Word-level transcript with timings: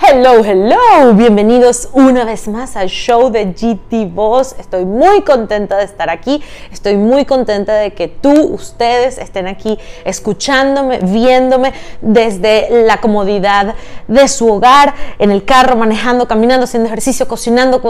Hello, 0.00 0.44
hello, 0.44 1.12
bienvenidos 1.14 1.88
una 1.92 2.24
vez 2.24 2.46
más 2.46 2.76
al 2.76 2.88
show 2.88 3.30
de 3.30 3.46
GT 3.46 4.14
Boss. 4.14 4.54
Estoy 4.56 4.84
muy 4.84 5.22
contenta 5.22 5.76
de 5.76 5.84
estar 5.84 6.08
aquí, 6.08 6.40
estoy 6.70 6.96
muy 6.96 7.24
contenta 7.24 7.74
de 7.74 7.92
que 7.92 8.06
tú, 8.06 8.30
ustedes 8.30 9.18
estén 9.18 9.48
aquí 9.48 9.76
escuchándome, 10.04 11.00
viéndome 11.02 11.72
desde 12.00 12.84
la 12.86 13.00
comodidad 13.00 13.74
de 14.06 14.28
su 14.28 14.48
hogar, 14.48 14.94
en 15.18 15.32
el 15.32 15.44
carro, 15.44 15.76
manejando, 15.76 16.28
caminando, 16.28 16.64
haciendo 16.64 16.86
ejercicio, 16.86 17.26
cocinando, 17.26 17.80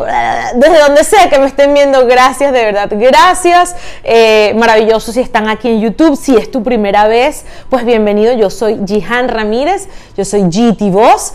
desde 0.55 0.79
donde 0.79 1.05
sea 1.05 1.29
que 1.29 1.39
me 1.39 1.47
estén 1.47 1.75
viendo. 1.75 2.07
Gracias, 2.07 2.53
de 2.53 2.65
verdad, 2.65 2.89
gracias. 2.91 3.77
Eh, 4.03 4.55
maravilloso 4.57 5.13
si 5.13 5.21
están 5.21 5.47
aquí 5.47 5.69
en 5.69 5.83
YouTube, 5.83 6.17
si 6.17 6.35
es 6.35 6.51
tu 6.51 6.63
primera 6.63 7.07
vez, 7.07 7.45
pues 7.69 7.85
bienvenido. 7.85 8.33
Yo 8.33 8.49
soy 8.49 8.81
Jihan 8.87 9.29
Ramírez, 9.29 9.89
yo 10.17 10.25
soy 10.25 10.45
GT 10.45 10.91
Boss 10.91 11.35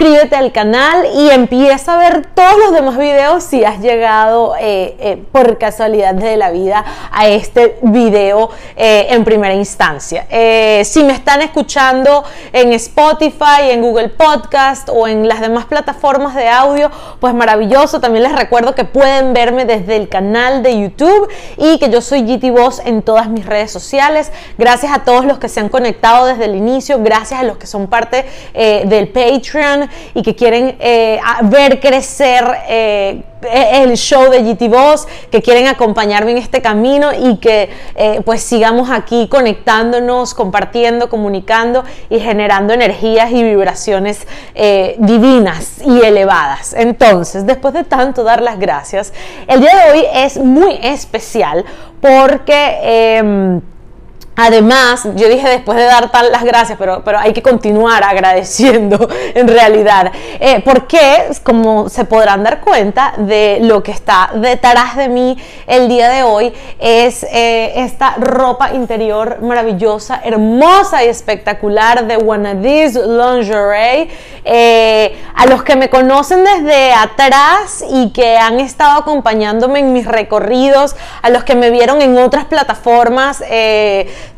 al 0.00 0.50
canal 0.50 1.04
y 1.14 1.28
empieza 1.28 1.94
a 1.94 1.98
ver 1.98 2.24
todos 2.34 2.56
los 2.58 2.72
demás 2.72 2.96
videos 2.96 3.44
si 3.44 3.64
has 3.64 3.80
llegado 3.80 4.54
eh, 4.58 4.96
eh, 4.98 5.22
por 5.30 5.58
casualidad 5.58 6.14
de 6.14 6.38
la 6.38 6.50
vida 6.50 6.82
a 7.12 7.28
este 7.28 7.78
video 7.82 8.48
eh, 8.76 9.08
en 9.10 9.24
primera 9.24 9.52
instancia. 9.52 10.26
si 10.84 11.04
me 11.04 11.12
están 11.12 11.42
escuchando 11.42 12.24
en 12.54 12.72
Spotify, 12.72 13.72
en 13.72 13.82
Google 13.82 14.08
Podcast 14.08 14.88
o 14.90 15.06
en 15.06 15.28
las 15.28 15.40
demás 15.40 15.66
plataformas 15.66 16.34
de 16.34 16.48
audio, 16.48 16.90
pues 17.20 17.34
maravilloso. 17.34 18.00
También 18.00 18.22
les 18.22 18.32
recuerdo 18.32 18.74
que 18.74 18.84
pueden 18.84 19.34
verme 19.34 19.66
desde 19.66 19.96
el 19.96 20.08
canal 20.08 20.62
de 20.62 20.80
YouTube 20.80 21.28
y 21.58 21.78
que 21.78 21.90
yo 21.90 22.00
soy 22.00 22.22
GT 22.22 22.50
Boss 22.52 22.80
en 22.86 23.02
todas 23.02 23.28
mis 23.28 23.44
redes 23.44 23.70
sociales. 23.70 24.32
Gracias 24.56 24.92
a 24.94 25.04
todos 25.04 25.26
los 25.26 25.38
que 25.38 25.50
se 25.50 25.60
han 25.60 25.68
conectado 25.68 26.24
desde 26.24 26.46
el 26.46 26.54
inicio, 26.54 27.02
gracias 27.02 27.40
a 27.40 27.42
los 27.42 27.58
que 27.58 27.66
son 27.66 27.86
parte 27.86 28.24
del 28.54 29.08
Patreon 29.08 29.89
y 30.14 30.22
que 30.22 30.34
quieren 30.34 30.76
eh, 30.80 31.20
ver 31.44 31.80
crecer 31.80 32.44
eh, 32.68 33.22
el 33.72 33.96
show 33.96 34.30
de 34.30 34.42
GT 34.42 34.68
Boss, 34.68 35.08
que 35.30 35.40
quieren 35.40 35.66
acompañarme 35.66 36.32
en 36.32 36.38
este 36.38 36.60
camino 36.60 37.10
y 37.12 37.38
que 37.38 37.70
eh, 37.94 38.20
pues 38.24 38.42
sigamos 38.42 38.90
aquí 38.90 39.28
conectándonos, 39.28 40.34
compartiendo, 40.34 41.08
comunicando 41.08 41.84
y 42.10 42.20
generando 42.20 42.74
energías 42.74 43.30
y 43.30 43.42
vibraciones 43.42 44.26
divinas 44.98 45.80
y 45.84 46.00
elevadas. 46.02 46.74
Entonces, 46.74 47.46
después 47.46 47.72
de 47.72 47.84
tanto 47.84 48.24
dar 48.24 48.42
las 48.42 48.58
gracias, 48.58 49.12
el 49.46 49.60
día 49.60 49.74
de 49.74 49.92
hoy 49.92 50.06
es 50.12 50.36
muy 50.36 50.78
especial 50.82 51.64
porque 52.00 52.78
em, 52.82 53.60
Además, 54.42 55.06
yo 55.16 55.28
dije 55.28 55.46
después 55.46 55.76
de 55.76 55.84
dar 55.84 56.10
tal 56.10 56.32
las 56.32 56.44
gracias, 56.44 56.78
pero, 56.78 57.04
pero 57.04 57.18
hay 57.18 57.34
que 57.34 57.42
continuar 57.42 58.02
agradeciendo 58.04 59.06
en 59.34 59.46
realidad. 59.46 60.10
Eh, 60.40 60.62
porque, 60.64 61.28
como 61.42 61.90
se 61.90 62.06
podrán 62.06 62.42
dar 62.42 62.62
cuenta 62.62 63.12
de 63.18 63.58
lo 63.60 63.82
que 63.82 63.92
está 63.92 64.30
detrás 64.34 64.96
de 64.96 65.10
mí 65.10 65.36
el 65.66 65.88
día 65.88 66.08
de 66.08 66.22
hoy, 66.22 66.54
es 66.78 67.22
eh, 67.24 67.72
esta 67.76 68.14
ropa 68.16 68.72
interior 68.72 69.42
maravillosa, 69.42 70.22
hermosa 70.24 71.04
y 71.04 71.08
espectacular 71.08 72.06
de 72.06 72.16
Wannadees 72.16 72.94
Lingerie. 72.94 74.08
Eh, 74.42 75.18
a 75.34 75.46
los 75.46 75.62
que 75.62 75.76
me 75.76 75.90
conocen 75.90 76.44
desde 76.44 76.94
atrás 76.94 77.84
y 77.90 78.10
que 78.10 78.38
han 78.38 78.58
estado 78.58 79.00
acompañándome 79.00 79.80
en 79.80 79.92
mis 79.92 80.06
recorridos, 80.06 80.96
a 81.20 81.28
los 81.28 81.44
que 81.44 81.54
me 81.54 81.70
vieron 81.70 82.00
en 82.00 82.16
otras 82.16 82.46
plataformas, 82.46 83.42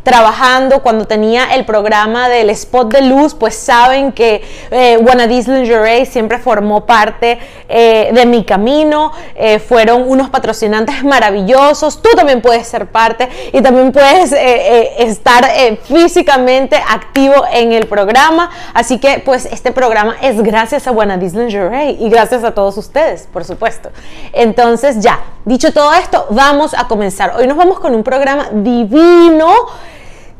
trabajando 0.02 0.82
cuando 0.82 1.04
tenía 1.04 1.54
el 1.54 1.64
programa 1.64 2.28
del 2.28 2.50
spot 2.50 2.92
de 2.92 3.02
luz, 3.02 3.34
pues 3.34 3.54
saben 3.54 4.12
que 4.12 4.42
eh, 4.70 4.98
Wanna 5.00 5.26
Lingerie 5.26 6.06
siempre 6.06 6.38
formó 6.38 6.84
parte 6.84 7.38
eh, 7.68 8.10
de 8.12 8.26
mi 8.26 8.44
camino, 8.44 9.12
eh, 9.34 9.58
fueron 9.58 10.08
unos 10.08 10.28
patrocinantes 10.30 11.04
maravillosos, 11.04 12.02
tú 12.02 12.10
también 12.16 12.42
puedes 12.42 12.66
ser 12.66 12.86
parte 12.86 13.28
y 13.52 13.62
también 13.62 13.92
puedes 13.92 14.32
eh, 14.32 15.02
estar 15.04 15.46
físicamente 15.84 16.76
activo 16.76 17.44
en 17.52 17.72
el 17.72 17.86
programa, 17.86 18.50
así 18.74 18.98
que 18.98 19.22
pues 19.24 19.46
este 19.46 19.72
programa 19.72 20.16
es 20.20 20.42
gracias 20.42 20.86
a 20.86 20.90
Wanna 20.90 21.16
Lingerie 21.16 21.92
y 21.92 22.08
gracias 22.08 22.42
a 22.44 22.52
todos 22.52 22.76
ustedes, 22.76 23.28
por 23.32 23.44
supuesto. 23.44 23.90
Entonces 24.32 25.00
ya, 25.00 25.20
dicho 25.44 25.72
todo 25.72 25.92
esto, 25.94 26.26
vamos 26.30 26.74
a 26.74 26.88
comenzar. 26.88 27.34
Hoy 27.36 27.46
nos 27.46 27.56
vamos 27.56 27.78
con 27.78 27.94
un 27.94 28.02
programa 28.02 28.48
divino 28.52 29.52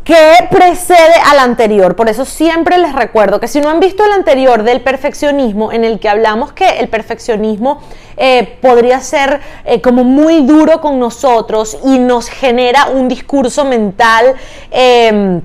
que 0.04 0.48
precede 0.50 1.14
al 1.30 1.38
anterior. 1.38 1.94
Por 1.94 2.08
eso 2.08 2.24
siempre 2.24 2.78
les 2.78 2.94
recuerdo 2.94 3.38
que 3.40 3.48
si 3.48 3.60
no 3.60 3.68
han 3.68 3.80
visto 3.80 4.04
el 4.04 4.12
anterior 4.12 4.62
del 4.62 4.80
perfeccionismo, 4.80 5.72
en 5.72 5.84
el 5.84 6.00
que 6.00 6.08
hablamos 6.08 6.52
que 6.52 6.68
el 6.80 6.88
perfeccionismo 6.88 7.80
eh, 8.16 8.58
podría 8.60 9.00
ser 9.00 9.40
eh, 9.64 9.80
como 9.80 10.04
muy 10.04 10.44
duro 10.44 10.80
con 10.80 10.98
nosotros 10.98 11.78
y 11.84 11.98
nos 11.98 12.28
genera 12.28 12.86
un 12.86 13.08
discurso 13.08 13.64
mental. 13.64 14.34
Em, 14.70 15.42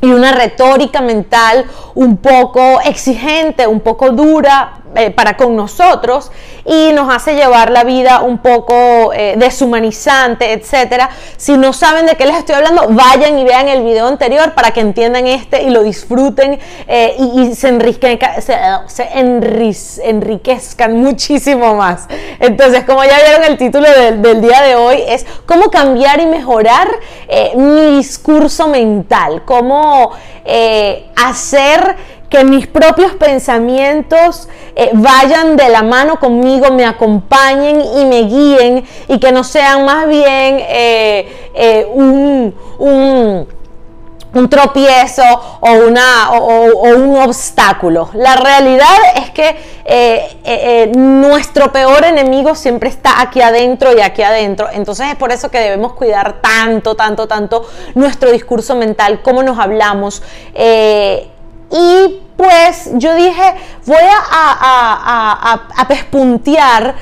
y 0.00 0.06
una 0.06 0.30
retórica 0.32 1.00
mental 1.00 1.64
un 1.96 2.18
poco 2.18 2.80
exigente, 2.84 3.66
un 3.66 3.80
poco 3.80 4.10
dura, 4.10 4.77
eh, 4.94 5.10
para 5.10 5.36
con 5.36 5.54
nosotros 5.54 6.32
y 6.64 6.92
nos 6.92 7.14
hace 7.14 7.34
llevar 7.34 7.70
la 7.70 7.84
vida 7.84 8.22
un 8.22 8.38
poco 8.38 9.12
eh, 9.12 9.34
deshumanizante, 9.36 10.52
etcétera. 10.52 11.10
Si 11.36 11.56
no 11.58 11.74
saben 11.74 12.06
de 12.06 12.16
qué 12.16 12.24
les 12.24 12.36
estoy 12.36 12.54
hablando, 12.54 12.86
vayan 12.88 13.38
y 13.38 13.44
vean 13.44 13.68
el 13.68 13.84
video 13.84 14.06
anterior 14.06 14.54
para 14.54 14.70
que 14.70 14.80
entiendan 14.80 15.26
este 15.26 15.62
y 15.62 15.70
lo 15.70 15.82
disfruten 15.82 16.58
eh, 16.86 17.16
y, 17.18 17.54
se, 17.54 17.68
enriquezcan 20.04 20.96
muchísimo 20.96 21.74
más. 21.74 22.08
Entonces, 22.40 22.84
como 22.84 23.04
ya 23.04 23.18
vieron 23.22 23.44
el 23.44 23.58
título 23.58 23.86
del 23.90 24.40
día 24.40 24.62
de 24.62 24.74
hoy, 24.74 25.02
es 25.06 25.26
cómo 25.44 25.70
cambiar 25.70 26.18
y 26.20 26.26
mejorar 26.26 26.88
mi 27.56 27.96
discurso 27.96 28.68
mental, 28.68 29.42
cómo 29.44 30.12
hacer 31.14 31.96
que 32.28 32.44
mis 32.44 32.66
propios 32.66 33.12
pensamientos 33.12 34.48
eh, 34.76 34.90
vayan 34.94 35.56
de 35.56 35.68
la 35.68 35.82
mano 35.82 36.20
conmigo, 36.20 36.70
me 36.72 36.84
acompañen 36.84 37.80
y 37.80 38.04
me 38.04 38.22
guíen 38.22 38.84
y 39.08 39.18
que 39.18 39.32
no 39.32 39.44
sean 39.44 39.84
más 39.84 40.06
bien 40.06 40.60
eh, 40.60 41.50
eh, 41.54 41.86
un, 41.90 42.54
un, 42.78 43.46
tropiezo 44.50 45.22
o, 45.60 45.72
una, 45.88 46.30
o, 46.30 46.94
un 46.94 47.16
obstáculo. 47.16 48.10
La 48.14 48.36
realidad 48.36 48.96
es 49.16 49.30
que 49.30 50.92
nuestro 50.94 51.72
peor 51.72 52.04
enemigo 52.04 52.54
siempre 52.54 52.88
está 52.88 53.20
aquí 53.20 53.40
adentro 53.40 53.96
y 53.96 54.00
aquí 54.00 54.22
adentro. 54.22 54.68
Entonces 54.72 55.08
es 55.08 55.16
por 55.16 55.32
eso 55.32 55.50
que 55.50 55.58
debemos 55.58 55.94
cuidar 55.94 56.40
tanto, 56.40 56.94
tanto, 56.94 57.26
tanto 57.26 57.66
nuestro 57.96 58.30
discurso 58.30 58.76
mental, 58.76 59.22
cómo 59.22 59.42
nos 59.42 59.58
hablamos 59.58 60.22
y 61.70 62.20
pues 62.36 62.90
yo 62.94 63.14
dije, 63.14 63.54
voy 63.84 63.96
a, 63.98 65.60
a, 65.76 65.88
pespuntear 65.88 66.94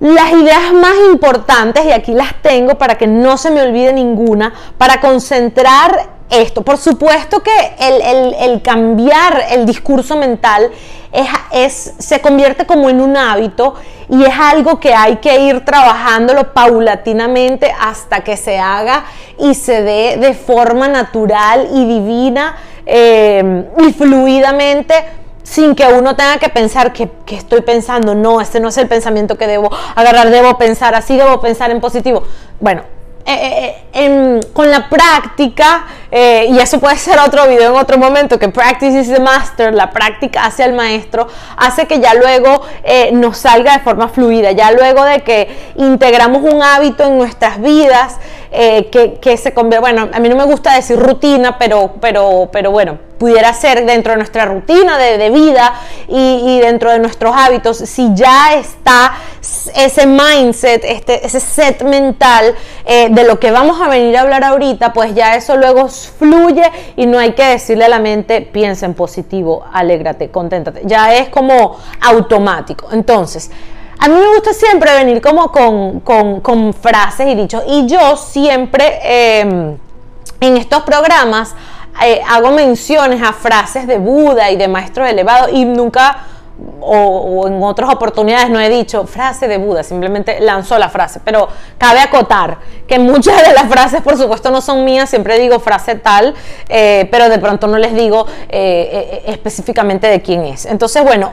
las 0.00 0.32
ideas 0.32 0.72
más 0.72 0.94
importantes, 1.10 1.84
y 1.84 1.92
aquí 1.92 2.12
las 2.12 2.34
tengo 2.42 2.76
para 2.76 2.96
que 2.96 3.06
no 3.06 3.36
se 3.36 3.50
me 3.50 3.62
olvide 3.62 3.92
ninguna, 3.92 4.52
para 4.76 5.00
concentrar 5.00 6.18
esto. 6.30 6.62
Por 6.62 6.76
supuesto 6.76 7.42
que 7.42 7.50
el, 7.78 8.62
cambiar 8.62 9.44
el 9.50 9.64
discurso 9.64 10.16
mental 10.16 10.70
es, 11.52 11.94
se 11.98 12.20
convierte 12.20 12.66
como 12.66 12.90
en 12.90 13.00
un 13.00 13.16
hábito 13.16 13.74
y 14.10 14.24
es 14.24 14.34
algo 14.38 14.78
que 14.78 14.94
hay 14.94 15.16
que 15.16 15.38
ir 15.40 15.64
trabajándolo 15.64 16.52
paulatinamente 16.52 17.72
hasta 17.80 18.20
que 18.20 18.36
se 18.36 18.58
haga 18.58 19.04
y 19.38 19.54
se 19.54 19.82
dé 19.82 20.16
de 20.18 20.34
forma 20.34 20.88
natural 20.88 21.68
y 21.72 21.84
divina 21.86 22.56
eh, 22.90 23.64
y 23.86 23.92
fluidamente 23.92 24.94
sin 25.42 25.74
que 25.74 25.86
uno 25.86 26.16
tenga 26.16 26.38
que 26.38 26.48
pensar 26.48 26.94
que, 26.94 27.10
estoy 27.28 27.60
pensando, 27.60 28.14
no, 28.14 28.40
este 28.40 28.60
no 28.60 28.68
es 28.68 28.78
el 28.78 28.88
pensamiento 28.88 29.36
que 29.36 29.46
debo 29.46 29.70
agarrar, 29.94 30.30
debo 30.30 30.56
pensar 30.56 30.94
así, 30.94 31.16
debo 31.16 31.38
pensar 31.40 31.70
en 31.70 31.82
positivo. 31.82 32.22
Bueno, 32.60 32.82
eh, 33.26 33.76
eh, 33.92 34.40
con 34.54 34.70
la 34.70 34.88
práctica, 34.88 35.84
y 36.10 36.58
eso 36.58 36.80
puede 36.80 36.96
ser 36.96 37.18
otro 37.18 37.46
video 37.46 37.72
en 37.72 37.78
otro 37.78 37.98
momento, 37.98 38.38
que 38.38 38.48
practice 38.48 38.98
is 38.98 39.12
the 39.12 39.20
master, 39.20 39.74
la 39.74 39.90
práctica 39.90 40.46
hacia 40.46 40.64
el 40.64 40.72
maestro, 40.72 41.28
hace 41.58 41.86
que 41.86 42.00
ya 42.00 42.14
luego 42.14 42.62
nos 43.12 43.36
salga 43.36 43.74
de 43.74 43.80
forma 43.80 44.08
fluida, 44.08 44.52
ya 44.52 44.70
luego 44.72 45.04
de 45.04 45.20
que 45.20 45.72
integramos 45.76 46.42
un 46.42 46.62
hábito 46.62 47.04
en 47.04 47.18
nuestras 47.18 47.60
vidas, 47.60 48.16
que, 48.50 49.18
que, 49.20 49.36
se 49.36 49.52
convierte, 49.52 49.80
bueno, 49.80 50.08
a 50.12 50.20
mí 50.20 50.28
no 50.28 50.36
me 50.36 50.44
gusta 50.44 50.74
decir 50.74 50.98
rutina, 50.98 51.58
pero, 51.58 51.94
pero, 52.00 52.48
pero 52.52 52.70
bueno, 52.70 52.98
pudiera 53.18 53.52
ser 53.52 53.84
dentro 53.84 54.12
de 54.12 54.18
nuestra 54.18 54.46
rutina 54.46 54.96
de, 54.96 55.30
vida 55.30 55.74
y, 56.08 56.60
dentro 56.60 56.90
de 56.90 56.98
nuestros 56.98 57.34
hábitos, 57.36 57.78
si 57.78 58.14
ya 58.14 58.54
está 58.54 59.12
ese 59.74 60.06
mindset, 60.06 60.84
este, 60.84 61.26
ese 61.26 61.40
set 61.40 61.82
mental 61.82 62.54
eh, 62.84 63.08
de 63.10 63.24
lo 63.24 63.38
que 63.38 63.50
vamos 63.50 63.80
a 63.80 63.88
venir 63.88 64.16
a 64.16 64.22
hablar 64.22 64.44
ahorita, 64.44 64.92
pues 64.92 65.14
ya 65.14 65.34
eso 65.34 65.56
luego 65.56 65.88
fluye 65.88 66.70
y 66.96 67.06
no 67.06 67.18
hay 67.18 67.32
que 67.32 67.44
decirle 67.44 67.84
a 67.86 67.88
la 67.88 67.98
mente, 67.98 68.40
piensa 68.40 68.86
en 68.86 68.94
positivo, 68.94 69.64
alégrate, 69.72 70.30
conténtate. 70.30 70.82
Ya 70.84 71.14
es 71.14 71.28
como 71.28 71.76
automático. 72.00 72.88
Entonces, 72.92 73.50
a 73.98 74.08
mí 74.08 74.14
me 74.14 74.28
gusta 74.34 74.52
siempre 74.52 74.92
venir 74.94 75.20
como 75.20 75.50
con, 75.50 76.74
frases 76.74 77.26
y 77.26 77.34
dichos. 77.34 77.62
Y 77.66 77.86
yo 77.86 78.16
siempre 78.16 79.00
em, 79.02 79.76
en 80.40 80.56
estos 80.56 80.82
programas 80.82 81.54
eh, 82.04 82.20
hago 82.28 82.52
menciones 82.52 83.20
a 83.22 83.32
frases 83.32 83.86
de 83.86 83.98
Buda 83.98 84.50
y 84.50 84.56
de 84.56 84.68
maestros 84.68 85.08
elevados 85.08 85.50
y 85.52 85.64
nunca 85.64 86.26
o, 86.80 87.46
en 87.46 87.62
otras 87.62 87.90
oportunidades 87.90 88.50
no 88.50 88.58
he 88.58 88.68
dicho 88.68 89.06
frase 89.06 89.46
de 89.46 89.58
Buda, 89.58 89.82
simplemente 89.82 90.40
lanzó 90.40 90.76
la 90.78 90.88
frase, 90.88 91.20
pero 91.24 91.48
cabe 91.76 92.00
acotar 92.00 92.58
que 92.86 92.98
muchas 92.98 93.46
de 93.46 93.52
las 93.52 93.68
frases, 93.68 94.02
por 94.02 94.16
supuesto, 94.16 94.50
no 94.50 94.60
son 94.60 94.84
mías, 94.84 95.08
siempre 95.08 95.38
digo 95.38 95.60
frase 95.60 95.94
tal, 95.94 96.34
eh, 96.68 97.06
pero 97.10 97.28
de 97.28 97.38
pronto 97.38 97.66
no 97.66 97.78
les 97.78 97.94
digo 97.94 98.26
eh, 98.48 99.22
específicamente 99.26 100.08
de 100.08 100.20
quién 100.20 100.44
es. 100.44 100.66
Entonces, 100.66 101.04
bueno, 101.04 101.32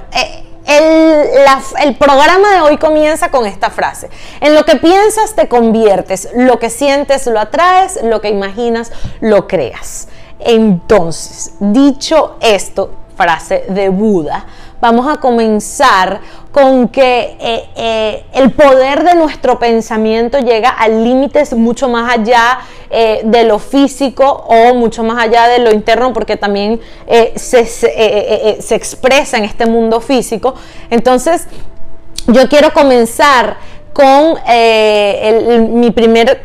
el, 0.67 1.95
programa 1.97 2.55
de 2.55 2.61
hoy 2.61 2.77
comienza 2.77 3.29
con 3.29 3.45
esta 3.45 3.69
frase. 3.69 4.09
En 4.41 4.55
lo 4.55 4.65
que 4.65 4.75
piensas 4.75 5.35
te 5.35 5.47
conviertes, 5.47 6.29
lo 6.35 6.59
que 6.59 6.69
sientes 6.69 7.27
lo 7.27 7.39
atraes, 7.39 7.99
lo 8.03 8.21
que 8.21 8.29
imaginas 8.29 8.91
lo 9.21 9.47
creas. 9.47 10.07
Entonces, 10.39 11.53
dicho 11.59 12.37
esto, 12.41 12.91
frase 13.15 13.65
de 13.69 13.89
Buda, 13.89 14.45
vamos 14.81 15.07
a 15.07 15.17
comenzar 15.19 16.19
con 16.51 16.87
que 16.87 17.35
eh, 17.39 17.69
eh, 17.75 18.25
el 18.33 18.51
poder 18.51 19.03
de 19.03 19.15
nuestro 19.15 19.59
pensamiento 19.59 20.39
llega 20.39 20.69
a 20.69 20.87
límites 20.87 21.53
mucho 21.53 21.89
más 21.89 22.17
allá 22.17 22.59
eh, 22.89 23.21
de 23.25 23.43
lo 23.43 23.59
físico 23.59 24.23
o 24.47 24.73
mucho 24.73 25.03
más 25.03 25.21
allá 25.21 25.47
de 25.47 25.59
lo 25.59 25.71
interno, 25.71 26.13
porque 26.13 26.37
también 26.37 26.79
se, 27.35 27.65
se, 27.65 28.75
expresa 28.75 29.37
en 29.37 29.43
este 29.43 29.65
mundo 29.65 29.99
físico. 29.99 30.55
Entonces, 30.89 31.47
yo 32.27 32.47
quiero 32.47 32.71
comenzar 32.71 33.57
con 33.91 34.35
mi 35.77 35.91
primer 35.91 36.41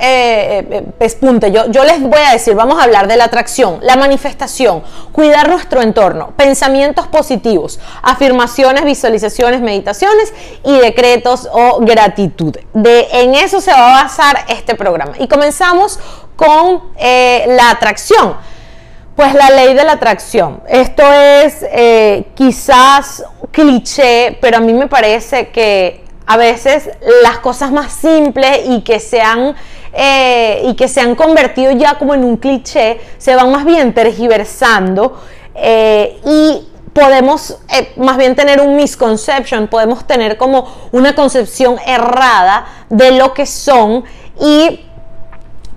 eh, 0.00 0.66
eh, 0.70 0.82
pespunte. 0.98 1.52
Yo, 1.52 1.70
yo 1.70 1.84
les 1.84 2.00
voy 2.00 2.20
a 2.26 2.32
decir, 2.32 2.54
vamos 2.54 2.80
a 2.80 2.84
hablar 2.84 3.06
de 3.06 3.16
la 3.16 3.24
atracción, 3.24 3.78
la 3.82 3.96
manifestación, 3.96 4.82
cuidar 5.12 5.48
nuestro 5.48 5.82
entorno, 5.82 6.32
pensamientos 6.36 7.06
positivos, 7.06 7.78
afirmaciones, 8.02 8.84
visualizaciones, 8.84 9.60
meditaciones 9.60 10.32
y 10.64 10.78
decretos 10.78 11.48
o 11.52 11.80
gratitud. 11.80 12.56
De, 12.72 13.08
en 13.12 13.34
eso 13.34 13.60
se 13.60 13.72
va 13.72 13.98
a 13.98 14.02
basar 14.04 14.44
este 14.48 14.74
programa. 14.74 15.12
Y 15.18 15.28
comenzamos 15.28 15.98
con 16.36 16.82
eh, 16.96 17.44
la 17.48 17.70
atracción. 17.70 18.36
Pues 19.14 19.34
la 19.34 19.50
ley 19.50 19.74
de 19.74 19.84
la 19.84 19.92
atracción. 19.92 20.62
Esto 20.66 21.02
es 21.12 21.58
eh, 21.70 22.24
quizás 22.34 23.22
cliché, 23.50 24.38
pero 24.40 24.56
a 24.56 24.60
mí 24.60 24.72
me 24.72 24.86
parece 24.86 25.48
que 25.48 26.04
a 26.26 26.36
veces 26.36 26.88
las 27.22 27.38
cosas 27.38 27.72
más 27.72 27.92
simples 27.92 28.60
y 28.66 28.82
que 28.82 29.00
se 29.00 29.20
han 29.20 29.56
eh, 29.92 30.62
y 30.66 30.74
que 30.74 30.88
se 30.88 31.00
han 31.00 31.14
convertido 31.14 31.72
ya 31.72 31.98
como 31.98 32.14
en 32.14 32.24
un 32.24 32.36
cliché, 32.36 33.00
se 33.18 33.34
van 33.34 33.50
más 33.50 33.64
bien 33.64 33.92
tergiversando 33.92 35.20
eh, 35.54 36.20
y 36.24 36.68
podemos 36.92 37.58
eh, 37.76 37.92
más 37.96 38.16
bien 38.16 38.36
tener 38.36 38.60
un 38.60 38.76
misconception, 38.76 39.68
podemos 39.68 40.06
tener 40.06 40.36
como 40.36 40.66
una 40.92 41.14
concepción 41.14 41.76
errada 41.86 42.66
de 42.88 43.12
lo 43.12 43.34
que 43.34 43.46
son 43.46 44.04
y, 44.40 44.80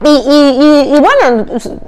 y 0.06 1.00
bueno, 1.00 1.45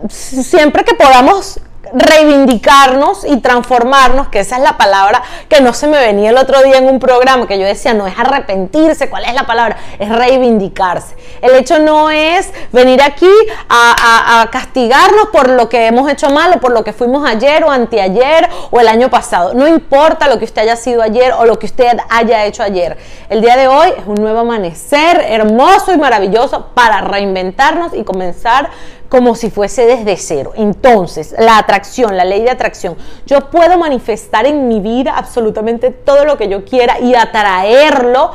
siempre 0.10 0.84
que 0.84 0.96
podamos 0.96 1.60
reivindicarnos 1.96 3.26
y 3.26 3.38
transformarnos, 3.38 4.28
que 4.28 4.42
esa 4.42 4.58
es 4.58 4.62
la 4.62 4.78
palabra 4.78 5.24
que 5.48 5.62
no 5.62 5.74
se 5.74 5.88
me 5.88 5.98
venía 5.98 6.30
el 6.30 6.38
otro 6.38 6.62
día 6.62 6.78
en 6.78 6.86
un 6.86 7.00
programa, 7.00 7.48
que 7.48 7.58
yo 7.58 7.66
decía, 7.66 7.94
no 7.94 8.06
es 8.06 8.20
arrepentirse, 8.20 9.10
¿cuál 9.10 9.24
es 9.24 9.34
la 9.34 9.46
palabra? 9.46 9.78
Es 9.98 10.10
reivindicarse. 10.10 11.16
El 11.42 11.56
hecho 11.56 11.80
no 11.80 12.10
es 12.10 12.52
venir 12.72 13.02
aquí 13.02 13.32
a, 13.70 14.50
castigarnos 14.52 15.28
por 15.32 15.50
lo 15.50 15.70
que 15.70 15.88
hemos 15.88 16.10
hecho 16.10 16.30
mal 16.30 16.54
o 16.56 16.60
por 16.60 16.72
lo 16.72 16.84
que 16.84 16.94
fuimos 16.94 17.28
ayer 17.28 17.64
o 17.64 17.72
anteayer 17.72 18.48
o 18.72 18.80
el 18.80 18.88
año 18.88 19.10
pasado. 19.10 19.54
No 19.54 19.68
importa 19.68 20.28
lo 20.28 20.38
que 20.38 20.46
usted 20.46 20.64
haya 20.64 20.76
sido 20.76 21.02
ayer 21.02 21.34
o 21.34 21.46
lo 21.46 21.58
que 21.58 21.66
usted 21.66 21.98
haya 22.10 22.46
hecho 22.46 22.64
ayer. 22.64 22.98
El 23.30 23.42
día 23.42 23.56
de 23.56 23.68
hoy 23.68 23.90
es 23.98 24.06
un 24.06 24.16
nuevo 24.16 24.40
amanecer 24.40 25.24
hermoso 25.28 25.94
y 25.94 25.98
maravilloso 25.98 26.68
para 26.74 27.02
reinventarnos 27.02 27.94
y 27.94 28.04
comenzar 28.04 28.70
como 29.16 29.34
si 29.34 29.50
fuese 29.50 29.86
desde 29.86 30.18
cero. 30.18 30.52
Entonces, 30.58 31.34
la 31.40 31.58
atracción, 31.58 32.18
la 32.18 32.26
ley 32.26 32.42
de 32.42 32.50
atracción, 32.50 32.98
yo 33.26 33.50
puedo 33.50 33.78
manifestar 33.78 34.46
en 34.46 34.68
mi 34.68 34.82
vida 34.82 35.14
absolutamente 35.16 35.90
todo 35.90 36.26
lo 36.26 36.38
que 36.38 36.50
yo 36.50 36.66
quiera 36.66 37.00
y 37.00 37.16
atraerlo 37.16 38.32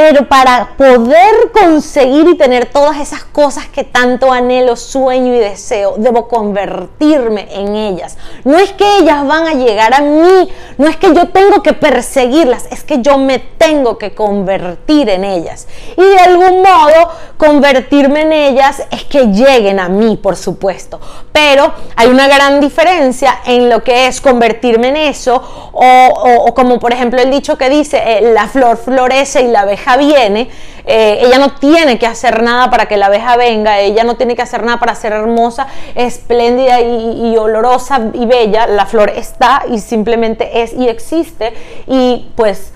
pero 0.00 0.26
para 0.26 0.70
poder 0.78 1.52
conseguir 1.52 2.26
y 2.26 2.34
tener 2.34 2.64
todas 2.64 2.96
esas 2.96 3.22
cosas 3.22 3.66
que 3.66 3.84
tanto 3.84 4.32
anhelo, 4.32 4.74
sueño 4.74 5.34
y 5.34 5.38
deseo, 5.38 5.96
debo 5.98 6.26
convertirme 6.26 7.46
en 7.50 7.76
ellas. 7.76 8.16
No 8.44 8.56
es 8.56 8.72
que 8.72 8.96
ellas 8.96 9.26
van 9.26 9.46
a 9.46 9.52
llegar 9.52 9.92
a 9.92 10.00
mí, 10.00 10.48
no 10.78 10.88
es 10.88 10.96
que 10.96 11.12
yo 11.12 11.28
tengo 11.28 11.62
que 11.62 11.74
perseguirlas, 11.74 12.64
es 12.70 12.82
que 12.82 13.02
yo 13.02 13.18
me 13.18 13.40
tengo 13.40 13.98
que 13.98 14.14
convertir 14.14 15.10
en 15.10 15.22
ellas. 15.22 15.68
Y 15.98 16.02
de 16.02 16.18
algún 16.18 16.62
modo, 16.62 17.10
convertirme 17.36 18.22
en 18.22 18.32
ellas 18.32 18.82
es 18.90 19.04
que 19.04 19.26
lleguen 19.26 19.78
a 19.80 19.90
mí, 19.90 20.16
por 20.16 20.36
supuesto. 20.36 20.98
Pero 21.30 21.74
hay 21.94 22.08
una 22.08 22.26
gran 22.26 22.58
diferencia 22.58 23.40
en 23.44 23.68
lo 23.68 23.84
que 23.84 24.06
es 24.06 24.22
convertirme 24.22 24.88
en 24.88 24.96
eso 24.96 25.70
o, 25.72 26.54
como 26.54 26.78
por 26.78 26.94
ejemplo 26.94 27.20
el 27.20 27.30
dicho 27.30 27.58
que 27.58 27.68
dice, 27.68 28.02
eh, 28.02 28.32
la 28.32 28.48
flor 28.48 28.78
florece 28.78 29.42
y 29.42 29.48
la 29.48 29.60
abeja 29.60 29.89
viene, 29.96 30.50
eh, 30.86 31.18
ella 31.22 31.38
no 31.38 31.52
tiene 31.54 31.98
que 31.98 32.06
hacer 32.06 32.42
nada 32.42 32.70
para 32.70 32.86
que 32.86 32.96
la 32.96 33.06
abeja 33.06 33.36
venga, 33.36 33.78
ella 33.78 34.04
no 34.04 34.16
tiene 34.16 34.34
que 34.34 34.42
hacer 34.42 34.64
nada 34.64 34.78
para 34.78 34.94
ser 34.94 35.12
hermosa, 35.12 35.66
espléndida 35.94 36.80
y, 36.80 37.36
olorosa 37.36 38.00
y 38.12 38.26
bella, 38.26 38.66
la 38.66 38.86
flor 38.86 39.10
está 39.10 39.62
y 39.70 39.78
simplemente 39.78 40.62
es 40.62 40.72
y 40.72 40.88
existe 40.88 41.54
y 41.86 42.30
pues 42.34 42.72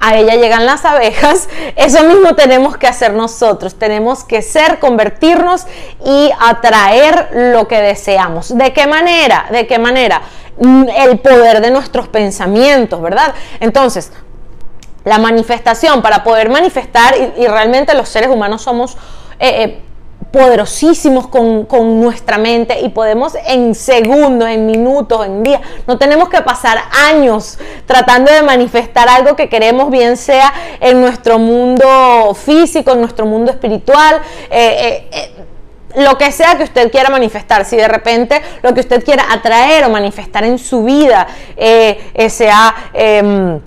a 0.00 0.16
ella 0.16 0.36
llegan 0.36 0.64
las 0.64 0.84
abejas, 0.84 1.48
eso 1.76 2.04
mismo 2.04 2.34
tenemos 2.34 2.76
que 2.76 2.86
hacer 2.86 3.12
nosotros, 3.14 3.78
tenemos 3.78 4.24
que 4.24 4.42
ser, 4.42 4.78
convertirnos 4.78 5.66
y 6.04 6.30
atraer 6.40 7.30
lo 7.52 7.66
que 7.66 7.80
deseamos. 7.80 8.56
¿De 8.56 8.72
qué 8.72 8.86
manera? 8.86 9.46
¿De 9.50 9.66
qué 9.66 9.78
manera? 9.78 10.22
Mm, 10.58 10.88
el 10.88 11.18
poder 11.18 11.60
de 11.60 11.70
nuestros 11.70 12.08
pensamientos, 12.08 13.00
¿verdad? 13.00 13.34
Entonces, 13.60 14.12
la 15.08 15.18
manifestación, 15.18 16.02
para 16.02 16.22
poder 16.22 16.50
manifestar, 16.50 17.14
y, 17.36 17.46
realmente 17.46 17.94
los 17.94 18.08
seres 18.08 18.28
humanos 18.28 18.62
somos 18.62 18.96
eh, 19.38 19.62
eh, 19.62 19.82
poderosísimos 20.30 21.28
con, 21.28 21.66
nuestra 22.00 22.36
mente 22.36 22.80
y 22.80 22.90
podemos 22.90 23.34
en 23.46 23.74
segundos, 23.74 24.48
en 24.48 24.66
minutos, 24.66 25.24
en 25.24 25.42
días, 25.42 25.62
no 25.86 25.96
tenemos 25.96 26.28
que 26.28 26.42
pasar 26.42 26.78
años 27.08 27.58
tratando 27.86 28.30
de 28.30 28.42
manifestar 28.42 29.08
algo 29.08 29.34
que 29.36 29.48
queremos, 29.48 29.90
bien 29.90 30.18
sea 30.18 30.52
en 30.80 31.00
nuestro 31.00 31.38
mundo 31.38 32.34
físico, 32.34 32.92
en 32.92 33.00
nuestro 33.00 33.24
mundo 33.24 33.50
espiritual. 33.50 34.20
Eh, 34.50 35.34
lo 35.96 36.18
que 36.18 36.30
sea 36.30 36.56
que 36.58 36.64
usted 36.64 36.90
quiera 36.90 37.08
manifestar, 37.08 37.64
si 37.64 37.76
de 37.76 37.88
repente 37.88 38.42
lo 38.62 38.74
que 38.74 38.80
usted 38.80 39.02
quiera 39.02 39.24
atraer 39.32 39.84
o 39.84 39.88
manifestar 39.88 40.44
en 40.44 40.58
su 40.58 40.84
vida 40.84 41.26
sea 42.28 42.74
em, 42.92 43.60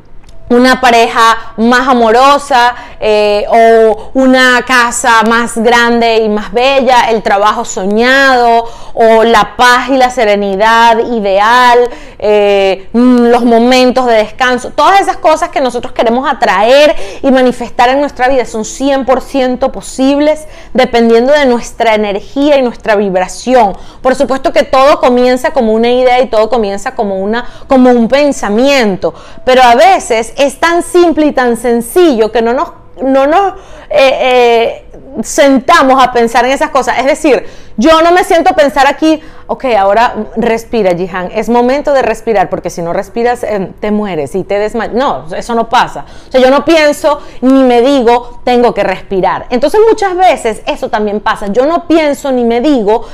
una 0.51 0.81
pareja 0.81 1.53
más 1.57 1.87
amorosa 1.87 2.75
eh, 2.99 3.45
o 3.49 4.11
una 4.13 4.63
casa 4.67 5.23
más 5.23 5.57
grande 5.57 6.17
y 6.17 6.29
más 6.29 6.51
bella, 6.51 7.09
el 7.09 7.23
trabajo 7.23 7.63
soñado 7.63 8.67
o 8.93 9.23
la 9.23 9.55
paz 9.55 9.89
y 9.89 9.97
la 9.97 10.09
serenidad 10.09 10.99
ideal, 11.07 11.79
eh, 12.19 12.89
mm, 12.91 13.27
los 13.27 13.43
momentos 13.43 14.05
de 14.05 14.15
descanso, 14.15 14.71
todas 14.71 14.99
esas 14.99 15.17
cosas 15.17 15.49
que 15.49 15.61
nosotros 15.61 15.93
queremos 15.93 16.29
atraer 16.29 16.95
y 17.21 17.31
manifestar 17.31 17.89
en 17.89 18.01
nuestra 18.01 18.27
vida 18.27 18.45
son 18.45 18.65
100% 18.65 19.71
posibles 19.71 20.47
dependiendo 20.73 21.31
de 21.31 21.45
nuestra 21.45 21.95
energía 21.95 22.57
y 22.57 22.61
nuestra 22.61 22.95
vibración. 22.97 23.77
Por 24.01 24.15
supuesto 24.15 24.51
que 24.51 24.63
todo 24.63 24.99
comienza 24.99 25.51
como 25.51 25.73
una 25.73 25.89
idea 25.89 26.21
y 26.21 26.27
todo 26.27 26.49
comienza 26.49 26.93
como, 26.93 27.15
una, 27.19 27.45
como 27.67 27.91
un 27.91 28.09
pensamiento, 28.09 29.13
pero 29.45 29.63
a 29.63 29.75
veces 29.75 30.33
es 30.45 30.59
tan 30.59 30.83
simple 30.83 31.27
y 31.27 31.31
tan 31.31 31.57
sencillo 31.57 32.31
que 32.31 32.41
no 32.41 32.53
nos 32.53 32.73
no 33.01 33.25
nos 33.25 33.53
eh, 33.89 33.95
eh, 34.21 34.85
sentamos 35.23 36.01
a 36.01 36.11
pensar 36.13 36.45
en 36.45 36.51
esas 36.51 36.69
cosas. 36.69 36.99
Es 36.99 37.05
decir, 37.05 37.45
yo 37.77 38.01
no 38.01 38.11
me 38.11 38.23
siento 38.23 38.51
a 38.51 38.55
pensar 38.55 38.87
aquí, 38.87 39.21
ok, 39.47 39.65
ahora 39.77 40.15
respira, 40.35 40.95
Jihan, 40.95 41.29
es 41.33 41.49
momento 41.49 41.93
de 41.93 42.01
respirar, 42.01 42.49
porque 42.49 42.69
si 42.69 42.81
no 42.81 42.93
respiras 42.93 43.43
eh, 43.43 43.71
te 43.79 43.91
mueres 43.91 44.35
y 44.35 44.43
te 44.43 44.59
desmayas. 44.59 44.93
No, 44.93 45.25
eso 45.35 45.55
no 45.55 45.67
pasa. 45.69 46.05
O 46.27 46.31
sea, 46.31 46.41
yo 46.41 46.49
no 46.49 46.63
pienso 46.63 47.21
ni 47.41 47.63
me 47.63 47.81
digo, 47.81 48.41
tengo 48.43 48.73
que 48.73 48.83
respirar. 48.83 49.47
Entonces 49.49 49.81
muchas 49.87 50.15
veces 50.15 50.61
eso 50.65 50.89
también 50.89 51.19
pasa. 51.19 51.47
Yo 51.47 51.65
no 51.65 51.87
pienso 51.87 52.31
ni 52.31 52.43
me 52.43 52.61
digo, 52.61 53.05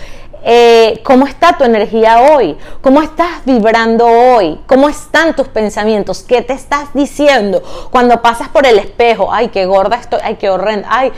eh, 0.50 1.02
cómo 1.04 1.28
está 1.28 1.58
tu 1.58 1.66
energía 1.66 2.22
hoy, 2.22 2.58
cómo 2.80 3.02
estás 3.02 3.44
vibrando 3.44 4.06
hoy, 4.06 4.58
cómo 4.66 4.88
están 4.88 5.36
tus 5.36 5.50
pensamientos, 5.50 6.24
qué 6.24 6.42
te 6.42 6.54
estás 6.54 6.94
diciendo 6.94 7.62
cuando 7.92 8.22
pasas 8.22 8.48
por 8.48 8.66
el 8.66 8.80
espejo, 8.80 9.28
ay, 9.30 9.50
qué 9.50 9.66
gorda 9.66 9.98
estoy, 9.98 10.22
ay, 10.24 10.36
qué 10.36 10.50
horrenda, 10.50 10.88
ay, 10.90 11.12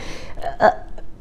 eh, 0.60 0.70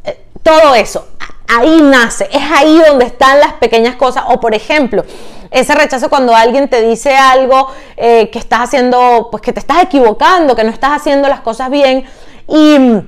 eh, 0.05 0.25
todo 0.41 0.73
eso, 0.73 1.09
ahí 1.47 1.83
nace, 1.83 2.27
es 2.33 2.41
ahí 2.51 2.81
donde 2.87 3.05
están 3.05 3.39
las 3.39 3.53
pequeñas 3.53 3.95
cosas, 3.95 4.23
o 4.29 4.39
por 4.39 4.55
ejemplo, 4.55 5.05
ese 5.51 5.75
rechazo 5.75 6.09
cuando 6.09 6.33
alguien 6.33 6.67
te 6.67 6.81
dice 6.81 7.15
algo 7.15 7.67
que 7.95 8.31
estás 8.33 8.61
haciendo, 8.61 9.27
pues 9.29 9.43
que 9.43 9.53
te 9.53 9.59
estás 9.59 9.83
equivocando, 9.83 10.55
que 10.55 10.63
no 10.63 10.71
estás 10.71 10.93
haciendo 10.93 11.27
las 11.27 11.41
cosas 11.41 11.69
bien 11.69 12.05
y 12.47 13.03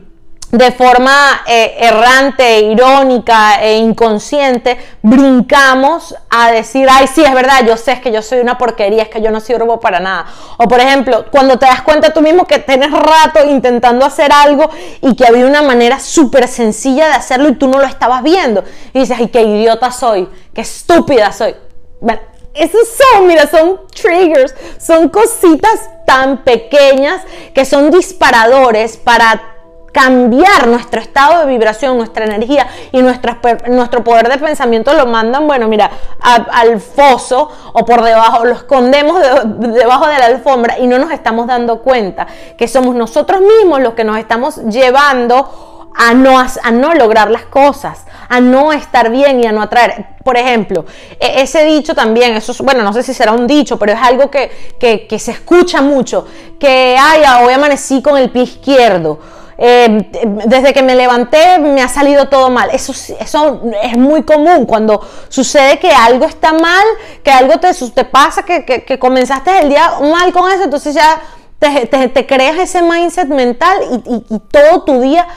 de 0.52 0.72
forma 0.74 1.44
eh, 1.48 1.78
errante, 1.80 2.60
irónica 2.60 3.62
e 3.62 3.78
inconsciente, 3.78 4.78
brincamos 5.02 6.14
a 6.30 6.52
decir, 6.52 6.88
ay, 6.92 7.08
sí, 7.08 7.24
es 7.24 7.34
verdad, 7.34 7.66
yo 7.66 7.78
sé, 7.78 7.94
es 7.94 8.02
que 8.02 8.12
yo 8.12 8.22
soy 8.22 8.40
una 8.40 8.58
porquería, 8.58 9.04
es 9.04 9.10
que 9.10 9.22
yo 9.22 9.32
no 9.32 9.40
sirvo 9.40 9.80
para 9.80 10.00
nada. 10.00 10.26
O 10.58 10.68
por 10.68 10.80
ejemplo, 10.80 11.26
cuando 11.32 11.58
te 11.58 11.66
das 11.66 11.82
cuenta 11.82 12.12
tú 12.12 12.22
mismo 12.22 12.46
que 12.46 12.60
tienes 12.60 12.92
rato 12.92 13.46
intentando 13.50 14.06
hacer 14.06 14.32
algo 14.34 14.70
y 15.02 15.16
que 15.16 15.26
había 15.26 15.46
una 15.46 15.62
manera 15.62 16.00
súper 16.00 16.48
sencilla 16.50 17.08
de 17.08 17.14
hacerlo 17.14 17.50
y 17.50 17.56
tú 17.56 17.68
no 17.68 17.80
lo 17.80 17.86
estabas 17.86 18.22
viendo. 18.22 18.64
Y 18.94 19.00
dices, 19.00 19.18
ay, 19.20 19.30
qué 19.30 19.44
idiota 19.44 19.90
soy, 19.92 20.28
qué 20.54 20.62
estúpida 20.62 21.32
soy. 21.32 21.56
Bueno, 22.02 22.20
esos 22.54 22.82
son, 22.90 23.28
mira, 23.28 23.48
son 23.48 23.80
triggers, 23.96 24.54
son 24.78 25.08
cositas 25.08 25.80
tan 26.06 26.44
pequeñas 26.44 27.22
que 27.54 27.64
son 27.64 27.90
disparadores 27.90 28.98
para 28.98 29.51
cambiar 29.92 30.68
nuestro 30.68 31.02
estado 31.02 31.42
de 31.42 31.46
vibración, 31.48 31.98
nuestra 31.98 32.26
energía 32.26 32.68
y 32.92 33.02
nuestro, 33.02 33.38
nuestro 33.68 34.04
poder 34.04 34.30
de 34.30 34.38
pensamiento 34.38 34.94
lo 34.94 35.06
mandan, 35.06 35.48
bueno, 35.48 35.68
mira, 35.68 35.92
al 36.22 36.80
foso 36.80 37.50
o 37.74 37.86
por 37.86 38.04
debajo, 38.04 38.46
lo 38.46 38.54
escondemos 38.54 39.20
debajo 39.58 40.08
de 40.08 40.18
la 40.18 40.26
alfombra 40.28 40.80
y 40.80 40.88
no 40.88 40.98
nos 40.98 41.12
estamos 41.12 41.48
dando 41.48 41.82
cuenta 41.82 42.28
que 42.58 42.68
somos 42.68 42.96
nosotros 42.96 43.42
mismos 43.42 43.82
los 43.82 43.94
que 43.94 44.04
nos 44.04 44.18
estamos 44.18 44.58
llevando 44.66 45.90
a 45.96 46.14
no, 46.14 46.40
a 46.40 46.72
no 46.72 46.94
lograr 46.94 47.30
las 47.30 47.44
cosas, 47.44 48.06
a 48.30 48.40
no 48.40 48.72
estar 48.72 49.12
bien 49.12 49.44
y 49.44 49.48
a 49.48 49.52
no 49.52 49.62
atraer. 49.62 50.06
Por 50.24 50.38
ejemplo, 50.38 50.86
e, 51.20 51.42
ese 51.42 51.66
dicho 51.66 51.94
también, 51.94 52.34
eso 52.36 52.54
es, 52.54 52.62
bueno, 52.62 52.84
no 52.84 52.94
sé 52.94 53.04
si 53.04 53.14
será 53.14 53.34
un 53.34 53.46
dicho, 53.46 53.78
pero 53.78 53.92
es 53.92 54.00
algo 54.02 54.32
que, 54.32 54.52
que, 54.80 55.20
se 55.20 55.32
escucha 55.32 55.82
mucho, 55.82 56.26
que, 56.60 56.96
ay, 56.98 57.24
hoy 57.44 57.54
amanecí 57.54 58.02
con 58.02 58.18
el 58.18 58.30
pie 58.30 58.44
izquierdo 58.44 59.41
eh, 59.64 60.10
desde 60.48 60.74
que 60.74 60.82
me 60.82 60.96
levanté 60.96 61.60
me 61.60 61.84
ha 61.84 61.88
salido 61.88 62.28
todo 62.30 62.50
mal. 62.50 62.72
Eso, 62.72 62.94
es 62.94 63.96
muy 63.96 64.24
común 64.24 64.66
cuando 64.66 65.08
sucede 65.30 65.78
que 65.78 65.92
algo 65.92 66.26
está 66.26 66.52
mal, 66.52 66.84
que 67.24 67.30
algo 67.30 67.60
te 67.60 68.04
pasa, 68.06 68.42
que, 68.44 68.98
comenzaste 68.98 69.60
el 69.60 69.70
día 69.70 70.00
mal 70.02 70.34
con 70.34 70.52
eso, 70.52 70.64
entonces 70.64 70.96
ya 70.96 71.22
te, 71.60 72.26
creas 72.26 72.58
ese 72.58 72.82
mindset 72.82 73.28
mental 73.28 73.78
y, 74.08 74.40
todo 74.52 74.82
tu 74.82 75.00
día 75.00 75.28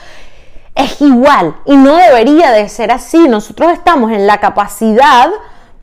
es 0.73 0.99
igual 1.01 1.57
y 1.67 1.77
no 1.77 1.95
debería 1.95 2.49
de 2.49 2.67
ser 2.67 2.91
así. 2.91 3.27
Nosotros 3.27 3.73
estamos 3.73 4.11
en 4.11 4.25
la 4.25 4.39
capacidad 4.39 5.29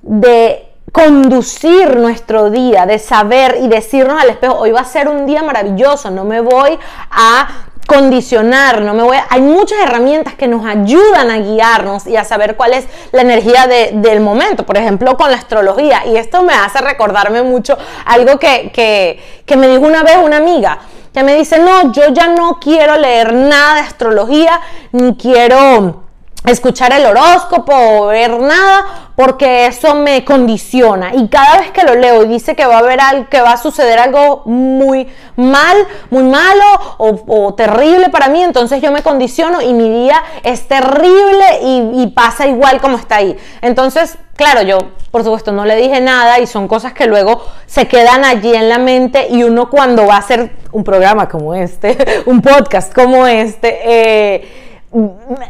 de 0.03 0.69
conducir 0.91 1.97
nuestro 1.97 2.51
día, 2.51 2.87
de 2.87 2.99
saber 2.99 3.59
y 3.63 3.69
decirnos 3.69 4.21
al 4.21 4.31
espejo, 4.31 4.59
hoy 4.59 4.73
va 4.73 4.81
a 4.81 4.85
ser 4.85 5.07
un 5.09 5.27
día 5.27 5.45
maravilloso, 5.45 6.11
no 6.11 6.25
me 6.25 6.41
voy 6.41 6.77
a 7.09 7.69
condicionar, 7.93 8.81
no 8.81 8.95
me 8.95 9.03
voy 9.03 9.19
hay 9.29 9.43
muchas 9.43 9.79
herramientas 9.81 10.35
que 10.35 10.49
nos 10.49 10.65
ayudan 10.65 11.31
a 11.31 11.39
guiarnos 11.39 12.07
y 12.07 12.17
a 12.17 12.25
saber 12.25 12.57
cuál 12.57 12.73
es 12.73 12.87
la 13.13 13.21
energía 13.21 13.67
del 13.67 14.21
momento, 14.21 14.65
por 14.65 14.79
ejemplo 14.79 15.17
con 15.17 15.31
la 15.31 15.37
astrología, 15.37 16.07
y 16.07 16.17
esto 16.17 16.43
me 16.43 16.55
hace 16.55 16.81
recordarme 16.81 17.43
mucho 17.43 17.77
algo 18.07 18.39
que, 18.39 18.71
que, 18.73 19.43
que 19.45 19.57
me 19.57 19.69
dijo 19.69 19.83
una 19.83 20.03
vez 20.03 20.17
una 20.17 20.39
amiga, 20.39 20.79
que 21.13 21.23
me 21.23 21.35
dice, 21.35 21.59
no, 21.59 21.93
yo 21.93 22.09
ya 22.13 22.29
no 22.29 22.59
quiero 22.59 22.97
leer 22.97 23.35
nada 23.35 23.75
de 23.75 23.81
astrología, 23.81 24.61
ni 24.93 25.15
quiero 25.15 26.03
escuchar 26.47 26.93
el 26.93 27.05
horóscopo 27.05 27.73
o 27.75 28.07
ver 28.07 28.31
nada 28.41 29.12
porque 29.25 29.67
eso 29.67 29.95
me 29.95 30.25
condiciona 30.25 31.15
y 31.15 31.29
cada 31.29 31.59
vez 31.59 31.71
que 31.71 31.85
lo 31.85 31.95
leo 31.95 32.25
y 32.25 32.27
dice 32.27 32.57
que 32.57 32.67
va 32.67 32.75
a 32.75 32.79
haber 32.79 33.01
algo, 33.01 33.29
que 33.31 33.41
va 33.41 33.53
a 33.53 33.57
suceder 33.57 34.01
algo 34.01 34.43
muy 34.47 35.07
mal, 35.37 35.77
muy 36.11 36.25
malo 36.25 36.65
o, 36.99 37.55
terrible 37.55 38.09
para 38.09 38.29
mí, 38.29 38.43
entonces 38.43 38.83
yo 38.83 38.91
me 38.91 39.01
condiciono 39.03 39.63
y 39.63 39.75
mi 39.75 39.89
día 39.89 40.21
es 40.43 40.67
terrible 40.67 41.45
y, 41.63 42.03
y 42.03 42.07
pasa 42.09 42.49
igual 42.49 42.81
como 42.81 42.97
está 42.97 43.17
ahí. 43.17 43.37
Entonces, 43.61 44.19
claro, 44.35 44.63
yo 44.63 44.79
por 45.13 45.23
supuesto 45.23 45.53
no 45.53 45.67
le 45.67 45.77
dije 45.77 46.01
nada 46.01 46.41
y 46.41 46.49
son 46.49 46.67
cosas 46.67 46.93
que 46.93 47.07
luego 47.07 47.45
se 47.67 47.87
quedan 47.87 48.25
allí 48.25 48.53
en 48.53 48.69
la 48.69 48.79
mente 48.79 49.29
y 49.31 49.45
uno 49.45 49.71
cuando 49.71 50.05
va 50.05 50.17
a 50.17 50.19
hacer 50.19 50.57
un 50.73 50.83
programa 50.83 51.29
como 51.29 51.55
este, 51.55 51.97
un 52.27 52.43
podcast 52.43 52.93
como 52.93 53.29
este, 53.29 53.79
eh, 53.85 54.72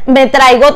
me 0.05 0.27
traigo, 0.27 0.67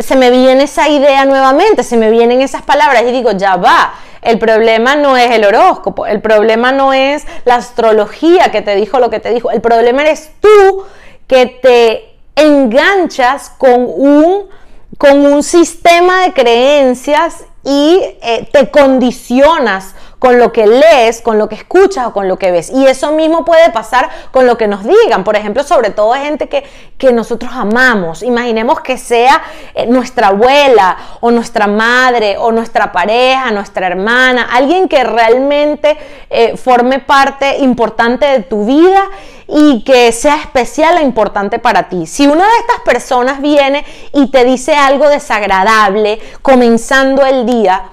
se 0.00 0.16
me 0.16 0.30
viene 0.30 0.64
esa 0.64 0.88
idea 0.88 1.24
nuevamente, 1.24 1.82
se 1.82 1.96
me 1.96 2.10
vienen 2.10 2.40
esas 2.40 2.62
palabras 2.62 3.02
y 3.02 3.12
digo, 3.12 3.32
ya 3.32 3.56
va, 3.56 3.94
el 4.22 4.38
problema 4.38 4.96
no 4.96 5.16
es 5.16 5.30
el 5.30 5.44
horóscopo, 5.44 6.06
el 6.06 6.20
problema 6.20 6.72
no 6.72 6.92
es 6.94 7.26
la 7.44 7.56
astrología 7.56 8.50
que 8.50 8.62
te 8.62 8.74
dijo 8.76 8.98
lo 8.98 9.10
que 9.10 9.20
te 9.20 9.30
dijo, 9.32 9.50
el 9.50 9.60
problema 9.60 10.02
eres 10.02 10.30
tú 10.40 10.84
que 11.26 11.46
te 11.46 12.14
enganchas 12.34 13.50
con 13.50 13.74
un, 13.78 14.48
con 14.96 15.26
un 15.26 15.42
sistema 15.42 16.22
de 16.22 16.32
creencias 16.32 17.44
y 17.62 18.00
eh, 18.22 18.48
te 18.50 18.70
condicionas 18.70 19.94
con 20.24 20.38
lo 20.38 20.54
que 20.54 20.66
lees, 20.66 21.20
con 21.20 21.36
lo 21.36 21.50
que 21.50 21.54
escuchas 21.54 22.06
o 22.06 22.14
con 22.14 22.28
lo 22.28 22.38
que 22.38 22.50
ves. 22.50 22.70
Y 22.70 22.86
eso 22.86 23.12
mismo 23.12 23.44
puede 23.44 23.68
pasar 23.72 24.08
con 24.30 24.46
lo 24.46 24.56
que 24.56 24.66
nos 24.66 24.82
digan. 24.82 25.22
Por 25.22 25.36
ejemplo, 25.36 25.62
sobre 25.62 25.90
todo 25.90 26.14
gente 26.14 26.48
que, 26.48 26.64
que 26.96 27.12
nosotros 27.12 27.52
amamos. 27.54 28.22
Imaginemos 28.22 28.80
que 28.80 28.96
sea 28.96 29.42
eh, 29.74 29.84
nuestra 29.84 30.28
abuela 30.28 30.96
o 31.20 31.30
nuestra 31.30 31.66
madre 31.66 32.38
o 32.38 32.52
nuestra 32.52 32.90
pareja, 32.90 33.50
nuestra 33.50 33.86
hermana, 33.86 34.48
alguien 34.50 34.88
que 34.88 35.04
realmente 35.04 35.98
eh, 36.30 36.56
forme 36.56 37.00
parte 37.00 37.58
importante 37.58 38.24
de 38.24 38.40
tu 38.44 38.64
vida 38.64 39.02
y 39.46 39.84
que 39.84 40.10
sea 40.12 40.36
especial 40.36 40.96
e 40.96 41.02
importante 41.02 41.58
para 41.58 41.90
ti. 41.90 42.06
Si 42.06 42.26
una 42.26 42.46
de 42.46 42.58
estas 42.60 42.80
personas 42.82 43.42
viene 43.42 43.84
y 44.14 44.30
te 44.30 44.46
dice 44.46 44.74
algo 44.74 45.06
desagradable 45.10 46.18
comenzando 46.40 47.26
el 47.26 47.44
día, 47.44 47.90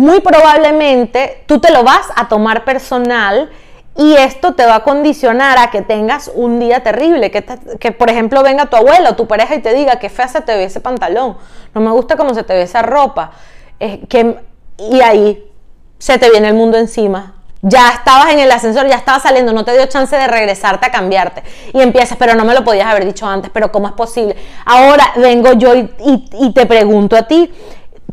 muy 0.00 0.20
probablemente 0.20 1.44
tú 1.44 1.60
te 1.60 1.70
lo 1.70 1.84
vas 1.84 2.08
a 2.16 2.26
tomar 2.26 2.64
personal 2.64 3.50
y 3.94 4.14
esto 4.14 4.54
te 4.54 4.64
va 4.64 4.76
a 4.76 4.82
condicionar 4.82 5.58
a 5.58 5.70
que 5.70 5.82
tengas 5.82 6.30
un 6.34 6.58
día 6.58 6.82
terrible, 6.82 7.30
que, 7.30 7.44
que 7.78 7.92
por 7.92 8.08
ejemplo 8.08 8.42
venga 8.42 8.64
tu 8.64 8.76
abuela 8.76 9.10
o 9.10 9.14
tu 9.16 9.28
pareja 9.28 9.56
y 9.56 9.60
te 9.60 9.74
diga 9.74 9.96
que 9.96 10.08
fea 10.08 10.26
se 10.26 10.40
te 10.40 10.56
ve 10.56 10.64
ese 10.64 10.80
pantalón, 10.80 11.36
no 11.74 11.82
me 11.82 11.90
gusta 11.90 12.16
cómo 12.16 12.32
se 12.32 12.44
te 12.44 12.54
ve 12.54 12.62
esa 12.62 12.80
ropa, 12.80 13.32
que, 13.78 14.38
y 14.78 15.02
ahí 15.02 15.46
se 15.98 16.16
te 16.16 16.30
viene 16.30 16.48
el 16.48 16.54
mundo 16.54 16.78
encima. 16.78 17.34
Ya 17.62 17.90
estabas 17.90 18.32
en 18.32 18.38
el 18.38 18.50
ascensor, 18.50 18.86
ya 18.86 18.96
estabas 18.96 19.22
saliendo, 19.22 19.52
no 19.52 19.66
te 19.66 19.72
dio 19.72 19.84
chance 19.84 20.16
de 20.16 20.26
regresarte 20.26 20.86
a 20.86 20.90
cambiarte. 20.90 21.42
Y 21.74 21.82
empiezas, 21.82 22.16
pero 22.16 22.34
no 22.34 22.46
me 22.46 22.54
lo 22.54 22.64
podías 22.64 22.86
haber 22.86 23.04
dicho 23.04 23.26
antes, 23.26 23.50
pero 23.52 23.70
¿cómo 23.70 23.86
es 23.86 23.92
posible? 23.92 24.34
Ahora 24.64 25.12
vengo 25.16 25.52
yo 25.52 25.74
y 25.74 26.52
te 26.54 26.64
pregunto 26.64 27.16
a 27.16 27.24
ti, 27.28 27.52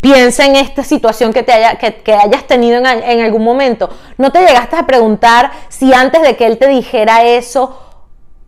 Piensa 0.02 0.46
en 0.46 0.56
esta 0.56 0.84
situación 0.84 1.34
que, 1.34 1.44
te 1.44 1.54
haya, 1.54 1.76
que, 1.78 2.14
hayas 2.14 2.46
tenido 2.46 2.78
en, 2.78 2.86
en, 2.86 3.22
algún 3.22 3.44
momento. 3.44 3.90
¿No 4.18 4.32
te 4.32 4.40
llegaste 4.40 4.76
a 4.76 4.86
preguntar 4.86 5.52
si 5.70 5.94
antes 5.94 6.22
de 6.22 6.36
que 6.36 6.46
él 6.46 6.58
te 6.58 6.68
dijera 6.68 7.24
eso, 7.24 7.82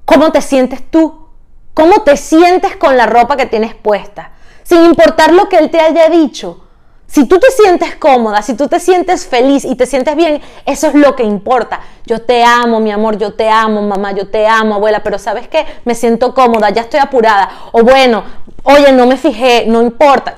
cómo 0.05 0.31
te 0.31 0.41
sientes 0.41 0.89
tú? 0.89 1.27
¿Cómo 1.73 2.01
te 2.01 2.17
sientes 2.17 2.75
con 2.75 2.97
la 2.97 3.05
ropa 3.05 3.37
que 3.37 3.45
tienes 3.45 3.73
puesta? 3.73 4.31
Sin 4.63 4.83
importar 4.83 5.33
lo 5.33 5.49
que 5.49 5.57
él 5.57 5.71
te 5.71 5.79
haya 5.79 6.09
dicho. 6.09 6.65
Si 7.07 7.25
tú 7.25 7.39
te 7.39 7.49
sientes 7.49 7.95
cómoda, 7.95 8.43
si 8.43 8.53
tú 8.53 8.67
te 8.67 8.79
sientes 8.79 9.25
feliz 9.25 9.65
y 9.65 9.75
te 9.75 9.87
sientes 9.87 10.15
bien, 10.15 10.41
eso 10.65 10.87
es 10.87 10.93
lo 10.93 11.15
que 11.15 11.23
importa. 11.23 11.79
Yo 12.05 12.21
te 12.21 12.43
amo, 12.43 12.79
mi 12.79 12.91
amor, 12.91 13.17
yo 13.17 13.33
te 13.33 13.49
amo, 13.49 13.81
mamá, 13.81 14.11
yo 14.11 14.27
te 14.27 14.45
amo, 14.45 14.75
abuela, 14.75 15.01
pero 15.01 15.17
¿sabes 15.17 15.47
qué? 15.47 15.65
Me 15.85 15.95
siento 15.95 16.35
cómoda, 16.35 16.69
ya 16.69 16.81
estoy 16.81 16.99
apurada. 16.99 17.49
O 17.71 17.81
bueno, 17.81 18.23
oye, 18.61 18.91
no 18.91 19.07
me 19.07 19.17
fijé, 19.17 19.65
no 19.65 19.81
importa 19.81 20.35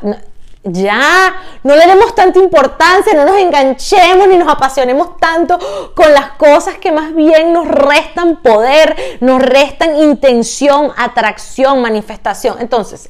Ya, 0.63 1.34
no 1.63 1.75
le 1.75 1.88
demos 1.88 2.13
tanta 2.13 2.38
importancia, 2.38 3.13
no 3.15 3.25
nos 3.25 3.38
enganchemos 3.38 4.27
ni 4.27 4.38
nos 4.38 4.48
apasionemos 4.48 5.18
tanto 5.18 5.58
con 5.96 6.13
las 6.13 6.34
cosas 6.34 6.77
que 6.77 6.91
más 6.91 7.15
bien 7.15 7.51
nos 7.51 7.68
restan 7.68 8.44
poder, 8.44 8.96
nos 9.22 9.41
restan 9.41 9.96
intención, 9.98 10.91
atracción, 10.96 11.82
manifestación. 11.82 12.58
Entonces, 12.60 13.10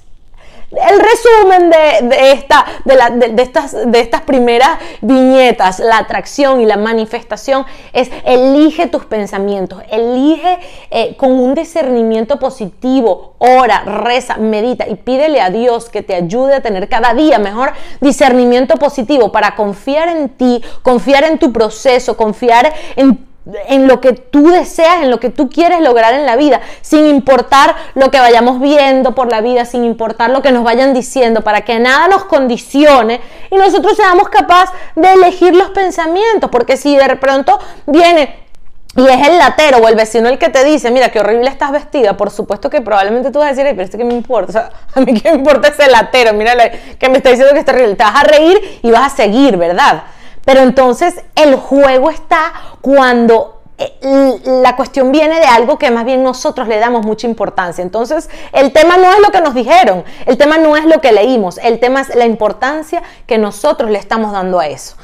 el 0.71 0.99
resumen 0.99 1.69
de, 1.69 2.31
esta, 2.31 2.65
de, 2.85 3.41
estas, 3.41 3.91
de 3.91 3.99
estas 3.99 4.21
primeras 4.21 4.69
viñetas, 5.01 5.79
la 5.79 5.97
atracción 5.97 6.61
y 6.61 6.65
la 6.65 6.77
manifestación, 6.77 7.65
es 7.91 8.09
elige 8.25 8.87
tus 8.87 9.05
pensamientos, 9.05 9.83
elige 9.89 10.59
eh, 10.89 11.15
con 11.17 11.31
un 11.31 11.55
discernimiento 11.55 12.39
positivo, 12.39 13.35
ora, 13.39 13.81
reza, 13.81 14.37
medita 14.37 14.87
y 14.87 14.95
pídele 14.95 15.41
a 15.41 15.49
Dios 15.49 15.89
que 15.89 16.03
te 16.03 16.15
ayude 16.15 16.55
a 16.55 16.61
tener 16.61 16.87
cada 16.87 17.13
día 17.13 17.37
mejor 17.37 17.73
discernimiento 17.99 18.75
positivo 18.75 19.31
para 19.31 19.55
confiar 19.55 20.09
en 20.09 20.29
ti, 20.29 20.63
confiar 20.83 21.25
en 21.25 21.37
tu 21.37 21.51
proceso, 21.51 22.15
confiar 22.15 22.73
en 22.95 23.30
en 23.67 23.87
lo 23.87 23.99
que 24.01 24.13
tú 24.13 24.49
deseas, 24.51 25.01
en 25.01 25.09
lo 25.09 25.19
que 25.19 25.29
tú 25.29 25.49
quieres 25.49 25.81
lograr 25.81 26.13
en 26.13 26.25
la 26.25 26.35
vida, 26.35 26.61
sin 26.81 27.07
importar 27.07 27.75
lo 27.95 28.11
que 28.11 28.19
vayamos 28.19 28.59
viendo 28.59 29.15
por 29.15 29.31
la 29.31 29.41
vida, 29.41 29.65
sin 29.65 29.83
importar 29.83 30.29
lo 30.29 30.41
que 30.41 30.51
nos 30.51 30.63
vayan 30.63 30.93
diciendo, 30.93 31.41
para 31.41 31.61
que 31.61 31.79
nada 31.79 32.07
nos 32.07 32.25
condicione 32.25 33.19
y 33.49 33.55
nosotros 33.55 33.95
seamos 33.95 34.29
capaces 34.29 34.75
de 34.95 35.13
elegir 35.13 35.55
los 35.55 35.71
pensamientos, 35.71 36.51
porque 36.51 36.77
si 36.77 36.95
de 36.95 37.15
pronto 37.15 37.59
viene 37.87 38.41
y 38.95 39.07
es 39.07 39.27
el 39.27 39.37
latero 39.37 39.77
o 39.77 39.87
el 39.87 39.95
vecino 39.95 40.27
el 40.27 40.37
que 40.37 40.49
te 40.49 40.65
dice, 40.65 40.91
mira, 40.91 41.09
qué 41.09 41.21
horrible 41.21 41.47
estás 41.47 41.71
vestida, 41.71 42.17
por 42.17 42.29
supuesto 42.29 42.69
que 42.69 42.81
probablemente 42.81 43.31
tú 43.31 43.39
vas 43.39 43.47
a 43.47 43.51
decir, 43.51 43.65
pero 43.71 43.83
esto 43.83 43.97
que 43.97 44.03
me 44.03 44.13
importa, 44.13 44.69
a 44.93 44.99
mí 44.99 45.19
qué 45.19 45.31
me 45.31 45.37
importa 45.37 45.69
ese 45.69 45.89
latero, 45.89 46.33
mira, 46.33 46.53
que 46.99 47.09
me 47.09 47.17
está 47.17 47.29
diciendo 47.29 47.53
que 47.53 47.59
está 47.59 47.71
horrible, 47.71 47.95
te 47.95 48.03
vas 48.03 48.15
a 48.15 48.23
reír 48.23 48.79
y 48.83 48.91
vas 48.91 49.13
a 49.13 49.15
seguir, 49.15 49.55
¿verdad? 49.55 50.03
Pero 50.45 50.61
entonces 50.61 51.23
el 51.35 51.55
juego 51.55 52.09
está 52.09 52.53
cuando 52.81 53.61
eh, 53.77 54.39
la 54.45 54.75
cuestión 54.75 55.11
viene 55.11 55.39
de 55.39 55.45
algo 55.45 55.79
que 55.79 55.89
más 55.89 56.05
bien 56.05 56.23
nosotros 56.23 56.67
le 56.67 56.77
damos 56.77 57.05
mucha 57.05 57.27
importancia. 57.27 57.81
Entonces, 57.81 58.29
el 58.53 58.71
tema 58.73 58.97
no 58.97 59.11
es 59.11 59.19
lo 59.19 59.31
que 59.31 59.41
nos 59.41 59.55
dijeron, 59.55 60.03
el 60.25 60.37
tema 60.37 60.57
no 60.57 60.77
es 60.77 60.85
lo 60.85 61.01
que 61.01 61.11
leímos, 61.11 61.57
el 61.57 61.79
tema 61.79 62.01
es 62.01 62.13
la 62.15 62.25
importancia 62.25 63.01
que 63.25 63.37
nosotros 63.37 63.89
le 63.89 63.97
estamos 63.97 64.31
dando 64.31 64.59
a 64.59 64.67
eso. 64.67 64.95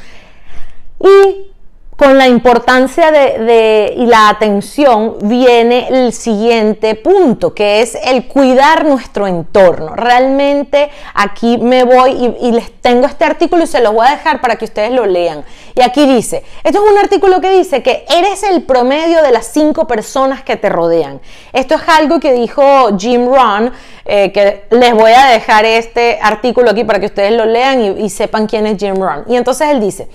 Y 1.00 1.52
con 1.98 2.16
la 2.16 2.28
importancia 2.28 3.12
de, 3.12 3.96
y 3.98 4.06
la 4.06 4.30
atención 4.30 5.16
viene 5.24 5.88
el 5.88 6.14
siguiente 6.14 6.94
punto, 6.94 7.56
que 7.56 7.82
es 7.82 7.96
el 7.96 8.28
cuidar 8.28 8.86
nuestro 8.86 9.26
entorno. 9.26 9.96
Realmente 9.96 10.92
aquí 11.16 11.58
me 11.58 11.84
voy 11.84 12.36
y, 12.40 12.52
les 12.52 12.72
tengo 12.82 13.08
este 13.08 13.26
artículo 13.26 13.64
y 13.64 13.68
se 13.68 13.82
lo 13.82 13.94
voy 13.94 14.06
a 14.08 14.12
dejar 14.12 14.42
para 14.42 14.58
que 14.58 14.66
ustedes 14.66 14.92
lo 14.92 15.08
lean. 15.08 15.44
Y 15.74 15.82
aquí 15.82 16.06
dice, 16.06 16.44
esto 16.64 16.86
es 16.86 16.92
un 16.92 17.00
artículo 17.00 17.42
que 17.42 17.50
dice 17.50 17.82
que 17.82 18.06
eres 18.16 18.44
el 18.44 18.62
promedio 18.62 19.24
de 19.24 19.32
las 19.32 19.48
cinco 19.48 19.88
personas 19.88 20.44
que 20.44 20.56
te 20.56 20.70
rodean. 20.70 21.20
Esto 21.52 21.74
es 21.74 21.82
algo 21.88 22.20
que 22.20 22.32
dijo 22.32 22.96
Jim 22.96 23.26
Rohn, 23.26 23.74
eh, 24.06 24.32
que 24.32 24.66
les 24.70 24.94
voy 24.94 25.14
a 25.14 25.26
dejar 25.26 25.66
este 25.66 26.20
artículo 26.22 26.70
aquí 26.70 26.84
para 26.84 27.00
que 27.00 27.08
ustedes 27.08 27.32
lo 27.32 27.46
lean 27.46 27.82
y, 27.82 28.06
y 28.06 28.10
sepan 28.12 28.46
quién 28.46 28.68
es 28.68 28.78
Jim 28.78 28.98
Rohn. 29.02 29.24
Y 29.28 29.36
entonces 29.36 29.70
él 29.70 29.80
dice, 29.80 30.08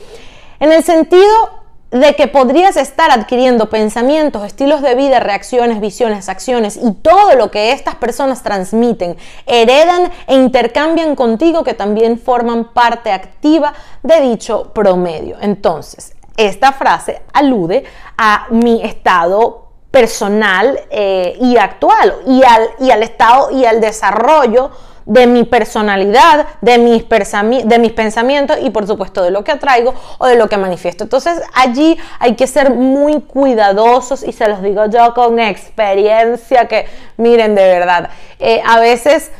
en 0.61 0.71
el 0.71 0.85
sentido 0.85 1.62
de 1.93 2.17
que 2.17 2.27
podrías 2.27 2.77
estar 2.77 3.11
adquiriendo 3.11 3.69
pensamientos, 3.69 4.45
estilos 4.45 4.81
de 4.81 4.95
vida, 4.95 5.21
reacciones, 5.21 5.79
visiones, 5.79 6.31
acciones 6.31 6.79
y 6.83 6.93
todo 6.93 7.37
lo 7.37 7.51
que 7.51 7.73
estas 7.73 7.95
personas 7.97 8.43
transmiten, 8.43 9.19
heredan 9.45 10.11
e 10.27 10.35
intercambian 10.35 11.15
contigo 11.15 11.63
que 11.63 11.75
también 11.75 12.19
forman 12.19 12.73
parte 12.73 13.13
activa 13.13 13.75
de 14.03 14.23
dicho 14.23 14.73
promedio. 14.73 15.37
Entonces, 15.43 16.15
esta 16.39 16.73
frase 16.73 17.21
alude 17.35 17.85
a 18.17 18.47
mi 18.49 18.83
estado 18.83 19.69
personal 19.91 20.81
eh, 20.91 21.37
y 21.43 21.59
actual 21.59 22.15
y 22.27 22.43
al, 22.43 22.71
y 22.81 22.91
al 22.91 23.03
estado 23.03 23.51
y 23.51 23.67
al 23.67 23.83
desarrollo 23.83 24.71
de 25.07 25.27
mi 25.27 25.45
personalidad, 25.45 26.47
de 26.61 26.79
mis, 26.79 27.03
pensamientos 27.93 28.59
y 28.63 28.71
por 28.71 28.87
supuesto 28.87 29.23
de 29.23 29.31
lo 29.31 29.45
que 29.45 29.53
atraigo 29.53 29.95
o 30.19 30.27
de 30.27 30.37
lo 30.37 30.49
que 30.49 30.57
manifiesto. 30.57 31.05
Entonces 31.05 31.41
allí 31.55 31.99
hay 32.19 32.35
que 32.37 32.47
ser 32.47 32.71
muy 32.71 33.21
cuidadosos 33.21 34.23
y 34.23 34.33
se 34.33 34.49
los 34.49 34.63
digo 34.63 34.87
yo 34.87 35.15
con 35.15 35.39
experiencia 35.39 36.69
que 36.69 36.87
miren 37.17 37.55
de 37.55 37.63
verdad, 37.63 38.11
eh, 38.39 38.63
a 38.67 38.79
veces 38.79 39.31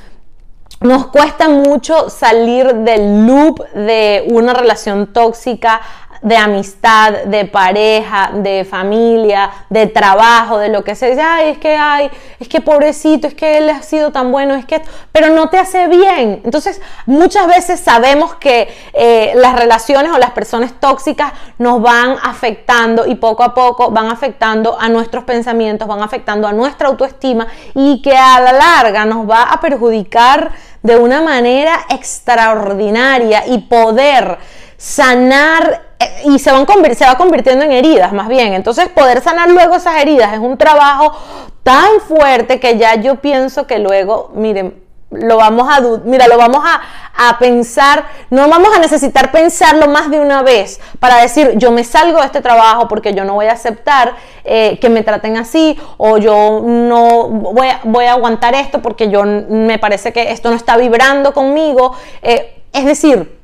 nos 0.81 1.07
cuesta 1.07 1.49
mucho 1.49 2.11
salir 2.11 2.75
del 2.75 3.27
loop 3.27 3.65
de 3.73 4.27
una 4.31 4.53
relación 4.53 5.13
tóxica 5.13 5.81
de 6.23 6.37
amistad, 6.37 7.25
de 7.25 7.45
pareja, 7.45 8.31
de 8.33 8.65
familia, 8.65 9.51
de 9.69 9.89
trabajo, 9.89 10.59
de 10.59 10.69
lo 10.69 10.85
que 10.85 10.95
sea. 10.95 11.37
Ay, 11.37 11.51
es 11.51 11.59
que, 11.59 11.75
ay, 11.77 12.11
es 12.39 12.49
que 12.49 12.61
pobrecito, 12.61 13.27
es 13.27 13.35
que 13.35 13.59
él 13.59 13.69
ha 13.69 13.83
sido 13.83 14.13
tan 14.13 14.31
bueno, 14.31 14.55
es 14.55 14.65
que, 14.65 14.81
pero 15.11 15.29
no 15.31 15.51
te 15.51 15.59
hace 15.59 15.89
bien. 15.89 16.41
Entonces, 16.45 16.81
muchas 17.07 17.49
veces 17.49 17.81
sabemos 17.81 18.37
que 18.37 18.73
eh, 18.93 19.33
las 19.35 19.59
relaciones 19.59 20.13
o 20.13 20.19
las 20.19 20.31
personas 20.31 20.73
tóxicas 20.79 21.33
nos 21.59 21.83
van 21.83 22.17
afectando 22.23 23.05
y 23.07 23.17
poco 23.17 23.43
a 23.43 23.53
poco 23.53 23.91
van 23.91 24.07
afectando 24.07 24.81
a 24.81 24.89
nuestros 24.89 25.25
pensamientos, 25.25 25.89
van 25.89 26.03
afectando 26.03 26.47
a 26.47 26.53
nuestra 26.53 26.89
autoestima 26.89 27.49
y 27.75 28.01
que 28.01 28.17
a 28.17 28.41
la 28.41 28.53
larga 28.53 29.05
nos 29.05 29.29
va 29.29 29.43
a 29.43 29.61
perjudicar 29.61 30.53
de 30.83 30.97
una 30.97 31.21
manera 31.21 31.81
extraordinaria 31.91 33.47
y 33.47 33.59
poder 33.59 34.39
sanar 34.83 35.81
eh, 36.01 36.23
y 36.25 36.41
se, 36.41 36.51
van 36.51 36.67
se 36.97 37.05
va 37.05 37.15
convirtiendo 37.17 37.65
en 37.65 37.71
heridas 37.71 38.13
más 38.13 38.27
bien. 38.27 38.53
Entonces 38.53 38.89
poder 38.89 39.23
sanar 39.23 39.49
luego 39.49 39.77
esas 39.77 40.03
heridas 40.03 40.33
es 40.33 40.41
un 40.41 40.59
trabajo 40.59 41.17
tan 41.63 42.01
fuerte 42.01 42.59
que 42.59 42.77
ya 42.77 42.97
yo 42.97 43.15
pienso 43.17 43.69
que 43.69 43.79
luego, 43.79 44.33
miren, 44.35 44.83
lo 45.13 45.37
vamos 45.37 45.69
a, 45.71 45.81
mira, 46.05 46.27
lo 46.27 46.37
vamos 46.37 46.65
a, 46.65 47.39
pensar, 47.39 48.07
no 48.31 48.49
vamos 48.49 48.75
a 48.75 48.81
necesitar 48.81 49.31
pensarlo 49.31 49.87
más 49.87 50.11
de 50.11 50.19
una 50.19 50.43
vez 50.43 50.81
para 50.99 51.19
decir, 51.19 51.53
yo 51.57 51.71
me 51.71 51.85
salgo 51.85 52.19
de 52.19 52.27
este 52.27 52.41
trabajo 52.41 52.89
porque 52.89 53.15
yo 53.15 53.25
no 53.25 53.35
voy 53.35 53.47
a 53.47 53.53
aceptar 53.53 54.15
eh, 54.43 54.79
que 54.81 54.89
me 54.89 55.05
traten 55.05 55.37
así 55.37 55.79
o 55.99 56.19
yo 56.19 56.61
no 56.65 57.29
voy 57.29 57.69
a, 57.69 57.81
voy 57.85 58.07
a 58.07 58.13
aguantar 58.13 58.57
esto 58.57 58.83
porque 58.83 59.11
yo 59.11 59.23
me 59.25 59.79
parece 59.79 60.13
que 60.13 60.33
esto 60.33 60.51
no 60.51 60.57
está 60.57 60.77
vibrando 60.77 61.33
conmigo. 61.33 61.95
Eh, 62.23 62.63
es 62.73 62.85
decir, 62.85 63.42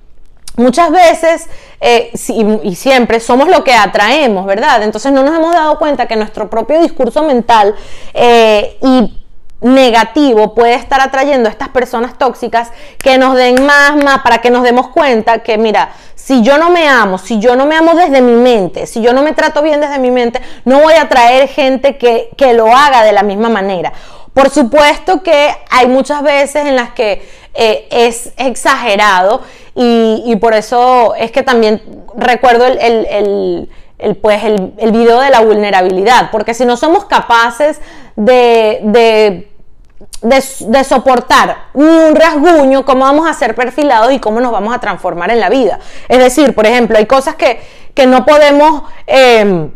Muchas 0.59 0.91
veces 0.91 1.49
eh, 1.81 2.11
y 2.65 2.75
siempre 2.75 3.21
somos 3.21 3.49
lo 3.49 3.63
que 3.63 3.73
atraemos, 3.73 4.45
¿verdad? 4.45 4.83
Entonces 4.83 5.13
no 5.13 5.23
nos 5.23 5.37
hemos 5.37 5.53
dado 5.53 5.79
cuenta 5.79 6.07
que 6.07 6.17
nuestro 6.17 6.51
propio 6.51 6.83
discurso 6.83 7.23
mental 7.23 7.75
eh, 8.13 8.77
y 8.83 9.15
negativo 9.61 10.55
puede 10.55 10.75
estar 10.75 11.01
atrayendo 11.01 11.49
a 11.49 11.53
estas 11.53 11.69
personas 11.69 12.17
tóxicas 12.17 12.71
que 12.99 13.19
nos 13.19 13.35
den 13.35 13.65
más, 13.67 13.97
más, 13.97 14.21
para 14.21 14.39
que 14.39 14.51
nos 14.51 14.63
demos 14.63 14.89
cuenta 14.89 15.41
que, 15.41 15.59
mira, 15.59 15.91
si 16.15 16.43
yo 16.43 16.59
no 16.59 16.71
me 16.71 16.89
amo, 16.89 17.19
si 17.19 17.39
yo 17.41 17.57
no 17.57 17.67
me 17.67 17.77
amo 17.77 17.95
desde 17.95 18.21
mi 18.21 18.33
mente, 18.33 18.87
si 18.87 19.01
yo 19.01 19.13
no 19.13 19.23
me 19.23 19.33
trato 19.33 19.63
bien 19.63 19.81
desde 19.81 19.99
mi 19.99 20.11
mente, 20.11 20.41
no 20.65 20.81
voy 20.81 20.95
a 20.95 21.03
atraer 21.03 21.49
gente 21.49 21.97
que, 21.97 22.31
que 22.37 22.53
lo 22.53 22.75
haga 22.75 23.03
de 23.03 23.13
la 23.13 23.23
misma 23.23 23.49
manera. 23.49 23.93
Por 24.33 24.51
supuesto 24.51 25.23
que 25.23 25.51
hay 25.69 25.89
muchas 25.89 26.23
veces 26.23 26.65
en 26.67 26.77
las 26.77 26.91
que 26.91 27.27
eh, 27.55 27.89
es 27.91 28.33
exagerado 28.37 29.43
y, 29.75 30.37
por 30.37 30.55
eso 30.55 31.15
es 31.17 31.33
que 31.33 31.43
también 31.43 31.83
recuerdo 32.17 32.67
el, 32.67 33.69
pues 34.21 34.45
el, 34.45 34.73
video 34.93 35.21
de 35.21 35.31
la 35.31 35.41
vulnerabilidad, 35.41 36.31
porque 36.31 36.55
si 36.55 36.65
no 36.65 36.77
somos 36.77 37.05
capaces 37.07 37.81
de, 38.17 39.49
de, 40.23 40.85
soportar 40.85 41.57
un 41.75 42.15
rasguño, 42.15 42.85
cómo 42.85 43.01
vamos 43.01 43.29
a 43.29 43.35
ser 43.35 43.55
perfilados 43.55 44.13
y 44.13 44.21
cómo 44.21 44.41
nos 44.41 44.53
vamos 44.53 44.75
a 44.75 44.79
transformar 44.79 45.31
en 45.31 45.41
la 45.41 45.49
vida. 45.49 45.81
Es 46.09 46.19
decir, 46.19 46.55
por 46.55 46.67
ejemplo, 46.67 46.97
hay 46.97 47.07
cosas 47.07 47.35
que, 47.35 47.61
no 48.07 48.25
podemos 48.25 48.85
eh, 49.09 49.71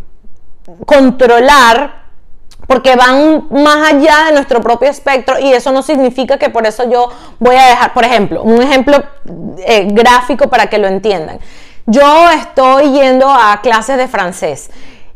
controlar 0.87 2.03
porque 2.69 2.95
van 2.95 3.49
más 3.51 3.93
allá 3.93 4.27
de 4.27 4.33
nuestro 4.33 4.61
propio 4.61 4.89
espectro 4.89 5.39
y 5.39 5.53
eso 5.53 5.73
no 5.73 5.83
significa 5.83 6.39
que 6.39 6.49
por 6.49 6.67
eso 6.67 6.89
yo 6.89 7.11
voy 7.39 7.57
a 7.57 7.67
dejar, 7.67 7.93
por 7.93 8.05
ejemplo, 8.05 8.43
un 8.43 8.63
ejemplo 8.63 9.03
eh, 9.59 9.89
gráfico 9.91 10.49
para 10.49 10.69
que 10.69 10.79
lo 10.79 10.87
entiendan. 10.87 11.41
Yo 11.93 12.31
estoy 12.31 12.91
yendo 12.91 13.29
a 13.29 13.61
clases 13.61 13.99
de 13.99 14.09
francés 14.09 14.71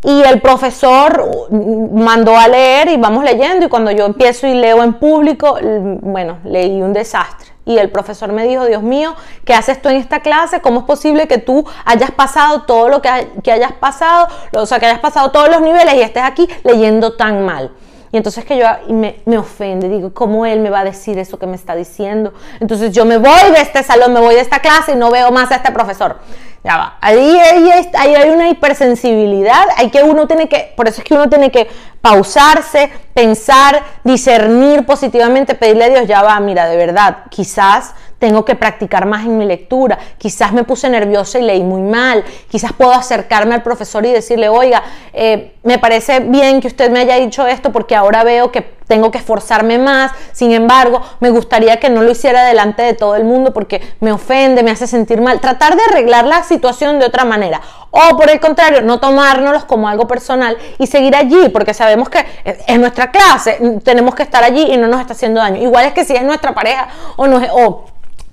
y 0.04 0.22
el 0.24 0.42
profesor 0.42 1.48
mandó 1.50 2.36
a 2.36 2.48
leer 2.48 2.88
y 2.90 2.98
vamos 2.98 3.24
leyendo 3.24 3.64
y 3.64 3.68
cuando 3.70 3.90
yo 3.92 4.04
empiezo 4.04 4.46
y 4.46 4.52
leo 4.52 4.82
en 4.82 4.92
público, 4.92 5.58
bueno, 6.02 6.36
leí 6.44 6.82
un 6.82 6.92
desastre 6.92 7.48
y 7.64 7.78
el 7.78 7.88
profesor 7.88 8.30
me 8.30 8.46
dijo, 8.46 8.66
Dios 8.66 8.82
mío, 8.82 9.14
¿qué 9.46 9.54
haces 9.54 9.80
tú 9.80 9.88
en 9.88 9.96
esta 9.96 10.20
clase? 10.20 10.60
¿Cómo 10.60 10.80
es 10.80 10.86
posible 10.86 11.26
que 11.26 11.38
tú 11.38 11.66
hayas 11.86 12.10
pasado 12.10 12.64
todo 12.64 12.90
lo 12.90 13.00
que, 13.00 13.08
hayas 13.08 13.72
pasado, 13.72 14.28
o 14.52 14.66
sea, 14.66 14.78
que 14.78 14.84
hayas 14.84 15.00
pasado 15.00 15.30
todos 15.30 15.48
los 15.48 15.62
niveles 15.62 15.94
y 15.94 16.02
estés 16.02 16.24
aquí 16.24 16.46
leyendo 16.62 17.14
tan 17.14 17.46
mal? 17.46 17.72
Y 18.16 18.18
entonces 18.18 18.46
que 18.46 18.56
yo 18.56 18.64
me, 18.88 19.20
me 19.26 19.36
ofende, 19.36 19.90
digo, 19.90 20.14
¿cómo 20.14 20.46
él 20.46 20.60
me 20.60 20.70
va 20.70 20.80
a 20.80 20.84
decir 20.84 21.18
eso 21.18 21.38
que 21.38 21.46
me 21.46 21.54
está 21.54 21.74
diciendo? 21.74 22.32
Entonces 22.60 22.90
yo 22.90 23.04
me 23.04 23.18
voy 23.18 23.50
de 23.54 23.60
este 23.60 23.82
salón, 23.82 24.14
me 24.14 24.20
voy 24.20 24.36
de 24.36 24.40
esta 24.40 24.60
clase 24.60 24.92
y 24.92 24.96
no 24.96 25.10
veo 25.10 25.30
más 25.32 25.52
a 25.52 25.56
este 25.56 25.70
profesor. 25.70 26.16
Ya 26.64 26.78
va. 26.78 26.96
Ahí, 27.02 27.38
ahí, 27.38 27.70
ahí, 27.92 28.14
hay 28.14 28.30
una 28.30 28.48
hipersensibilidad, 28.48 29.66
hay 29.76 29.90
que 29.90 30.02
uno 30.02 30.26
tiene 30.26 30.48
que, 30.48 30.72
por 30.74 30.88
eso 30.88 31.02
es 31.02 31.04
que 31.06 31.12
uno 31.12 31.28
tiene 31.28 31.50
que 31.50 31.68
pausarse, 32.00 32.90
pensar, 33.12 33.82
discernir 34.02 34.86
positivamente, 34.86 35.54
pedirle 35.54 35.84
a 35.84 35.88
Dios, 35.90 36.06
ya 36.06 36.22
va, 36.22 36.40
mira, 36.40 36.66
de 36.68 36.76
verdad, 36.78 37.18
quizás 37.28 37.92
tengo 38.18 38.46
que 38.46 38.54
practicar 38.54 39.04
más 39.04 39.26
en 39.26 39.36
mi 39.36 39.44
lectura, 39.44 39.98
quizás 40.16 40.52
me 40.52 40.64
puse 40.64 40.88
nerviosa 40.88 41.38
y 41.38 41.42
leí 41.42 41.62
muy 41.62 41.82
mal, 41.82 42.24
quizás 42.48 42.72
puedo 42.72 42.92
acercarme 42.92 43.54
al 43.54 43.62
profesor 43.62 44.06
y 44.06 44.12
decirle, 44.12 44.48
oiga, 44.48 44.82
eh, 45.12 45.55
me 45.66 45.78
parece 45.78 46.20
bien 46.20 46.60
que 46.60 46.68
usted 46.68 46.90
me 46.90 47.00
haya 47.00 47.16
dicho 47.16 47.46
esto 47.46 47.72
porque 47.72 47.94
ahora 47.94 48.24
veo 48.24 48.52
que 48.52 48.76
tengo 48.86 49.10
que 49.10 49.18
esforzarme 49.18 49.78
más, 49.78 50.12
sin 50.30 50.52
embargo, 50.52 51.02
me 51.18 51.30
gustaría 51.30 51.78
que 51.78 51.90
no 51.90 52.02
lo 52.02 52.10
hiciera 52.12 52.44
delante 52.44 52.82
de 52.82 52.94
todo 52.94 53.16
el 53.16 53.24
mundo 53.24 53.52
porque 53.52 53.82
me 53.98 54.12
ofende, 54.12 54.62
me 54.62 54.70
hace 54.70 54.86
sentir 54.86 55.20
mal, 55.20 55.40
tratar 55.40 55.74
de 55.74 55.82
arreglar 55.90 56.24
la 56.24 56.44
situación 56.44 57.00
de 57.00 57.06
otra 57.06 57.24
manera. 57.24 57.60
O 57.90 58.16
por 58.16 58.30
el 58.30 58.38
contrario, 58.38 58.82
no 58.82 59.00
tomárnoslos 59.00 59.64
como 59.64 59.88
algo 59.88 60.06
personal 60.06 60.56
y 60.78 60.86
seguir 60.86 61.16
allí, 61.16 61.48
porque 61.48 61.74
sabemos 61.74 62.08
que 62.08 62.24
es 62.44 62.78
nuestra 62.78 63.10
clase, 63.10 63.58
tenemos 63.82 64.14
que 64.14 64.22
estar 64.22 64.44
allí 64.44 64.72
y 64.72 64.76
no 64.76 64.86
nos 64.86 65.00
está 65.00 65.14
haciendo 65.14 65.40
daño. 65.40 65.60
Igual 65.60 65.86
es 65.86 65.92
que 65.92 66.04
si 66.04 66.14
es 66.14 66.22
nuestra 66.22 66.54
pareja 66.54 66.86
o, 67.16 67.26
o, 67.26 67.84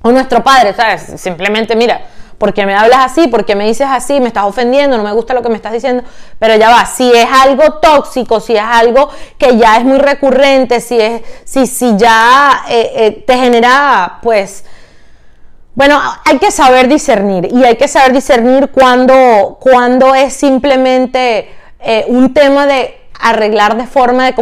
o 0.04 0.12
nuestro 0.12 0.44
padre. 0.44 0.76
Simplemente, 1.18 1.76
mira, 1.76 2.02
porque 2.44 2.66
me 2.66 2.76
hablas 2.76 3.00
así, 3.06 3.30
porque 3.30 3.56
me 3.56 3.66
dices 3.66 3.88
así, 3.90 4.20
me 4.20 4.28
estás 4.28 4.44
ofendiendo, 4.44 4.98
no 4.98 5.04
me 5.06 5.14
gusta 5.14 5.34
lo 5.34 5.42
que 5.42 5.48
me 5.48 5.56
estás 5.56 5.72
diciendo, 5.72 6.04
pero 6.40 6.58
ya 6.58 6.70
va, 6.70 6.86
si 6.86 7.10
es 7.10 7.26
algo 7.32 7.76
tóxico, 7.76 8.42
si 8.42 8.54
es 8.54 8.62
algo 8.62 9.10
que 9.38 9.56
ya 9.56 9.78
es 9.78 9.86
muy 9.86 9.98
recurrente, 9.98 10.82
si 10.82 11.00
es, 11.00 11.22
si, 11.46 11.66
si 11.68 11.96
ya 11.96 12.66
eh, 12.68 12.92
eh, 12.96 13.24
te 13.26 13.38
genera, 13.38 14.20
pues, 14.22 14.66
bueno, 15.74 16.02
hay 16.26 16.38
que 16.38 16.52
saber 16.52 16.90
discernir 16.90 17.48
y 17.50 17.64
hay 17.64 17.78
que 17.78 17.88
saber 17.88 18.12
discernir 18.12 18.72
cuando, 18.72 19.58
cuando 19.62 20.14
es 20.14 20.34
simplemente 20.34 21.50
eh, 21.80 22.04
un 22.10 22.34
tema 22.34 22.68
de 22.68 23.03
arreglar 23.24 23.78
de 23.78 23.88
forma 23.88 24.26
de, 24.26 24.34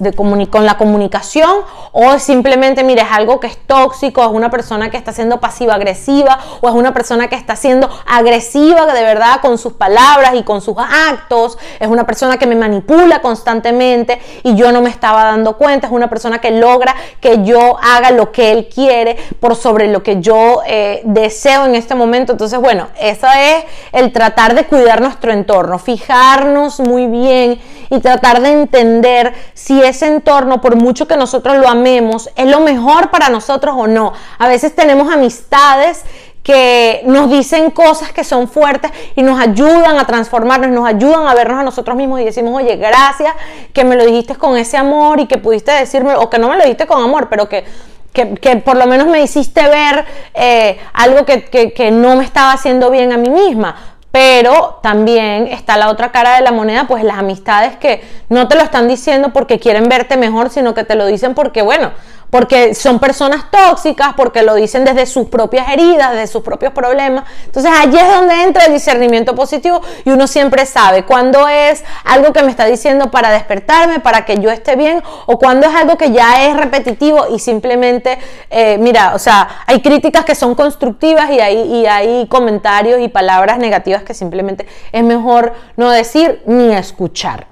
de 0.00 0.12
con 0.50 0.66
la 0.66 0.76
comunicación 0.76 1.50
o 1.92 2.18
simplemente, 2.18 2.82
mire, 2.82 3.02
es 3.02 3.08
algo 3.10 3.38
que 3.38 3.46
es 3.46 3.56
tóxico, 3.66 4.22
es 4.22 4.30
una 4.30 4.50
persona 4.50 4.90
que 4.90 4.96
está 4.96 5.12
siendo 5.12 5.38
pasiva-agresiva 5.38 6.38
o 6.60 6.68
es 6.68 6.74
una 6.74 6.92
persona 6.92 7.28
que 7.28 7.36
está 7.36 7.54
siendo 7.54 7.88
agresiva 8.04 8.92
de 8.92 9.02
verdad 9.02 9.40
con 9.40 9.58
sus 9.58 9.74
palabras 9.74 10.34
y 10.34 10.42
con 10.42 10.60
sus 10.60 10.74
actos, 10.76 11.56
es 11.78 11.86
una 11.86 12.04
persona 12.04 12.36
que 12.36 12.48
me 12.48 12.56
manipula 12.56 13.22
constantemente 13.22 14.20
y 14.42 14.56
yo 14.56 14.72
no 14.72 14.82
me 14.82 14.90
estaba 14.90 15.22
dando 15.22 15.56
cuenta, 15.56 15.86
es 15.86 15.92
una 15.92 16.10
persona 16.10 16.40
que 16.40 16.50
logra 16.50 16.96
que 17.20 17.44
yo 17.44 17.78
haga 17.80 18.10
lo 18.10 18.32
que 18.32 18.50
él 18.50 18.68
quiere 18.68 19.16
por 19.38 19.54
sobre 19.54 19.86
lo 19.86 20.02
que 20.02 20.20
yo 20.20 20.62
eh, 20.66 21.02
deseo 21.04 21.64
en 21.64 21.76
este 21.76 21.94
momento. 21.94 22.32
Entonces, 22.32 22.58
bueno, 22.58 22.88
eso 22.98 23.28
es 23.38 23.64
el 23.92 24.12
tratar 24.12 24.56
de 24.56 24.64
cuidar 24.64 25.00
nuestro 25.00 25.32
entorno, 25.32 25.78
fijarnos 25.78 26.80
muy 26.80 27.06
bien 27.06 27.60
y 27.88 28.00
tratar 28.00 28.15
tratar 28.16 28.42
de 28.42 28.50
entender 28.50 29.34
si 29.54 29.82
ese 29.82 30.06
entorno, 30.06 30.60
por 30.60 30.76
mucho 30.76 31.06
que 31.06 31.16
nosotros 31.16 31.56
lo 31.56 31.68
amemos, 31.68 32.30
es 32.36 32.46
lo 32.46 32.60
mejor 32.60 33.10
para 33.10 33.28
nosotros 33.28 33.74
o 33.76 33.86
no. 33.86 34.12
A 34.38 34.48
veces 34.48 34.74
tenemos 34.74 35.12
amistades 35.12 36.04
que 36.42 37.02
nos 37.04 37.28
dicen 37.28 37.70
cosas 37.70 38.12
que 38.12 38.22
son 38.22 38.48
fuertes 38.48 38.90
y 39.16 39.22
nos 39.22 39.38
ayudan 39.38 39.98
a 39.98 40.06
transformarnos, 40.06 40.70
nos 40.70 40.86
ayudan 40.86 41.26
a 41.26 41.34
vernos 41.34 41.60
a 41.60 41.62
nosotros 41.64 41.96
mismos 41.96 42.20
y 42.20 42.24
decimos, 42.24 42.54
oye, 42.56 42.76
gracias 42.76 43.34
que 43.72 43.84
me 43.84 43.96
lo 43.96 44.06
dijiste 44.06 44.36
con 44.36 44.56
ese 44.56 44.76
amor 44.76 45.20
y 45.20 45.26
que 45.26 45.38
pudiste 45.38 45.72
decirme, 45.72 46.14
o 46.14 46.30
que 46.30 46.38
no 46.38 46.48
me 46.48 46.56
lo 46.56 46.62
dijiste 46.62 46.86
con 46.86 47.02
amor, 47.02 47.28
pero 47.28 47.48
que, 47.48 47.64
que, 48.12 48.56
por 48.64 48.76
lo 48.76 48.86
menos 48.86 49.08
me 49.08 49.20
hiciste 49.20 49.60
ver 49.68 50.04
eh, 50.34 50.78
algo 50.94 51.26
que, 51.26 51.44
que 51.44 51.90
no 51.90 52.16
me 52.16 52.24
estaba 52.24 52.52
haciendo 52.52 52.90
bien 52.90 53.12
a 53.12 53.16
mí 53.18 53.28
misma 53.28 53.95
pero 54.16 54.78
también 54.82 55.46
está 55.48 55.76
la 55.76 55.90
otra 55.90 56.10
cara 56.10 56.36
de 56.36 56.40
la 56.40 56.50
moneda, 56.50 56.86
pues 56.88 57.04
las 57.04 57.18
amistades 57.18 57.76
que 57.76 58.02
no 58.30 58.48
te 58.48 58.54
lo 58.54 58.62
están 58.62 58.88
diciendo 58.88 59.30
porque 59.30 59.58
quieren 59.58 59.90
verte 59.90 60.16
mejor, 60.16 60.48
sino 60.48 60.72
que 60.72 60.84
te 60.84 60.94
lo 60.94 61.04
dicen 61.04 61.34
porque, 61.34 61.60
bueno, 61.60 61.90
porque 62.30 62.74
son 62.74 62.98
personas 62.98 63.50
tóxicas, 63.50 64.14
porque 64.16 64.42
lo 64.42 64.54
dicen 64.54 64.84
desde 64.84 65.06
sus 65.06 65.28
propias 65.28 65.68
heridas, 65.70 66.12
desde 66.12 66.26
sus 66.26 66.42
propios 66.42 66.72
problemas. 66.72 67.24
Entonces 67.44 67.70
allí 67.78 67.96
es 67.96 68.08
donde 68.08 68.42
entra 68.42 68.66
el 68.66 68.72
discernimiento 68.72 69.34
positivo 69.34 69.80
y 70.04 70.10
uno 70.10 70.26
siempre 70.26 70.66
sabe 70.66 71.04
cuándo 71.04 71.48
es 71.48 71.84
algo 72.04 72.32
que 72.32 72.42
me 72.42 72.50
está 72.50 72.66
diciendo 72.66 73.10
para 73.10 73.30
despertarme, 73.30 74.00
para 74.00 74.24
que 74.24 74.38
yo 74.38 74.50
esté 74.50 74.76
bien, 74.76 75.02
o 75.26 75.38
cuándo 75.38 75.66
es 75.66 75.74
algo 75.74 75.96
que 75.96 76.12
ya 76.12 76.46
es 76.46 76.56
repetitivo 76.56 77.26
y 77.34 77.38
simplemente, 77.38 78.18
eh, 78.50 78.76
mira, 78.78 79.14
o 79.14 79.18
sea, 79.18 79.62
hay 79.66 79.80
críticas 79.80 80.24
que 80.24 80.34
son 80.34 80.54
constructivas 80.54 81.30
y 81.30 81.40
hay, 81.40 81.56
y 81.60 81.86
hay 81.86 82.26
comentarios 82.28 83.00
y 83.00 83.08
palabras 83.08 83.58
negativas 83.58 84.02
que 84.02 84.14
simplemente 84.14 84.66
es 84.92 85.04
mejor 85.04 85.54
no 85.76 85.90
decir 85.90 86.42
ni 86.46 86.72
escuchar. 86.74 87.46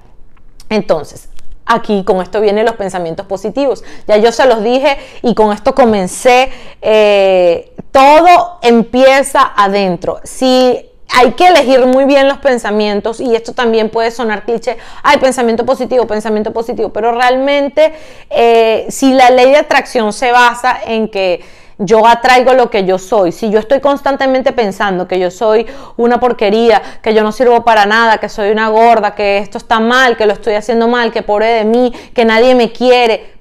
Entonces, 0.69 1.29
aquí 1.65 2.03
con 2.03 2.21
esto 2.21 2.41
vienen 2.41 2.65
los 2.65 2.75
pensamientos 2.75 3.25
positivos. 3.25 3.83
Ya 4.07 4.17
yo 4.17 4.31
se 4.31 4.45
los 4.45 4.63
dije 4.63 4.97
y 5.21 5.33
con 5.33 5.51
esto 5.51 5.73
comencé. 5.75 6.51
Eh, 6.81 7.73
todo 7.91 8.59
empieza 8.61 9.53
adentro. 9.55 10.19
Si 10.23 10.89
hay 11.13 11.31
que 11.33 11.47
elegir 11.47 11.85
muy 11.85 12.05
bien 12.05 12.27
los 12.27 12.39
pensamientos 12.39 13.19
y 13.19 13.35
esto 13.35 13.53
también 13.53 13.89
puede 13.89 14.11
sonar 14.11 14.43
cliché, 14.43 14.77
hay 15.03 15.17
pensamiento 15.17 15.65
positivo, 15.65 16.05
pensamiento 16.07 16.51
positivo, 16.51 16.89
pero 16.89 17.11
realmente 17.11 17.93
eh, 18.29 18.85
si 18.89 19.13
la 19.13 19.29
ley 19.29 19.51
de 19.51 19.57
atracción 19.57 20.11
se 20.13 20.31
basa 20.31 20.77
en 20.85 21.07
que 21.07 21.41
yo 21.77 22.05
atraigo 22.07 22.53
lo 22.53 22.69
que 22.69 22.85
yo 22.85 22.97
soy. 22.97 23.31
Si 23.31 23.49
yo 23.49 23.59
estoy 23.59 23.79
constantemente 23.79 24.51
pensando 24.51 25.07
que 25.07 25.19
yo 25.19 25.29
soy 25.31 25.65
una 25.97 26.19
porquería, 26.19 26.81
que 27.01 27.13
yo 27.13 27.23
no 27.23 27.31
sirvo 27.31 27.63
para 27.63 27.85
nada, 27.85 28.17
que 28.17 28.29
soy 28.29 28.49
una 28.51 28.69
gorda, 28.69 29.15
que 29.15 29.39
esto 29.39 29.57
está 29.57 29.79
mal, 29.79 30.17
que 30.17 30.25
lo 30.25 30.33
estoy 30.33 30.53
haciendo 30.55 30.87
mal, 30.87 31.11
que 31.11 31.21
pobre 31.21 31.47
de 31.47 31.65
mí, 31.65 31.93
que 32.13 32.25
nadie 32.25 32.55
me 32.55 32.71
quiere, 32.71 33.34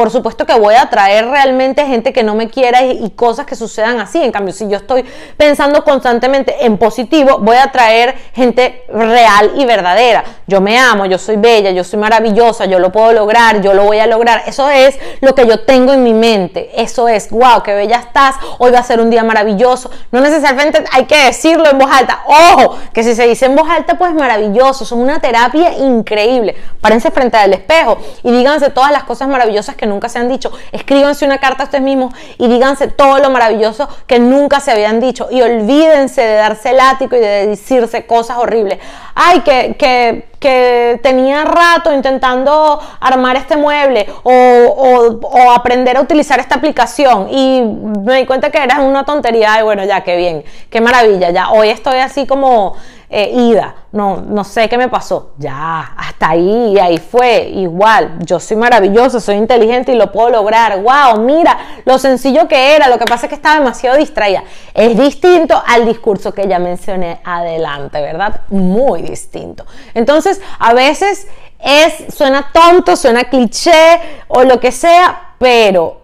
por 0.00 0.10
supuesto 0.10 0.46
que 0.46 0.58
voy 0.58 0.76
a 0.76 0.84
atraer 0.84 1.26
realmente 1.26 1.84
gente 1.84 2.14
que 2.14 2.22
no 2.22 2.34
me 2.34 2.48
quiera 2.48 2.82
y, 2.84 3.10
cosas 3.10 3.44
que 3.44 3.54
sucedan 3.54 4.00
así. 4.00 4.22
En 4.22 4.32
cambio, 4.32 4.54
si 4.54 4.66
yo 4.66 4.78
estoy 4.78 5.04
pensando 5.36 5.84
constantemente 5.84 6.64
en 6.64 6.78
positivo, 6.78 7.36
voy 7.38 7.56
a 7.56 7.64
atraer 7.64 8.14
gente 8.32 8.86
real 8.88 9.52
y 9.58 9.66
verdadera. 9.66 10.24
Yo 10.46 10.62
me 10.62 10.78
amo, 10.78 11.04
yo 11.04 11.18
soy 11.18 11.36
bella, 11.36 11.70
yo 11.72 11.84
soy 11.84 11.98
maravillosa, 11.98 12.64
yo 12.64 12.78
lo 12.78 12.90
puedo 12.90 13.12
lograr, 13.12 13.60
yo 13.60 13.74
lo 13.74 13.84
voy 13.84 13.98
a 13.98 14.06
lograr. 14.06 14.44
Eso 14.46 14.70
es 14.70 14.98
lo 15.20 15.34
que 15.34 15.46
yo 15.46 15.66
tengo 15.66 15.92
en 15.92 16.02
mi 16.02 16.14
mente. 16.14 16.70
Eso 16.74 17.06
es, 17.06 17.28
wow, 17.28 17.62
qué 17.62 17.74
bella 17.74 17.98
estás, 17.98 18.36
hoy 18.56 18.70
va 18.70 18.78
a 18.78 18.82
ser 18.82 19.00
un 19.00 19.10
día 19.10 19.22
maravilloso. 19.22 19.90
No 20.12 20.22
necesariamente 20.22 20.82
hay 20.92 21.04
que 21.04 21.26
decirlo 21.26 21.68
en 21.68 21.76
voz 21.76 21.90
alta. 21.92 22.22
Ojo, 22.26 22.78
que 22.94 23.02
si 23.04 23.14
se 23.14 23.26
dice 23.26 23.44
en 23.44 23.54
voz 23.54 23.68
alta, 23.68 23.98
pues 23.98 24.14
maravilloso. 24.14 24.86
Son 24.86 24.98
una 24.98 25.20
terapia 25.20 25.76
increíble. 25.76 26.56
Párense 26.80 27.10
frente 27.10 27.36
al 27.36 27.52
espejo 27.52 27.98
y 28.22 28.30
díganse 28.30 28.70
todas 28.70 28.92
las 28.92 29.04
cosas 29.04 29.28
maravillosas 29.28 29.76
que 29.76 29.89
nunca 29.90 30.08
se 30.08 30.18
han 30.18 30.28
dicho. 30.28 30.50
Escríbanse 30.72 31.26
una 31.26 31.38
carta 31.38 31.64
a 31.64 31.66
ustedes 31.66 31.84
mismos 31.84 32.14
y 32.38 32.48
díganse 32.48 32.88
todo 32.88 33.18
lo 33.18 33.28
maravilloso 33.28 33.88
que 34.06 34.18
nunca 34.18 34.60
se 34.60 34.70
habían 34.70 35.00
dicho. 35.00 35.28
Y 35.30 35.42
olvídense 35.42 36.22
de 36.22 36.34
darse 36.34 36.70
el 36.70 36.80
ático 36.80 37.16
y 37.16 37.20
de 37.20 37.46
decirse 37.48 38.06
cosas 38.06 38.38
horribles. 38.38 38.78
Ay, 39.14 39.40
que, 39.40 39.76
que, 39.78 40.29
que 40.40 40.98
tenía 41.02 41.44
rato 41.44 41.92
intentando 41.92 42.80
armar 42.98 43.36
este 43.36 43.56
mueble 43.56 44.06
o, 44.22 44.32
o, 44.32 45.50
aprender 45.52 45.98
a 45.98 46.00
utilizar 46.00 46.40
esta 46.40 46.54
aplicación 46.54 47.28
y 47.30 47.60
me 47.60 48.16
di 48.16 48.26
cuenta 48.26 48.50
que 48.50 48.58
era 48.58 48.80
una 48.80 49.04
tontería 49.04 49.60
y 49.60 49.62
bueno, 49.62 49.84
ya, 49.84 50.00
qué 50.02 50.16
bien, 50.16 50.44
qué 50.70 50.80
maravilla, 50.80 51.30
ya 51.30 51.50
hoy 51.50 51.68
estoy 51.68 51.98
así 51.98 52.26
como 52.26 52.74
eh, 53.12 53.32
ida, 53.34 53.74
no, 53.90 54.18
no 54.18 54.44
sé 54.44 54.68
qué 54.68 54.78
me 54.78 54.88
pasó, 54.88 55.32
ya, 55.36 55.94
hasta 55.96 56.28
ahí, 56.28 56.78
ahí 56.78 56.98
fue, 56.98 57.50
igual, 57.52 58.20
yo 58.20 58.38
soy 58.38 58.56
maravilloso, 58.56 59.18
soy 59.18 59.34
inteligente 59.34 59.90
y 59.90 59.96
lo 59.96 60.12
puedo 60.12 60.30
lograr, 60.30 60.80
wow, 60.80 61.20
mira 61.20 61.58
lo 61.84 61.98
sencillo 61.98 62.46
que 62.46 62.76
era, 62.76 62.86
lo 62.88 63.00
que 63.00 63.06
pasa 63.06 63.26
es 63.26 63.30
que 63.30 63.34
estaba 63.34 63.56
demasiado 63.58 63.96
distraída, 63.96 64.44
es 64.74 64.96
distinto 64.96 65.60
al 65.66 65.86
discurso 65.86 66.32
que 66.32 66.46
ya 66.46 66.60
mencioné 66.60 67.20
adelante, 67.24 68.00
¿verdad? 68.00 68.42
Muy 68.48 69.02
distinto. 69.02 69.66
Entonces, 69.92 70.29
a 70.58 70.74
veces 70.74 71.26
es, 71.58 72.14
suena 72.14 72.50
tonto, 72.52 72.96
suena 72.96 73.24
cliché 73.24 74.00
o 74.28 74.44
lo 74.44 74.60
que 74.60 74.72
sea, 74.72 75.34
pero 75.38 76.00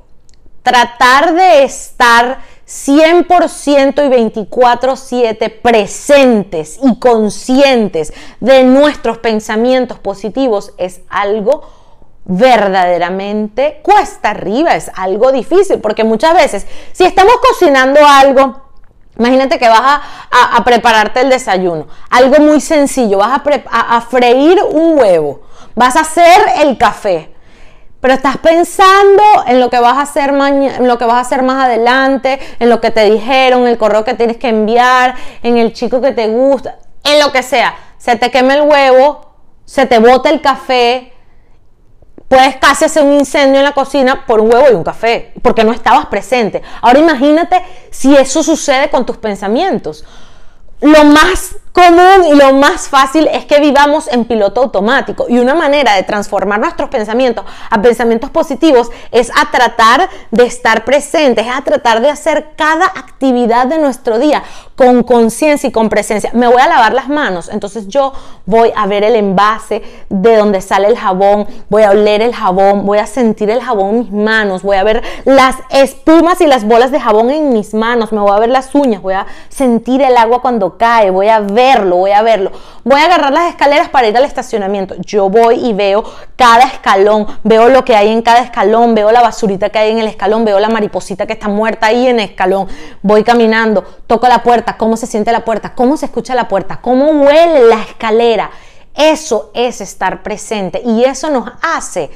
tratar 0.62 1.34
de 1.34 1.64
estar 1.64 2.38
100% 2.66 4.04
y 4.04 4.08
24/7 4.08 5.50
presentes 5.50 6.78
y 6.82 6.98
conscientes 6.98 8.12
de 8.40 8.64
nuestros 8.64 9.18
pensamientos 9.18 10.00
positivos 10.00 10.72
es 10.76 11.02
algo 11.08 11.62
verdaderamente 12.24 13.80
cuesta 13.84 14.30
arriba, 14.30 14.74
es 14.74 14.90
algo 14.96 15.30
difícil, 15.30 15.80
porque 15.80 16.02
muchas 16.02 16.34
veces 16.34 16.66
si 16.92 17.04
estamos 17.04 17.36
cocinando 17.36 18.00
algo 18.04 18.65
Imagínate 19.18 19.58
que 19.58 19.68
vas 19.68 20.00
a, 20.30 20.64
prepararte 20.64 21.20
el 21.20 21.30
desayuno. 21.30 21.86
Algo 22.10 22.42
muy 22.42 22.60
sencillo. 22.60 23.18
Vas 23.18 23.40
a, 23.70 23.96
a, 23.96 24.00
freír 24.02 24.60
un 24.62 24.98
huevo. 24.98 25.42
Vas 25.74 25.96
a 25.96 26.00
hacer 26.00 26.40
el 26.58 26.76
café. 26.76 27.32
Pero 28.00 28.12
estás 28.12 28.36
pensando 28.36 29.22
en 29.46 29.58
lo 29.58 29.70
que 29.70 29.80
vas 29.80 29.96
a 29.96 30.02
hacer 30.02 30.30
en 30.30 30.86
lo 30.86 30.98
que 30.98 31.06
vas 31.06 31.16
a 31.16 31.20
hacer 31.20 31.42
más 31.42 31.64
adelante, 31.64 32.38
en 32.58 32.68
lo 32.68 32.80
que 32.80 32.90
te 32.90 33.10
dijeron, 33.10 33.66
el 33.66 33.78
correo 33.78 34.04
que 34.04 34.14
tienes 34.14 34.36
que 34.36 34.48
enviar, 34.48 35.14
en 35.42 35.56
el 35.56 35.72
chico 35.72 36.00
que 36.00 36.12
te 36.12 36.28
gusta, 36.28 36.78
en 37.02 37.18
lo 37.18 37.32
que 37.32 37.42
sea. 37.42 37.74
Se 37.96 38.16
te 38.16 38.30
quema 38.30 38.54
el 38.54 38.62
huevo, 38.62 39.32
se 39.64 39.86
te 39.86 39.98
bota 39.98 40.28
el 40.28 40.42
café, 40.42 41.14
puedes 42.28 42.56
casi 42.56 42.84
hacer 42.84 43.02
un 43.04 43.12
incendio 43.12 43.58
en 43.58 43.64
la 43.64 43.72
cocina 43.72 44.24
por 44.26 44.40
un 44.40 44.52
huevo 44.52 44.66
y 44.70 44.74
un 44.74 44.84
café, 44.84 45.32
porque 45.42 45.64
no 45.64 45.72
estabas 45.72 46.06
presente. 46.06 46.62
Ahora 46.80 46.98
imagínate 46.98 47.62
si 47.90 48.16
eso 48.16 48.42
sucede 48.42 48.90
con 48.90 49.06
tus 49.06 49.16
pensamientos. 49.16 50.04
Lo 50.80 51.04
más 51.04 51.56
común 51.76 52.24
y 52.32 52.34
lo 52.34 52.54
más 52.54 52.88
fácil 52.88 53.28
es 53.30 53.44
que 53.44 53.60
vivamos 53.60 54.08
en 54.08 54.24
piloto 54.24 54.62
automático. 54.62 55.26
Y 55.28 55.38
una 55.38 55.54
manera 55.54 55.94
de 55.94 56.04
transformar 56.04 56.58
nuestros 56.58 56.88
pensamientos 56.88 57.44
a 57.68 57.82
pensamientos 57.82 58.30
positivos 58.30 58.90
es 59.10 59.30
a 59.36 59.50
tratar 59.50 60.08
de 60.30 60.44
estar 60.44 60.86
presentes, 60.86 61.46
es 61.46 61.52
a 61.54 61.60
tratar 61.60 62.00
de 62.00 62.08
hacer 62.08 62.52
cada 62.56 62.86
actividad 62.86 63.66
de 63.66 63.76
nuestro 63.76 64.18
día 64.18 64.42
con 64.74 65.02
conciencia 65.02 65.68
y 65.68 65.72
con 65.72 65.90
presencia. 65.90 66.30
Me 66.32 66.46
voy 66.46 66.62
a 66.62 66.66
lavar 66.66 66.94
las 66.94 67.08
manos, 67.08 67.50
entonces 67.50 67.88
yo 67.88 68.14
voy 68.46 68.72
a 68.74 68.86
ver 68.86 69.04
el 69.04 69.14
envase 69.14 69.82
de 70.08 70.36
donde 70.36 70.62
sale 70.62 70.88
el 70.88 70.96
jabón, 70.96 71.46
voy 71.68 71.82
a 71.82 71.90
oler 71.90 72.22
el 72.22 72.34
jabón, 72.34 72.86
voy 72.86 72.98
a 72.98 73.06
sentir 73.06 73.50
el 73.50 73.60
jabón 73.60 73.90
en 73.90 73.98
mis 73.98 74.12
manos, 74.12 74.62
voy 74.62 74.76
a 74.78 74.84
ver 74.84 75.02
las 75.26 75.56
espumas 75.70 76.40
y 76.40 76.46
las 76.46 76.64
bolas 76.64 76.90
de 76.90 77.00
jabón 77.00 77.30
en 77.30 77.52
mis 77.52 77.74
manos, 77.74 78.12
me 78.12 78.20
voy 78.20 78.32
a 78.34 78.40
ver 78.40 78.48
las 78.48 78.74
uñas, 78.74 79.02
voy 79.02 79.14
a 79.14 79.26
sentir 79.50 80.00
el 80.00 80.16
agua 80.16 80.40
cuando 80.40 80.78
cae, 80.78 81.10
voy 81.10 81.28
a 81.28 81.40
ver 81.40 81.65
voy 81.74 82.12
a 82.12 82.22
verlo. 82.22 82.52
Voy 82.84 83.00
a 83.00 83.06
agarrar 83.06 83.32
las 83.32 83.50
escaleras 83.50 83.88
para 83.88 84.06
ir 84.06 84.16
al 84.16 84.24
estacionamiento. 84.24 84.94
Yo 84.98 85.28
voy 85.28 85.56
y 85.66 85.72
veo 85.72 86.04
cada 86.36 86.64
escalón, 86.64 87.26
veo 87.42 87.68
lo 87.68 87.84
que 87.84 87.96
hay 87.96 88.10
en 88.10 88.22
cada 88.22 88.40
escalón, 88.40 88.94
veo 88.94 89.10
la 89.10 89.20
basurita 89.20 89.70
que 89.70 89.78
hay 89.78 89.90
en 89.90 89.98
el 89.98 90.06
escalón, 90.06 90.44
veo 90.44 90.60
la 90.60 90.68
mariposita 90.68 91.26
que 91.26 91.32
está 91.32 91.48
muerta 91.48 91.86
ahí 91.86 92.06
en 92.06 92.20
el 92.20 92.30
escalón. 92.30 92.68
Voy 93.02 93.24
caminando, 93.24 93.84
toco 94.06 94.28
la 94.28 94.42
puerta, 94.42 94.76
cómo 94.76 94.96
se 94.96 95.06
siente 95.06 95.32
la 95.32 95.44
puerta, 95.44 95.74
cómo 95.74 95.96
se 95.96 96.06
escucha 96.06 96.34
la 96.34 96.48
puerta, 96.48 96.80
cómo 96.80 97.10
huele 97.10 97.68
la 97.68 97.82
escalera. 97.82 98.50
Eso 98.94 99.50
es 99.54 99.80
estar 99.80 100.22
presente 100.22 100.80
y 100.84 101.04
eso 101.04 101.30
nos 101.30 101.50
hace 101.62 102.10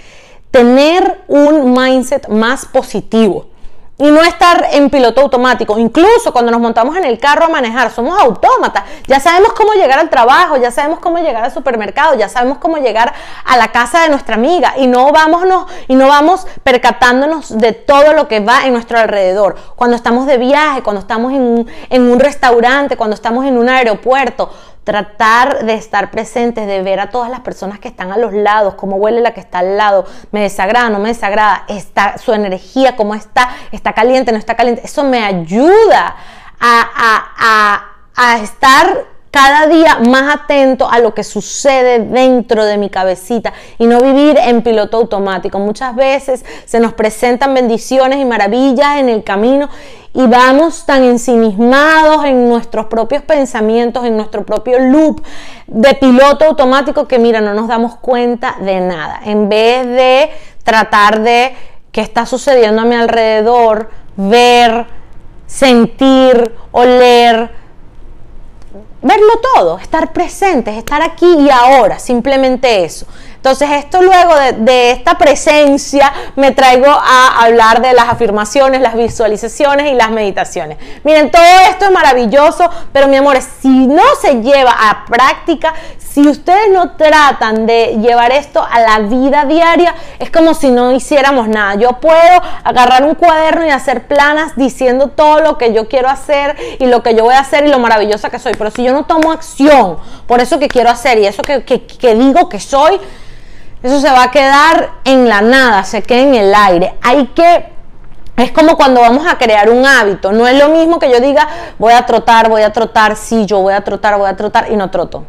tener 0.50 1.22
un 1.28 1.72
mindset 1.72 2.28
más 2.28 2.66
positivo 2.66 3.46
y 4.00 4.10
no 4.10 4.22
estar 4.22 4.66
en 4.72 4.88
piloto 4.88 5.20
automático. 5.20 5.78
Incluso 5.78 6.32
cuando 6.32 6.50
nos 6.50 6.60
montamos 6.60 6.96
en 6.96 7.04
el 7.04 7.18
carro 7.18 7.44
a 7.44 7.48
manejar, 7.48 7.90
somos 7.90 8.18
autómatas. 8.18 8.84
Ya 9.06 9.20
sabemos 9.20 9.52
cómo 9.52 9.74
llegar 9.74 9.98
al 9.98 10.08
trabajo, 10.08 10.56
ya 10.56 10.70
sabemos 10.70 11.00
cómo 11.00 11.18
llegar 11.18 11.44
al 11.44 11.52
supermercado, 11.52 12.14
ya 12.14 12.28
sabemos 12.28 12.58
cómo 12.58 12.78
llegar 12.78 13.12
a 13.44 13.56
la 13.58 13.68
casa 13.68 14.02
de 14.02 14.08
nuestra 14.08 14.36
amiga 14.36 14.72
y 14.78 14.86
no 14.86 15.12
vámonos 15.12 15.66
y 15.86 15.94
no 15.94 16.08
vamos 16.08 16.46
percatándonos 16.64 17.58
de 17.58 17.72
todo 17.72 18.14
lo 18.14 18.26
que 18.26 18.40
va 18.40 18.64
en 18.64 18.72
nuestro 18.72 18.98
alrededor. 18.98 19.56
Cuando 19.76 19.96
estamos 19.96 20.26
de 20.26 20.38
viaje, 20.38 20.82
cuando 20.82 21.00
estamos 21.00 21.32
en 21.32 21.42
un, 21.42 21.70
en 21.90 22.10
un 22.10 22.18
restaurante, 22.18 22.96
cuando 22.96 23.14
estamos 23.14 23.44
en 23.44 23.58
un 23.58 23.68
aeropuerto, 23.68 24.50
tratar 24.84 25.64
de 25.64 25.74
estar 25.74 26.10
presentes, 26.10 26.66
de 26.66 26.82
ver 26.82 27.00
a 27.00 27.10
todas 27.10 27.30
las 27.30 27.40
personas 27.40 27.78
que 27.78 27.88
están 27.88 28.12
a 28.12 28.16
los 28.16 28.32
lados, 28.32 28.74
cómo 28.74 28.96
huele 28.96 29.20
la 29.20 29.34
que 29.34 29.40
está 29.40 29.58
al 29.58 29.76
lado, 29.76 30.06
me 30.32 30.40
desagrada, 30.40 30.90
no 30.90 30.98
me 30.98 31.10
desagrada, 31.10 31.64
está, 31.68 32.18
su 32.18 32.32
energía, 32.32 32.96
cómo 32.96 33.14
está, 33.14 33.50
está 33.72 33.92
caliente, 33.92 34.32
no 34.32 34.38
está 34.38 34.56
caliente, 34.56 34.82
eso 34.84 35.04
me 35.04 35.22
ayuda 35.24 36.16
a, 36.58 37.86
a 38.16 38.38
estar 38.38 39.06
cada 39.30 39.68
día 39.68 39.98
más 39.98 40.34
atento 40.34 40.90
a 40.90 40.98
lo 40.98 41.14
que 41.14 41.22
sucede 41.22 42.00
dentro 42.00 42.64
de 42.64 42.76
mi 42.78 42.90
cabecita 42.90 43.52
y 43.78 43.86
no 43.86 44.00
vivir 44.00 44.36
en 44.38 44.62
piloto 44.62 44.96
automático. 44.96 45.58
Muchas 45.58 45.94
veces 45.94 46.44
se 46.64 46.80
nos 46.80 46.94
presentan 46.94 47.54
bendiciones 47.54 48.18
y 48.18 48.24
maravillas 48.24 48.96
en 48.96 49.08
el 49.08 49.22
camino 49.22 49.68
y 50.12 50.26
vamos 50.26 50.86
tan 50.86 51.04
ensimismados 51.04 52.24
en 52.24 52.48
nuestros 52.48 52.86
propios 52.86 53.22
pensamientos, 53.22 54.04
en 54.04 54.16
nuestro 54.16 54.44
propio 54.44 54.78
loop 54.78 55.22
de 55.66 55.94
piloto 55.94 56.46
automático 56.46 57.06
que 57.06 57.18
mira, 57.18 57.40
no 57.40 57.54
nos 57.54 57.68
damos 57.68 57.96
cuenta 57.96 58.56
de 58.60 58.80
nada. 58.80 59.20
En 59.24 59.48
vez 59.48 59.86
de 59.86 60.30
tratar 60.64 61.20
de 61.20 61.54
qué 61.92 62.00
está 62.00 62.26
sucediendo 62.26 62.82
a 62.82 62.84
mi 62.84 62.96
alrededor, 62.96 63.90
ver, 64.16 64.86
sentir, 65.46 66.54
oler, 66.72 67.50
verlo 69.02 69.32
todo, 69.54 69.78
estar 69.78 70.12
presentes, 70.12 70.76
estar 70.76 71.02
aquí 71.02 71.26
y 71.38 71.50
ahora, 71.50 71.98
simplemente 71.98 72.84
eso. 72.84 73.06
Entonces 73.40 73.70
esto 73.70 74.02
luego 74.02 74.34
de, 74.58 74.90
esta 74.90 75.16
presencia 75.16 76.12
me 76.36 76.50
traigo 76.50 76.88
a 76.90 77.42
hablar 77.42 77.80
de 77.80 77.94
las 77.94 78.10
afirmaciones, 78.10 78.82
las 78.82 78.94
visualizaciones 78.94 79.90
y 79.90 79.94
las 79.94 80.10
meditaciones. 80.10 80.76
Miren, 81.04 81.30
todo 81.30 81.42
esto 81.70 81.86
es 81.86 81.90
maravilloso, 81.90 82.68
pero 82.92 83.08
mi 83.08 83.16
amor, 83.16 83.38
si 83.40 83.86
no 83.86 84.02
se 84.20 84.42
lleva 84.42 84.72
a 84.72 85.06
práctica, 85.06 85.72
si 85.96 86.28
ustedes 86.28 86.70
no 86.70 86.96
tratan 86.96 87.64
de 87.64 87.98
llevar 88.02 88.30
esto 88.30 88.62
a 88.62 88.78
la 88.78 88.98
vida 88.98 89.46
diaria, 89.46 89.94
es 90.18 90.30
como 90.30 90.52
si 90.52 90.68
no 90.68 90.92
hiciéramos 90.92 91.48
nada. 91.48 91.76
Yo 91.76 91.92
puedo 91.92 92.42
agarrar 92.62 93.04
un 93.04 93.14
cuaderno 93.14 93.64
y 93.64 93.70
hacer 93.70 94.06
planas 94.06 94.52
diciendo 94.54 95.08
todo 95.08 95.40
lo 95.40 95.56
que 95.56 95.72
yo 95.72 95.88
quiero 95.88 96.10
hacer 96.10 96.56
y 96.78 96.84
lo 96.88 97.02
que 97.02 97.14
yo 97.14 97.24
voy 97.24 97.34
a 97.34 97.38
hacer 97.38 97.64
y 97.64 97.68
lo 97.68 97.78
maravillosa 97.78 98.28
que 98.28 98.38
soy, 98.38 98.52
pero 98.58 98.70
si 98.70 98.84
yo 98.84 98.92
no 98.92 99.06
tomo 99.06 99.32
acción 99.32 99.96
por 100.26 100.40
eso 100.40 100.58
que 100.58 100.68
quiero 100.68 100.90
hacer 100.90 101.18
y 101.18 101.26
eso 101.26 101.42
que, 101.42 101.62
que 101.64 102.14
digo 102.14 102.50
que 102.50 102.60
soy, 102.60 103.00
eso 103.82 104.00
se 104.00 104.10
va 104.10 104.24
a 104.24 104.30
quedar 104.30 104.90
en 105.04 105.28
la 105.28 105.40
nada, 105.40 105.84
se 105.84 106.02
queda 106.02 106.20
en 106.20 106.34
el 106.34 106.54
aire. 106.54 106.94
Hay 107.02 107.28
que 107.28 107.80
es 108.36 108.52
como 108.52 108.76
cuando 108.76 109.02
vamos 109.02 109.26
a 109.26 109.36
crear 109.36 109.68
un 109.68 109.84
hábito. 109.84 110.32
No 110.32 110.46
es 110.46 110.58
lo 110.58 110.70
mismo 110.70 110.98
que 110.98 111.10
yo 111.10 111.20
diga, 111.20 111.46
voy 111.78 111.92
a 111.92 112.06
trotar, 112.06 112.48
voy 112.48 112.62
a 112.62 112.72
trotar, 112.72 113.16
sí, 113.16 113.44
yo 113.44 113.60
voy 113.60 113.74
a 113.74 113.82
trotar, 113.82 114.16
voy 114.16 114.28
a 114.28 114.36
trotar 114.36 114.72
y 114.72 114.76
no 114.76 114.90
troto. 114.90 115.24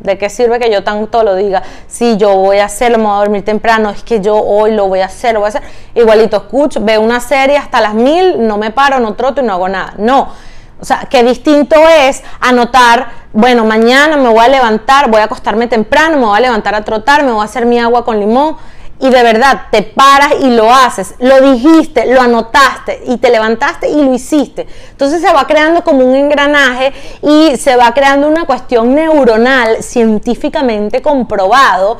¿De 0.00 0.18
qué 0.18 0.28
sirve 0.28 0.58
que 0.58 0.68
yo 0.68 0.82
tanto 0.82 1.22
lo 1.22 1.36
diga? 1.36 1.62
Sí, 1.86 2.16
yo 2.16 2.34
voy 2.34 2.58
a 2.58 2.64
hacerlo, 2.64 2.98
me 2.98 3.04
voy 3.04 3.14
a 3.14 3.18
dormir 3.18 3.44
temprano, 3.44 3.90
es 3.90 4.02
que 4.02 4.20
yo 4.20 4.36
hoy 4.36 4.72
lo 4.72 4.88
voy 4.88 4.98
a 4.98 5.06
hacer, 5.06 5.34
lo 5.34 5.40
voy 5.40 5.46
a 5.46 5.48
hacer. 5.50 5.62
Igualito 5.94 6.38
escucho, 6.38 6.80
veo 6.80 7.00
una 7.00 7.20
serie 7.20 7.56
hasta 7.56 7.80
las 7.80 7.94
mil, 7.94 8.44
no 8.44 8.58
me 8.58 8.72
paro, 8.72 8.98
no 8.98 9.14
troto 9.14 9.40
y 9.40 9.44
no 9.44 9.52
hago 9.52 9.68
nada. 9.68 9.94
No, 9.98 10.30
o 10.82 10.84
sea, 10.84 11.06
qué 11.08 11.22
distinto 11.22 11.76
es 11.88 12.24
anotar, 12.40 13.06
bueno, 13.32 13.64
mañana 13.64 14.16
me 14.16 14.28
voy 14.28 14.44
a 14.44 14.48
levantar, 14.48 15.08
voy 15.08 15.20
a 15.20 15.24
acostarme 15.24 15.68
temprano, 15.68 16.16
me 16.16 16.24
voy 16.24 16.36
a 16.36 16.40
levantar 16.40 16.74
a 16.74 16.82
trotar, 16.82 17.22
me 17.22 17.30
voy 17.30 17.40
a 17.40 17.44
hacer 17.44 17.66
mi 17.66 17.78
agua 17.78 18.04
con 18.04 18.18
limón 18.18 18.56
y 18.98 19.08
de 19.08 19.22
verdad 19.22 19.66
te 19.70 19.82
paras 19.82 20.34
y 20.40 20.50
lo 20.50 20.74
haces, 20.74 21.14
lo 21.20 21.40
dijiste, 21.52 22.12
lo 22.12 22.20
anotaste 22.20 23.00
y 23.06 23.18
te 23.18 23.30
levantaste 23.30 23.88
y 23.88 24.04
lo 24.04 24.12
hiciste. 24.12 24.66
Entonces 24.90 25.20
se 25.20 25.32
va 25.32 25.46
creando 25.46 25.84
como 25.84 26.04
un 26.04 26.16
engranaje 26.16 26.92
y 27.22 27.56
se 27.58 27.76
va 27.76 27.94
creando 27.94 28.26
una 28.26 28.44
cuestión 28.44 28.92
neuronal 28.92 29.84
científicamente 29.84 31.00
comprobado 31.00 31.98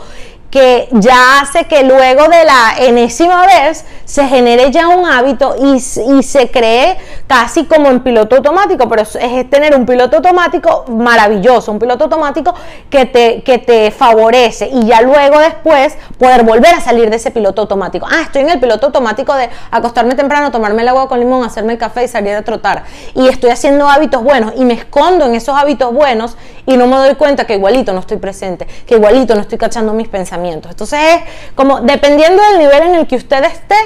que 0.53 0.87
ya 0.93 1.41
hace 1.41 1.65
que 1.65 1.83
luego 1.83 2.29
de 2.29 2.45
la 2.45 2.75
enésima 2.79 3.47
vez 3.47 3.87
se 4.05 4.29
genere 4.29 4.71
ya 4.71 4.89
un 4.89 5.07
hábito 5.07 5.57
y, 5.59 5.81
se 5.81 6.51
cree 6.51 6.99
casi 7.27 7.65
como 7.65 7.89
en 7.89 8.01
piloto 8.01 8.37
automático, 8.37 8.87
pero 8.87 9.01
es, 9.01 9.49
tener 9.49 9.75
un 9.75 9.87
piloto 9.87 10.17
automático 10.17 10.85
maravilloso, 10.89 11.73
un 11.73 11.79
piloto 11.79 12.05
automático 12.05 12.55
que 12.91 13.07
te, 13.07 13.43
que 13.43 13.57
te 13.57 13.91
favorece 13.91 14.69
y 14.71 14.85
ya 14.85 15.01
luego 15.01 15.39
después 15.39 15.97
poder 16.19 16.43
volver 16.43 16.75
a 16.75 16.81
salir 16.83 17.09
de 17.09 17.17
ese 17.17 17.31
piloto 17.31 17.63
automático. 17.63 18.07
Ah, 18.07 18.21
estoy 18.21 18.43
en 18.43 18.51
el 18.51 18.61
piloto 18.61 18.89
automático 18.89 19.35
de 19.35 19.49
acostarme 19.71 20.15
temprano, 20.17 20.51
tomarme 20.51 20.83
el 20.83 20.89
agua 20.89 21.09
con 21.09 21.19
limón, 21.19 21.47
hacerme 21.47 21.73
el 21.73 21.79
café 21.79 22.05
y 22.05 22.09
salir 22.09 22.35
a 22.35 22.43
trotar. 22.43 22.85
Y 23.15 23.27
estoy 23.27 23.49
haciendo 23.49 23.89
hábitos 23.89 24.23
buenos 24.23 24.53
y 24.57 24.67
me 24.67 24.75
escondo 24.75 25.25
en 25.25 25.35
esos 25.35 25.57
hábitos 25.57 25.95
buenos 25.95 26.37
y 26.67 26.77
no 26.77 26.87
me 26.87 26.97
doy 26.97 27.15
cuenta 27.15 27.47
que 27.47 27.55
igualito 27.55 27.95
no 27.95 28.01
estoy 28.01 28.19
presente, 28.19 28.67
que 28.87 28.97
igualito 28.97 29.35
no 29.35 29.41
estoy 29.41 29.57
cachando 29.57 29.95
mis 29.95 30.09
pensamientos 30.09 30.42
entonces 30.51 30.99
es 31.01 31.23
como 31.55 31.81
dependiendo 31.81 32.43
del 32.43 32.59
nivel 32.59 32.83
en 32.83 32.95
el 32.97 33.07
que 33.07 33.17
usted 33.17 33.45
esté, 33.45 33.77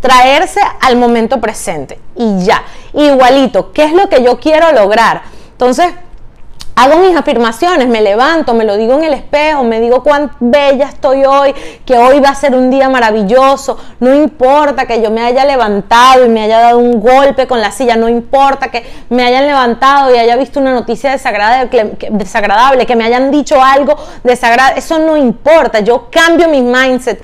traerse 0.00 0.60
al 0.80 0.96
momento 0.96 1.40
presente 1.40 1.98
y 2.16 2.44
ya. 2.44 2.62
Igualito, 2.92 3.72
¿qué 3.72 3.84
es 3.84 3.92
lo 3.92 4.08
que 4.08 4.22
yo 4.22 4.38
quiero 4.38 4.72
lograr? 4.72 5.22
Entonces, 5.52 5.88
hago 6.76 6.98
mis 6.98 7.16
afirmaciones, 7.16 7.88
me 7.88 8.02
levanto, 8.02 8.52
me 8.52 8.64
lo 8.64 8.76
digo 8.76 8.92
en 8.98 9.04
el 9.04 9.14
espejo, 9.14 9.64
me 9.64 9.80
digo 9.80 10.02
cuán 10.02 10.30
bella 10.40 10.84
estoy 10.84 11.24
hoy, 11.24 11.54
que 11.86 11.96
hoy 11.96 12.20
va 12.20 12.28
a 12.28 12.34
ser 12.34 12.54
un 12.54 12.70
día 12.70 12.90
maravilloso, 12.90 13.78
no 13.98 14.14
importa 14.14 14.84
que 14.84 15.00
yo 15.00 15.10
me 15.10 15.22
haya 15.22 15.46
levantado 15.46 16.26
y 16.26 16.28
me 16.28 16.42
haya 16.42 16.60
dado 16.60 16.78
un 16.78 17.00
golpe 17.00 17.46
con 17.46 17.62
la 17.62 17.70
silla, 17.70 17.96
no 17.96 18.10
importa 18.10 18.68
que 18.68 18.84
me 19.08 19.24
hayan 19.24 19.46
levantado 19.46 20.14
y 20.14 20.18
haya 20.18 20.36
visto 20.36 20.60
una 20.60 20.74
noticia 20.74 21.12
desagradable, 21.12 21.96
desagradable 22.10 22.84
que 22.84 22.94
me 22.94 23.04
hayan 23.04 23.30
dicho 23.30 23.62
algo 23.62 23.96
desagradable, 24.22 24.78
eso 24.78 24.98
no 24.98 25.16
importa, 25.16 25.80
yo 25.80 26.08
cambio 26.10 26.48
mi 26.48 26.60
mindset. 26.60 27.22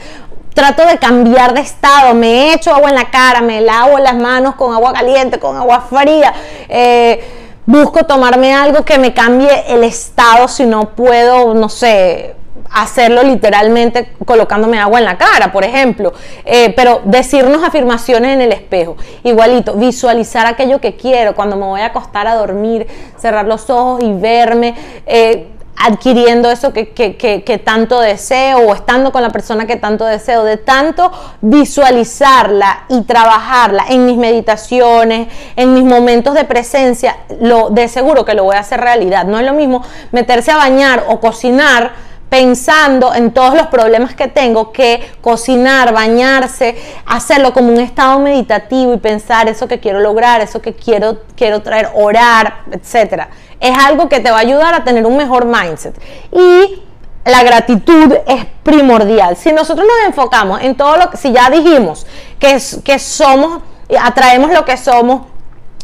Trato 0.55 0.85
de 0.87 0.99
cambiar 0.99 1.55
de 1.55 1.63
estado, 1.63 2.13
me 2.15 2.53
echo 2.53 2.75
agua 2.75 2.91
en 2.91 2.95
la 2.95 3.11
cara, 3.11 3.41
me 3.41 3.63
lavo 3.63 3.99
las 3.99 4.15
manos 4.15 4.55
con 4.55 4.75
agua 4.75 4.93
caliente, 4.93 5.39
con 5.39 5.57
agua 5.57 5.87
fría. 5.89 6.35
Eh, 6.69 7.42
busco 7.67 8.05
tomarme 8.05 8.55
algo 8.55 8.85
que 8.85 8.99
me 8.99 9.15
cambie 9.15 9.51
el 9.69 9.85
estado 9.85 10.49
si 10.49 10.67
no 10.67 10.91
puedo, 10.91 11.55
no 11.55 11.69
sé, 11.69 12.35
hacerlo 12.73 13.23
literalmente 13.23 14.13
colocándome 14.25 14.79
agua 14.79 14.99
en 14.99 15.05
la 15.05 15.19
cara, 15.19 15.53
por 15.53 15.65
ejemplo. 15.65 16.13
Eh, 16.45 16.73
pero 16.77 17.03
decirnos 17.05 17.63
afirmaciones 17.63 18.35
en 18.35 18.41
el 18.41 18.53
espejo. 18.53 18.97
Igualito, 19.23 19.75
visualizar 19.75 20.47
aquello 20.47 20.81
que 20.81 20.97
quiero 20.97 21.35
cuando 21.35 21.57
me 21.57 21.67
voy 21.67 21.81
a 21.81 21.87
acostar 21.87 22.27
a 22.27 22.35
dormir, 22.35 22.87
cerrar 23.17 23.47
los 23.47 23.69
ojos 23.71 24.03
y 24.03 24.13
verme. 24.13 24.75
Eh, 25.07 25.52
adquiriendo 25.77 26.51
eso 26.51 26.73
que, 26.73 26.91
que, 26.93 27.63
tanto 27.65 28.01
deseo 28.01 28.59
o 28.59 28.75
estando 28.75 29.11
con 29.11 29.23
la 29.23 29.31
persona 29.31 29.67
que 29.67 29.77
tanto 29.77 30.05
deseo, 30.05 30.45
de 30.45 30.57
tanto 30.57 31.11
visualizarla 31.41 32.85
y 32.89 33.03
trabajarla 33.03 33.87
en 33.89 34.07
mis 34.07 34.17
meditaciones, 34.17 35.29
en 35.57 35.75
mis 35.75 35.85
momentos 35.85 36.35
de 36.35 36.45
presencia, 36.45 37.17
lo 37.41 37.71
de 37.71 37.89
seguro 37.89 38.25
que 38.25 38.35
lo 38.35 38.45
voy 38.45 38.57
a 38.57 38.61
hacer 38.61 38.81
realidad. 38.81 39.25
No 39.25 39.39
es 39.39 39.47
lo 39.47 39.55
mismo 39.55 39.83
meterse 40.13 40.53
a 40.53 40.57
bañar 40.57 41.05
o 41.09 41.21
cocinar 41.21 42.13
pensando 42.33 43.15
en 43.15 43.33
todos 43.33 43.55
los 43.55 43.67
problemas 43.67 44.15
que 44.15 44.27
tengo, 44.27 44.73
que 44.73 45.07
cocinar, 45.21 45.93
bañarse, 45.93 46.75
hacerlo 47.05 47.53
como 47.53 47.71
un 47.71 47.79
estado 47.79 48.21
meditativo 48.21 48.95
y 48.95 48.97
pensar 48.97 49.51
eso 49.51 49.69
que 49.69 49.81
quiero 49.81 50.01
lograr, 50.01 50.41
eso 50.41 50.63
que 50.63 50.73
quiero, 50.73 51.19
quiero 51.37 51.61
traer, 51.61 51.91
orar, 51.95 52.63
etc. 52.71 53.25
Es 53.63 53.79
algo 53.79 54.09
que 54.09 54.21
te 54.21 54.31
va 54.31 54.39
a 54.39 54.41
ayudar 54.41 54.75
a 54.75 54.85
tener 54.85 55.07
un 55.07 55.17
mejor 55.17 55.47
mindset. 55.47 55.95
Y 56.33 56.83
la 57.25 57.43
gratitud 57.43 58.13
es 58.27 58.45
primordial. 58.63 59.37
Si 59.37 59.53
nosotros 59.53 59.87
nos 59.87 60.07
enfocamos 60.07 60.61
en 60.63 60.75
todo 60.75 60.97
lo 60.97 61.09
que, 61.11 61.17
si 61.17 61.33
ya 61.33 61.49
dijimos 61.49 62.07
que, 62.39 62.61
que 62.85 62.99
somos, 62.99 63.63
atraemos 64.01 64.51
lo 64.51 64.65
que 64.65 64.77
somos, 64.77 65.32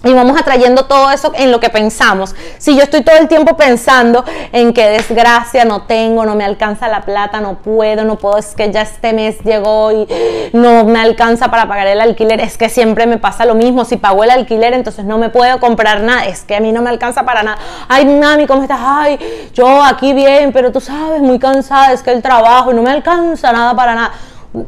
y 0.05 0.13
vamos 0.13 0.41
atrayendo 0.41 0.85
todo 0.85 1.11
eso 1.11 1.33
en 1.35 1.51
lo 1.51 1.59
que 1.59 1.71
pensamos. 1.71 2.35
Si 2.59 2.77
yo 2.77 2.83
estoy 2.83 3.03
todo 3.03 3.17
el 3.17 3.27
tiempo 3.27 3.57
pensando 3.57 4.25
en 4.53 4.73
que 4.73 4.89
desgracia, 4.89 5.65
no 5.65 5.83
tengo, 5.83 6.25
no 6.25 6.37
me 6.37 6.45
alcanza 6.45 6.87
la 6.89 7.03
plata, 7.03 7.41
no 7.41 7.59
puedo, 7.59 8.05
no 8.05 8.17
puedo, 8.17 8.39
es 8.39 8.55
que 8.55 8.71
ya 8.71 8.83
este 8.83 9.13
mes 9.13 9.41
llegó 9.41 9.91
y 9.91 10.07
no 10.53 10.85
me 10.85 11.01
alcanza 11.01 11.51
para 11.51 11.67
pagar 11.67 11.89
el 11.89 12.01
alquiler, 12.01 12.41
es 12.41 12.57
que 12.57 12.69
siempre 12.69 13.07
me 13.07 13.19
pasa 13.19 13.45
lo 13.45 13.55
mismo, 13.55 13.85
si 13.85 13.97
pago 13.97 14.23
el 14.23 14.31
alquiler 14.31 14.73
entonces 14.73 15.05
no 15.05 15.19
me 15.19 15.31
puedo 15.31 15.59
comprar 15.59 16.01
nada, 16.01 16.27
es 16.27 16.45
que 16.45 16.55
a 16.55 16.61
mí 16.61 16.71
no 16.71 16.81
me 16.81 16.91
alcanza 16.91 17.25
para 17.25 17.43
nada. 17.43 17.59
Ay, 17.89 18.07
mami, 18.07 18.47
¿cómo 18.47 18.63
estás? 18.63 18.81
Ay, 18.81 19.51
yo 19.53 19.83
aquí 19.83 20.13
bien, 20.13 20.53
pero 20.53 20.71
tú 20.71 20.81
sabes, 20.81 21.21
muy 21.21 21.41
cansada, 21.41 21.93
es 21.93 22.03
que 22.03 22.13
el 22.13 22.23
trabajo 22.23 22.73
no 22.73 22.83
me 22.83 22.91
alcanza 22.91 23.51
nada 23.53 23.75
para 23.75 23.95
nada 23.95 24.13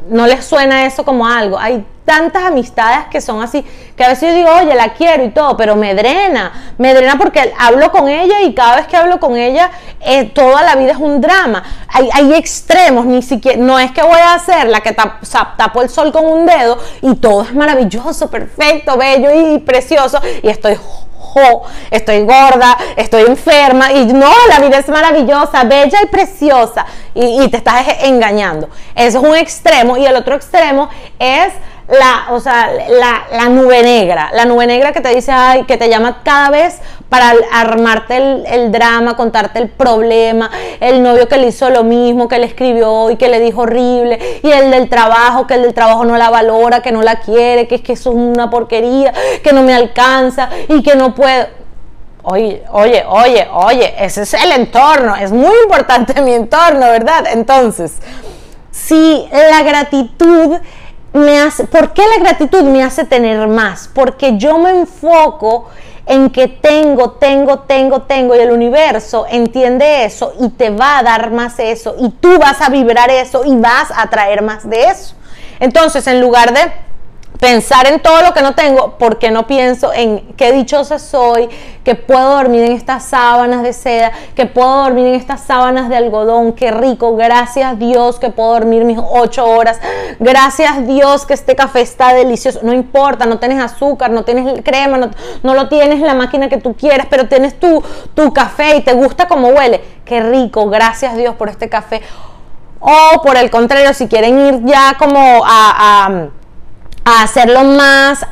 no 0.09 0.27
les 0.27 0.45
suena 0.45 0.85
eso 0.85 1.03
como 1.03 1.27
algo. 1.27 1.57
Hay 1.57 1.85
tantas 2.05 2.43
amistades 2.43 3.05
que 3.09 3.21
son 3.21 3.41
así, 3.41 3.63
que 3.95 4.03
a 4.03 4.09
veces 4.09 4.29
yo 4.29 4.35
digo, 4.35 4.49
oye, 4.49 4.75
la 4.75 4.93
quiero 4.93 5.23
y 5.23 5.29
todo, 5.29 5.55
pero 5.55 5.75
me 5.75 5.93
drena, 5.95 6.73
me 6.77 6.93
drena 6.93 7.17
porque 7.17 7.53
hablo 7.57 7.91
con 7.91 8.09
ella 8.09 8.41
y 8.41 8.53
cada 8.53 8.77
vez 8.77 8.87
que 8.87 8.97
hablo 8.97 9.19
con 9.19 9.37
ella, 9.37 9.71
eh, 10.01 10.25
toda 10.25 10.61
la 10.63 10.75
vida 10.75 10.91
es 10.91 10.97
un 10.97 11.21
drama. 11.21 11.63
Hay, 11.87 12.09
hay, 12.11 12.33
extremos, 12.33 13.05
ni 13.05 13.21
siquiera, 13.21 13.57
no 13.61 13.79
es 13.79 13.91
que 13.91 14.01
voy 14.01 14.19
a 14.19 14.33
hacer 14.33 14.67
la 14.67 14.81
que 14.81 14.93
tapo 14.93 15.81
el 15.81 15.89
sol 15.89 16.11
con 16.11 16.25
un 16.25 16.45
dedo 16.45 16.77
y 17.01 17.15
todo 17.15 17.43
es 17.43 17.53
maravilloso, 17.53 18.29
perfecto, 18.29 18.97
bello 18.97 19.29
y 19.33 19.59
precioso 19.59 20.19
y 20.43 20.49
estoy 20.49 20.77
estoy 21.89 22.21
gorda, 22.21 22.77
estoy 22.95 23.23
enferma 23.23 23.91
y 23.91 24.05
no, 24.05 24.31
la 24.49 24.59
vida 24.59 24.79
es 24.79 24.87
maravillosa, 24.89 25.63
bella 25.63 25.99
y 26.03 26.07
preciosa 26.07 26.85
y, 27.13 27.47
te 27.49 27.57
estás 27.57 27.85
engañando. 28.03 28.69
Eso 28.95 29.19
es 29.19 29.23
un 29.23 29.35
extremo 29.35 29.97
y 29.97 30.05
el 30.05 30.15
otro 30.15 30.35
extremo 30.35 30.89
es 31.19 31.53
la, 31.91 32.27
o 32.33 32.39
sea, 32.39 32.69
la, 33.31 33.49
nube 33.49 33.83
negra, 33.83 34.29
la 34.33 34.45
nube 34.45 34.65
negra 34.65 34.93
que 34.93 35.01
te 35.01 35.09
dice, 35.13 35.31
ay, 35.33 35.65
que 35.65 35.75
te 35.75 35.89
llama 35.89 36.21
cada 36.23 36.49
vez 36.49 36.79
para 37.09 37.33
armarte 37.51 38.15
el, 38.15 38.71
drama, 38.71 39.17
contarte 39.17 39.59
el 39.59 39.67
problema, 39.67 40.49
el 40.79 41.03
novio 41.03 41.27
que 41.27 41.37
le 41.37 41.47
hizo 41.47 41.69
lo 41.69 41.83
mismo, 41.83 42.29
que 42.29 42.39
le 42.39 42.45
escribió 42.45 43.09
y 43.09 43.17
que 43.17 43.27
le 43.27 43.41
dijo 43.41 43.63
horrible, 43.63 44.39
y 44.41 44.49
el 44.49 44.71
del 44.71 44.87
trabajo, 44.87 45.47
que 45.47 45.55
el 45.55 45.63
del 45.63 45.73
trabajo 45.73 46.05
no 46.05 46.15
la 46.15 46.29
valora, 46.29 46.81
que 46.81 46.93
no 46.93 47.01
la 47.01 47.19
quiere, 47.19 47.67
que 47.67 47.75
es 47.75 47.81
que 47.81 47.93
eso 47.93 48.11
es 48.11 48.15
una 48.15 48.49
porquería, 48.49 49.11
que 49.43 49.51
no 49.51 49.61
me 49.61 49.73
alcanza 49.73 50.49
y 50.69 50.81
que 50.83 50.95
no 50.95 51.13
puedo. 51.13 51.47
Oye, 52.23 52.63
oye, 52.71 53.03
oye, 53.05 53.47
oye, 53.51 53.95
ese 53.99 54.21
es 54.21 54.33
el 54.35 54.51
entorno, 54.53 55.17
es 55.17 55.33
muy 55.33 55.55
importante 55.63 56.21
mi 56.21 56.33
entorno, 56.33 56.79
¿verdad? 56.79 57.25
Entonces, 57.33 57.97
si 58.71 59.27
la 59.31 59.63
gratitud 59.63 60.57
me 61.13 61.39
hace, 61.39 61.65
¿por 61.65 61.93
qué 61.93 62.03
la 62.07 62.23
gratitud 62.23 62.63
me 62.63 62.83
hace 62.83 63.05
tener 63.05 63.47
más? 63.47 63.89
Porque 63.93 64.37
yo 64.37 64.57
me 64.57 64.69
enfoco 64.71 65.69
en 66.05 66.29
que 66.29 66.47
tengo, 66.47 67.11
tengo, 67.11 67.59
tengo, 67.59 68.03
tengo 68.03 68.35
y 68.35 68.39
el 68.39 68.51
universo 68.51 69.25
entiende 69.29 70.05
eso 70.05 70.33
y 70.39 70.49
te 70.49 70.69
va 70.69 70.99
a 70.99 71.03
dar 71.03 71.31
más 71.31 71.59
eso 71.59 71.95
y 71.99 72.09
tú 72.09 72.37
vas 72.39 72.61
a 72.61 72.69
vibrar 72.69 73.09
eso 73.09 73.43
y 73.45 73.55
vas 73.57 73.89
a 73.95 74.09
traer 74.09 74.41
más 74.41 74.69
de 74.69 74.85
eso. 74.85 75.15
Entonces, 75.59 76.07
en 76.07 76.19
lugar 76.19 76.53
de 76.53 76.71
pensar 77.41 77.87
en 77.87 77.99
todo 77.99 78.21
lo 78.21 78.35
que 78.35 78.43
no 78.43 78.53
tengo, 78.53 78.97
porque 78.99 79.31
no 79.31 79.47
pienso 79.47 79.91
en 79.91 80.19
qué 80.37 80.51
dichosa 80.51 80.99
soy, 80.99 81.49
que 81.83 81.95
puedo 81.95 82.35
dormir 82.35 82.65
en 82.65 82.73
estas 82.73 83.03
sábanas 83.05 83.63
de 83.63 83.73
seda, 83.73 84.11
que 84.35 84.45
puedo 84.45 84.83
dormir 84.83 85.07
en 85.07 85.15
estas 85.15 85.41
sábanas 85.41 85.89
de 85.89 85.95
algodón, 85.95 86.53
qué 86.53 86.69
rico, 86.69 87.15
gracias 87.15 87.79
Dios 87.79 88.19
que 88.19 88.29
puedo 88.29 88.53
dormir 88.53 88.85
mis 88.85 88.99
ocho 88.99 89.43
horas, 89.43 89.79
gracias 90.19 90.85
Dios 90.85 91.25
que 91.25 91.33
este 91.33 91.55
café 91.55 91.81
está 91.81 92.13
delicioso, 92.13 92.59
no 92.61 92.73
importa, 92.73 93.25
no 93.25 93.39
tienes 93.39 93.59
azúcar, 93.59 94.11
no 94.11 94.23
tienes 94.23 94.61
crema, 94.61 94.99
no, 95.41 95.53
lo 95.55 95.67
tienes 95.67 95.99
la 95.99 96.13
máquina 96.13 96.47
que 96.47 96.57
tú 96.57 96.75
quieras, 96.75 97.07
pero 97.09 97.27
tienes 97.27 97.59
tu, 97.59 97.83
tu 98.13 98.31
café 98.31 98.75
y 98.75 98.81
te 98.81 98.93
gusta 98.93 99.27
cómo 99.27 99.47
huele, 99.47 99.81
qué 100.05 100.21
rico, 100.21 100.69
gracias 100.69 101.17
Dios 101.17 101.33
por 101.35 101.49
este 101.49 101.69
café. 101.69 102.03
O 102.79 103.21
por 103.23 103.35
el 103.35 103.49
contrario, 103.49 103.95
si 103.95 104.07
quieren 104.07 104.39
ir 104.39 104.61
ya 104.63 104.95
como 104.99 105.41
a 105.43 106.29
hacerlo 107.03 107.63
más, 107.63 108.25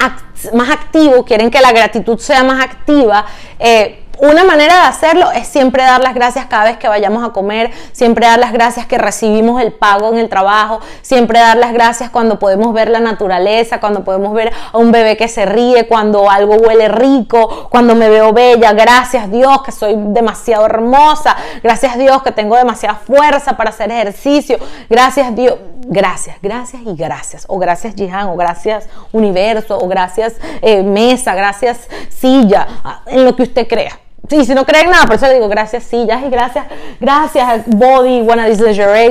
más 0.53 0.69
activo, 0.69 1.25
quieren 1.25 1.49
que 1.49 1.61
la 1.61 1.71
gratitud 1.71 2.19
sea 2.19 2.43
más 2.43 2.63
activa, 2.63 3.25
eh, 3.57 4.03
una 4.21 4.43
manera 4.43 4.81
de 4.81 4.87
hacerlo 4.87 5.31
es 5.31 5.47
siempre 5.47 5.83
dar 5.83 6.01
las 6.01 6.13
gracias 6.13 6.45
cada 6.47 6.65
vez 6.65 6.77
que 6.77 6.87
vayamos 6.87 7.23
a 7.23 7.31
comer, 7.31 7.71
siempre 7.93 8.25
dar 8.25 8.39
las 8.39 8.51
gracias 8.51 8.85
que 8.85 8.97
recibimos 8.97 9.61
el 9.61 9.71
pago 9.71 10.11
en 10.11 10.17
el 10.19 10.29
trabajo, 10.29 10.79
siempre 11.01 11.39
dar 11.39 11.57
las 11.57 11.71
gracias 11.73 12.09
cuando 12.09 12.37
podemos 12.37 12.73
ver 12.73 12.89
la 12.89 12.99
naturaleza, 12.99 13.79
cuando 13.79 14.03
podemos 14.03 14.33
ver 14.33 14.51
a 14.73 14.77
un 14.77 14.91
bebé 14.91 15.15
que 15.15 15.27
se 15.27 15.45
ríe, 15.45 15.87
cuando 15.87 16.29
algo 16.29 16.55
huele 16.55 16.89
rico, 16.89 17.69
cuando 17.69 17.95
me 17.95 18.09
veo 18.09 18.33
bella. 18.33 18.73
Gracias 18.73 19.31
Dios 19.31 19.61
que 19.63 19.71
soy 19.71 19.95
demasiado 19.97 20.65
hermosa. 20.65 21.35
Gracias 21.63 21.97
Dios 21.97 22.21
que 22.21 22.31
tengo 22.31 22.55
demasiada 22.55 22.95
fuerza 22.95 23.55
para 23.55 23.69
hacer 23.69 23.91
ejercicio. 23.91 24.57
Gracias 24.89 25.35
Dios. 25.35 25.55
Gracias, 25.87 26.35
gracias 26.41 26.81
y 26.85 26.93
gracias. 26.95 27.45
O 27.47 27.57
gracias 27.57 27.95
Jihan, 27.95 28.27
o 28.27 28.35
gracias 28.35 28.87
universo, 29.11 29.77
o 29.79 29.87
gracias 29.87 30.35
eh, 30.61 30.83
mesa, 30.83 31.33
gracias 31.33 31.87
silla, 32.09 32.67
en 33.07 33.25
lo 33.25 33.35
que 33.35 33.43
usted 33.43 33.67
crea. 33.67 33.99
Sí, 34.29 34.45
si 34.45 34.53
no 34.53 34.63
creen 34.63 34.91
nada, 34.91 35.07
por 35.07 35.15
eso 35.15 35.27
digo 35.27 35.49
gracias 35.49 35.85
sillas 35.85 36.21
y 36.23 36.29
gracias, 36.29 36.65
gracias 36.99 37.63
Body, 37.65 38.21
Wanna 38.21 38.45
This 38.45 38.61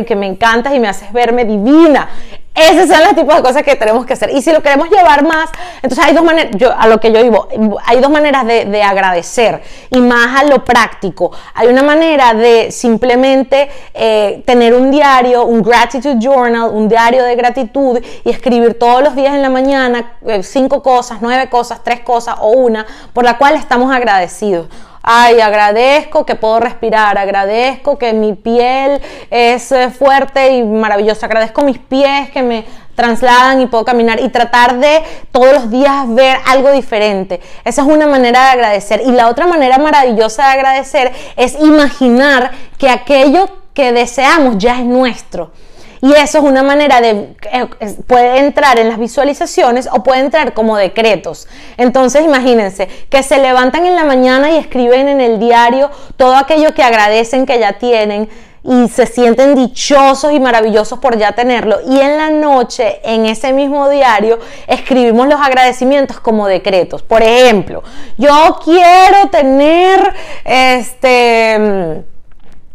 que 0.07 0.15
me 0.15 0.27
encantas 0.27 0.73
y 0.75 0.79
me 0.79 0.87
haces 0.87 1.13
verme 1.13 1.45
divina. 1.45 2.09
Esos 2.55 2.89
son 2.89 3.05
los 3.05 3.15
tipos 3.15 3.37
de 3.37 3.43
cosas 3.43 3.63
que 3.63 3.77
tenemos 3.77 4.05
que 4.05 4.15
hacer. 4.15 4.31
Y 4.31 4.43
si 4.43 4.51
lo 4.53 4.63
queremos 4.63 4.91
llevar 4.91 5.25
más, 5.25 5.49
entonces 5.81 6.05
hay 6.05 6.13
dos 6.13 6.25
maneras, 6.25 6.57
a 6.77 6.89
lo 6.89 6.99
que 6.99 7.13
yo 7.13 7.23
digo, 7.23 7.47
hay 7.85 8.01
dos 8.01 8.11
maneras 8.11 8.47
de, 8.47 8.83
agradecer 8.83 9.63
y 9.91 10.01
más 10.01 10.41
a 10.41 10.45
lo 10.45 10.65
práctico. 10.65 11.31
Hay 11.55 11.69
una 11.69 11.83
manera 11.83 12.35
de 12.35 12.73
simplemente 12.73 13.69
eh, 13.95 14.43
tener 14.45 14.75
un 14.75 14.91
diario, 14.91 15.45
un 15.45 15.63
gratitude 15.63 16.17
journal, 16.21 16.71
un 16.73 16.89
diario 16.89 17.23
de 17.25 17.37
gratitud 17.37 18.01
y 18.25 18.31
escribir 18.31 18.79
todos 18.79 19.03
los 19.03 19.15
días 19.15 19.35
en 19.35 19.43
la 19.43 19.51
mañana 19.51 20.15
eh, 20.27 20.43
cinco 20.43 20.83
cosas, 20.83 21.19
nueve 21.21 21.49
cosas, 21.49 21.83
tres 21.85 22.01
cosas 22.01 22.37
o 22.41 22.51
una 22.51 22.87
por 23.13 23.25
la 23.25 23.37
cual 23.37 23.55
estamos 23.55 23.95
agradecidos 23.95 24.69
ay, 25.11 25.41
agradezco 25.41 26.27
que 26.27 26.35
puedo 26.35 26.61
respirar, 26.61 27.17
agradezco 27.17 27.97
que 27.97 28.13
mi 28.13 28.35
piel 28.35 29.01
es 29.31 29.73
eh, 29.73 29.89
fuerte 29.89 30.51
y 30.51 30.63
maravillosa, 30.63 31.25
agradezco 31.25 31.63
mis 31.63 31.79
pies 31.79 32.29
que 32.29 32.43
me 32.43 32.67
trasladan 32.95 33.63
y 33.63 33.67
puedo 33.67 33.87
caminar 33.87 34.21
y 34.21 34.29
tratar 34.29 34.79
de 34.79 35.03
todos 35.33 35.51
los 35.55 35.71
días 35.71 36.05
ver 36.09 36.37
algo 36.47 36.73
diferente. 36.73 37.41
Esa 37.65 37.81
es 37.83 37.89
una 37.89 38.07
manera 38.07 38.45
de 38.45 38.51
agradecer. 38.51 39.01
Y 39.07 39.13
la 39.13 39.29
otra 39.29 39.47
manera 39.47 39.79
maravillosa 39.79 40.45
de 40.45 40.53
agradecer 40.53 41.13
es 41.37 41.59
imaginar 41.59 42.51
que 42.77 42.91
aquello 42.91 43.49
que 43.73 43.93
deseamos 43.93 44.59
ya 44.59 44.79
es 44.79 44.85
nuestro. 44.85 45.53
Y 46.01 46.13
eso 46.13 46.39
es 46.39 46.45
una 46.45 46.63
manera 46.63 47.01
de, 47.01 47.35
eh, 47.53 47.67
puede 48.07 48.39
entrar 48.39 48.79
en 48.79 48.89
las 48.89 48.99
visualizaciones 48.99 49.89
o 49.93 50.03
puede 50.03 50.21
entrar 50.21 50.55
como 50.55 50.77
decretos. 50.77 51.49
Entonces 51.77 52.25
imagínense 52.25 52.89
que 53.09 53.23
se 53.23 53.39
levantan 53.39 53.87
en 53.87 53.97
la 53.97 54.05
mañana 54.05 54.51
y 54.51 54.57
escriben 54.57 55.09
en 55.09 55.21
el 55.21 55.39
diario 55.39 55.91
todo 56.17 56.37
aquello 56.37 56.75
que 56.75 56.83
agradecen 56.83 57.47
que 57.47 57.59
ya 57.59 57.79
tienen 57.79 58.29
y 58.63 58.89
se 58.89 59.07
sienten 59.07 59.55
dichosos 59.55 60.33
y 60.33 60.41
maravillosos 60.41 60.99
por 60.99 61.17
ya 61.17 61.33
tenerlo. 61.33 61.79
Y 61.89 61.99
en 62.01 62.19
la 62.19 62.31
noche, 62.31 63.01
en 63.03 63.25
ese 63.27 63.53
mismo 63.53 63.89
diario, 63.89 64.39
escribimos 64.67 65.27
los 65.27 65.41
agradecimientos 65.41 66.21
como 66.21 66.47
decretos. 66.47 67.03
Por 67.03 67.23
ejemplo, 67.23 67.83
yo 68.19 68.59
quiero 68.63 69.29
tener 69.31 70.15
este 70.45 72.05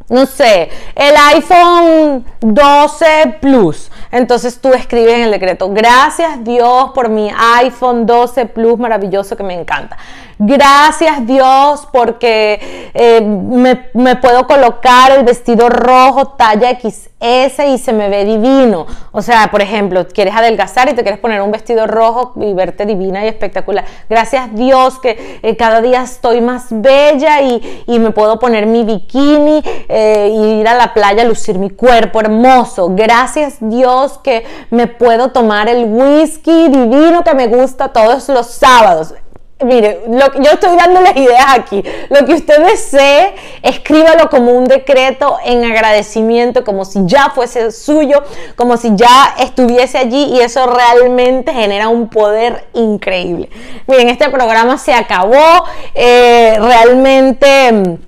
no 0.09 0.25
sé, 0.25 0.69
el 0.95 1.15
iPhone 1.35 2.25
12 2.41 3.37
Plus. 3.41 3.89
Entonces 4.11 4.59
tú 4.59 4.73
escribes 4.73 5.15
en 5.15 5.23
el 5.23 5.31
decreto, 5.31 5.69
gracias 5.69 6.43
Dios 6.43 6.91
por 6.93 7.09
mi 7.09 7.31
iPhone 7.61 8.05
12 8.05 8.45
Plus 8.47 8.77
maravilloso 8.77 9.35
que 9.35 9.43
me 9.43 9.53
encanta. 9.53 9.97
Gracias 10.39 11.25
Dios 11.27 11.87
porque 11.91 12.91
eh, 12.93 13.21
me, 13.21 14.15
puedo 14.15 14.47
colocar 14.47 15.11
el 15.11 15.23
vestido 15.23 15.69
rojo 15.69 16.29
talla 16.29 16.71
XS 16.79 17.59
y 17.67 17.77
se 17.77 17.93
me 17.93 18.09
ve 18.09 18.25
divino. 18.25 18.85
O 19.11 19.21
sea, 19.21 19.49
por 19.51 19.61
ejemplo, 19.61 20.07
quieres 20.07 20.35
adelgazar 20.35 20.89
y 20.89 20.93
te 20.93 21.03
quieres 21.03 21.19
poner 21.19 21.41
un 21.41 21.51
vestido 21.51 21.87
rojo 21.87 22.33
y 22.41 22.53
verte 22.53 22.85
divina 22.85 23.23
y 23.23 23.27
espectacular. 23.27 23.85
Gracias 24.09 24.53
Dios 24.55 24.99
que 24.99 25.39
eh, 25.41 25.55
cada 25.55 25.81
día 25.81 26.01
estoy 26.01 26.41
más 26.41 26.67
bella 26.69 27.41
y, 27.41 27.83
me 28.03 28.11
puedo 28.11 28.37
poner 28.37 28.65
mi 28.65 28.83
bikini 28.83 29.63
e 29.87 30.27
ir 30.59 30.67
a 30.67 30.73
la 30.73 30.93
playa, 30.93 31.23
lucir 31.23 31.57
mi 31.57 31.69
cuerpo 31.69 32.19
hermoso. 32.19 32.89
Gracias 32.93 33.57
Dios 33.61 34.17
que 34.17 34.43
me 34.71 34.87
puedo 34.87 35.31
tomar 35.31 35.69
el 35.69 35.85
whisky 35.85 36.67
divino 36.67 37.23
que 37.23 37.33
me 37.33 37.47
gusta 37.47 37.89
todos 37.89 38.27
los 38.27 38.47
sábados 38.47 39.13
mire, 39.63 40.01
yo 40.07 40.51
estoy 40.51 40.75
dándoles 40.77 41.15
ideas 41.15 41.45
aquí. 41.55 41.83
Lo 42.09 42.25
que 42.25 42.33
usted 42.33 42.65
desee, 42.65 43.33
escríbalo 43.61 44.29
como 44.29 44.51
un 44.51 44.65
decreto 44.65 45.37
en 45.43 45.63
agradecimiento, 45.63 46.63
como 46.63 46.85
si 46.85 46.99
ya 47.05 47.31
fuese 47.33 47.71
suyo, 47.71 48.23
como 48.55 48.77
si 48.77 48.95
ya 48.95 49.35
estuviese 49.39 49.97
allí 49.97 50.25
y 50.33 50.39
eso 50.41 50.65
realmente 50.67 51.53
genera 51.53 51.89
un 51.89 52.09
poder 52.09 52.65
increíble. 52.73 53.49
Miren, 53.87 54.09
este 54.09 54.29
programa 54.29 54.77
se 54.77 54.93
acabó. 54.93 55.65
Eh, 55.93 56.57
realmente 56.59 57.99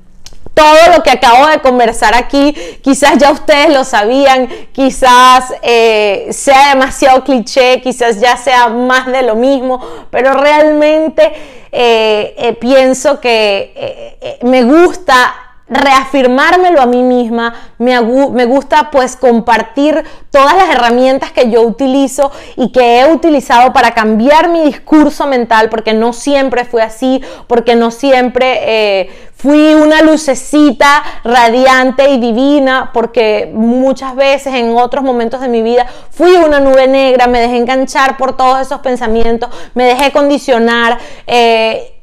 todo 0.56 0.96
lo 0.96 1.04
que 1.04 1.12
acabo 1.12 1.46
de 1.48 1.60
conversar 1.60 2.16
aquí, 2.16 2.56
quizás 2.82 3.18
ya 3.20 3.32
ustedes 3.32 3.72
lo 3.72 3.84
sabían, 3.84 4.48
quizás 4.72 5.54
eh, 5.62 6.30
sea 6.32 6.70
demasiado 6.70 7.24
cliché, 7.24 7.82
quizás 7.82 8.20
ya 8.20 8.38
sea 8.38 8.70
más 8.70 9.06
de 9.06 9.22
lo 9.22 9.36
mismo, 9.36 9.86
pero 10.10 10.34
realmente 10.34 11.34
eh, 11.72 12.34
eh, 12.38 12.54
pienso 12.54 13.20
que 13.20 14.40
me 14.42 14.64
gusta 14.64 15.45
reafirmármelo 15.68 16.80
a 16.80 16.86
mí 16.86 17.02
misma, 17.02 17.54
me, 17.80 18.00
me, 18.00 18.46
gusta 18.46 18.92
pues 18.92 19.16
compartir 19.16 20.04
todas 20.30 20.56
las 20.56 20.70
herramientas 20.70 21.32
que 21.32 21.50
yo 21.50 21.64
utilizo 21.64 22.32
y 22.56 22.72
que 22.72 23.00
he 23.00 23.12
utilizado 23.12 23.74
para 23.74 23.96
cambiar 23.96 24.50
mi 24.50 24.62
discurso 24.62 25.26
mental, 25.26 25.70
porque 25.70 25.94
no 25.94 26.14
siempre 26.14 26.66
fue 26.66 26.84
así, 26.84 27.20
porque 27.48 27.76
no 27.76 27.90
siempre 27.90 28.60
eh, 28.62 29.10
fui 29.36 29.74
una 29.74 30.04
lucecita 30.04 31.04
radiante 31.24 32.12
y 32.12 32.20
divina, 32.20 32.92
porque 32.94 33.50
muchas 33.52 34.16
veces 34.16 34.54
en 34.54 34.78
otros 34.78 35.04
momentos 35.04 35.42
de 35.42 35.48
mi 35.48 35.64
vida 35.64 35.88
fui 36.12 36.36
una 36.36 36.60
nube 36.60 36.88
negra, 36.88 37.26
me 37.26 37.40
dejé 37.40 37.58
enganchar 37.58 38.18
por 38.18 38.38
todos 38.38 38.62
esos 38.62 38.82
pensamientos, 38.82 39.50
me 39.74 39.86
dejé 39.86 40.12
condicionar. 40.12 41.00
Eh, 41.26 41.95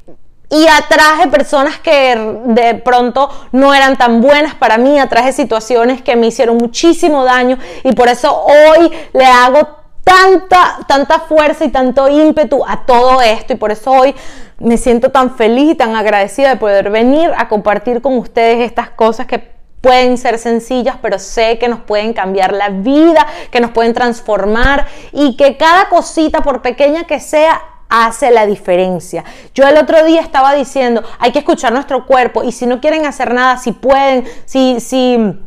y 0.52 0.66
atraje 0.68 1.28
personas 1.28 1.78
que 1.78 2.14
de 2.44 2.74
pronto 2.74 3.30
no 3.52 3.72
eran 3.72 3.96
tan 3.96 4.20
buenas 4.20 4.54
para 4.54 4.76
mí, 4.76 5.00
atraje 5.00 5.32
situaciones 5.32 6.02
que 6.02 6.14
me 6.14 6.26
hicieron 6.26 6.58
muchísimo 6.58 7.24
daño. 7.24 7.56
Y 7.84 7.92
por 7.92 8.08
eso 8.08 8.44
hoy 8.44 8.92
le 9.14 9.24
hago 9.24 9.66
tanta, 10.04 10.80
tanta 10.86 11.20
fuerza 11.20 11.64
y 11.64 11.70
tanto 11.70 12.06
ímpetu 12.06 12.62
a 12.68 12.84
todo 12.84 13.22
esto. 13.22 13.54
Y 13.54 13.56
por 13.56 13.72
eso 13.72 13.92
hoy 13.92 14.14
me 14.58 14.76
siento 14.76 15.10
tan 15.10 15.36
feliz 15.36 15.72
y 15.72 15.74
tan 15.74 15.96
agradecida 15.96 16.50
de 16.50 16.56
poder 16.56 16.90
venir 16.90 17.30
a 17.34 17.48
compartir 17.48 18.02
con 18.02 18.18
ustedes 18.18 18.60
estas 18.60 18.90
cosas 18.90 19.26
que 19.26 19.52
pueden 19.80 20.18
ser 20.18 20.38
sencillas, 20.38 20.96
pero 21.00 21.18
sé 21.18 21.58
que 21.58 21.66
nos 21.66 21.80
pueden 21.80 22.12
cambiar 22.12 22.52
la 22.52 22.68
vida, 22.68 23.26
que 23.50 23.60
nos 23.60 23.70
pueden 23.70 23.94
transformar 23.94 24.86
y 25.12 25.34
que 25.36 25.56
cada 25.56 25.88
cosita, 25.88 26.42
por 26.42 26.60
pequeña 26.60 27.04
que 27.04 27.20
sea, 27.20 27.60
hace 27.92 28.30
la 28.30 28.46
diferencia. 28.46 29.22
Yo 29.54 29.68
el 29.68 29.76
otro 29.76 30.02
día 30.04 30.22
estaba 30.22 30.54
diciendo, 30.54 31.02
hay 31.18 31.30
que 31.30 31.40
escuchar 31.40 31.72
nuestro 31.72 32.06
cuerpo 32.06 32.42
y 32.42 32.50
si 32.50 32.66
no 32.66 32.80
quieren 32.80 33.04
hacer 33.04 33.34
nada, 33.34 33.58
si 33.58 33.72
pueden, 33.72 34.24
si, 34.46 34.80
si 34.80 35.38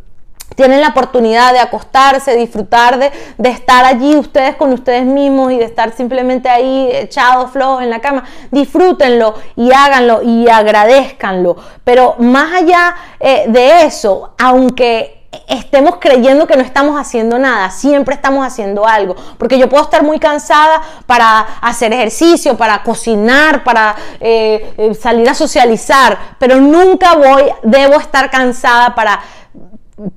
tienen 0.55 0.79
la 0.79 0.89
oportunidad 0.89 1.53
de 1.53 1.59
acostarse, 1.59 2.35
disfrutar 2.35 2.99
de, 2.99 3.11
de, 3.39 3.49
estar 3.49 3.83
allí 3.83 4.15
ustedes 4.15 4.55
con 4.55 4.71
ustedes 4.73 5.05
mismos 5.05 5.51
y 5.53 5.57
de 5.57 5.65
estar 5.65 5.91
simplemente 5.95 6.47
ahí 6.47 6.89
echados 6.93 7.49
flojos 7.49 7.81
en 7.81 7.89
la 7.89 7.99
cama, 7.99 8.23
disfrútenlo 8.51 9.33
y 9.55 9.71
háganlo 9.73 10.21
y 10.21 10.47
agradezcanlo. 10.47 11.57
Pero 11.83 12.15
más 12.19 12.61
allá 12.61 12.95
eh, 13.19 13.45
de 13.47 13.85
eso, 13.85 14.35
aunque 14.37 15.24
estemos 15.47 15.97
creyendo 15.99 16.47
que 16.47 16.55
no 16.55 16.63
estamos 16.63 16.99
haciendo 16.99 17.39
nada, 17.39 17.69
siempre 17.69 18.15
estamos 18.15 18.45
haciendo 18.45 18.85
algo, 18.87 19.15
porque 19.37 19.57
yo 19.57 19.69
puedo 19.69 19.83
estar 19.83 20.03
muy 20.03 20.19
cansada 20.19 20.81
para 21.05 21.39
hacer 21.61 21.93
ejercicio, 21.93 22.57
para 22.57 22.83
cocinar, 22.83 23.63
para 23.63 23.95
eh, 24.19 24.73
eh, 24.77 24.93
salir 24.93 25.29
a 25.29 25.33
socializar, 25.33 26.17
pero 26.39 26.59
nunca 26.59 27.15
voy, 27.15 27.43
debo 27.63 27.95
estar 27.95 28.29
cansada 28.29 28.95
para 28.95 29.19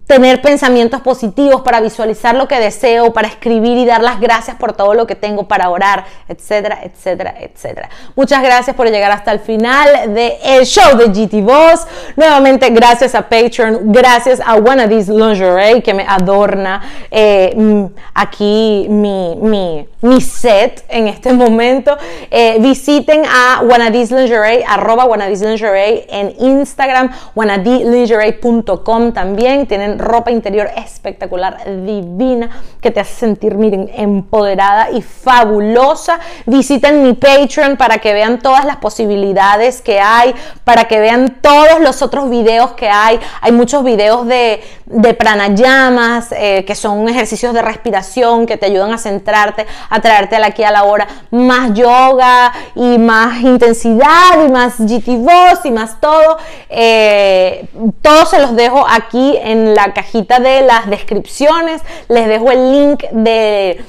tener 0.09 0.43
pensamientos 0.43 1.01
positivos, 1.03 1.61
para 1.61 1.81
visualizar 1.81 2.35
lo 2.35 2.49
que 2.49 2.59
deseo, 2.59 3.13
para 3.13 3.29
escribir 3.29 3.79
y 3.79 3.87
dar 3.87 4.03
las 4.03 4.19
gracias 4.21 4.57
por 4.57 4.73
todo 4.73 4.93
lo 4.95 5.07
que 5.07 5.15
tengo, 5.15 5.47
para 5.47 5.71
orar, 5.71 6.05
etcétera, 6.27 6.81
etcétera, 6.83 7.35
etcétera. 7.39 7.89
Muchas 8.17 8.43
gracias 8.43 8.75
por 8.75 8.91
llegar 8.91 9.13
hasta 9.13 9.31
el 9.31 9.39
final 9.39 10.15
del 10.15 10.33
el 10.43 10.67
show 10.67 10.97
de 10.97 11.07
GT 11.07 11.45
Boss. 11.45 11.87
Nuevamente, 12.17 12.71
gracias 12.71 13.15
a 13.15 13.23
Patreon, 13.23 13.93
gracias 13.93 14.41
a 14.45 14.57
One 14.57 14.89
Lingerie 14.89 15.81
que 15.81 15.95
me 15.95 16.05
adorna 16.09 16.83
eh, 17.09 17.55
mm, 17.57 17.85
aquí 18.15 18.87
mi, 18.91 19.37
mi, 19.37 19.87
mi, 20.03 20.21
set 20.21 20.85
en 20.89 21.07
este 21.07 21.33
momento. 21.33 21.97
Eh, 22.33 22.57
visiten 22.59 23.23
a 23.25 23.61
One 23.61 23.91
Lingerie, 23.91 24.65
arroba 24.67 25.05
One 25.05 25.31
Lingerie 25.31 26.05
en 26.11 26.35
Instagram, 26.41 27.13
wannadelingerie.com 27.37 29.13
también 29.13 29.68
tienen 29.69 29.99
ropa 29.99 30.31
interior 30.31 30.71
espectacular, 30.77 31.59
divina, 31.85 32.51
que 32.81 32.91
te 32.91 33.01
hace 33.01 33.15
sentir, 33.15 33.55
miren, 33.55 33.91
empoderada 33.95 34.91
y 34.91 35.03
fabulosa. 35.03 36.19
Visiten 36.47 37.03
mi 37.03 37.13
Patreon 37.13 37.77
para 37.77 37.99
que 37.99 38.13
vean 38.13 38.41
todas 38.41 38.65
las 38.65 38.79
posibilidades 38.79 39.81
que 39.83 40.01
hay, 40.01 40.35
para 40.65 40.87
que 40.87 40.99
vean 40.99 41.37
todos 41.41 41.81
los 41.81 42.03
otros 42.03 42.31
videos 42.31 42.73
que 42.73 42.89
hay. 42.89 43.21
Hay 43.41 43.53
muchos 43.53 43.85
videos 43.85 44.27
de, 44.27 44.63
de 44.87 45.15
pranayamas, 45.15 46.33
eh, 46.33 46.65
que 46.67 46.75
son 46.75 47.09
ejercicios 47.09 47.53
de 47.55 47.63
respiración 47.63 48.47
que 48.47 48.57
te 48.57 48.67
ayudan 48.67 48.93
a 48.93 48.99
centrarte, 48.99 49.67
a 49.91 50.01
traerte 50.01 50.37
aquí 50.37 50.65
a 50.65 50.71
la 50.71 50.85
hora. 50.85 51.07
Más 51.31 51.75
yoga 51.75 52.53
y 52.75 52.99
más 52.99 53.41
intensidad 53.41 54.45
y 54.45 54.51
más 54.51 54.79
GT 54.79 55.19
voz 55.19 55.65
y 55.65 55.71
más 55.71 56.01
todo. 56.01 56.39
Eh, 56.69 57.69
todos 58.03 58.31
se 58.31 58.39
los 58.39 58.55
dejo 58.57 58.85
aquí 58.89 59.37
en 59.43 59.58
la 59.75 59.93
cajita 59.95 60.41
de 60.41 60.63
las 60.63 60.89
descripciones 60.89 61.83
les 62.09 62.29
dejo 62.29 62.51
el 62.51 62.73
link 62.73 63.05
de, 63.13 63.85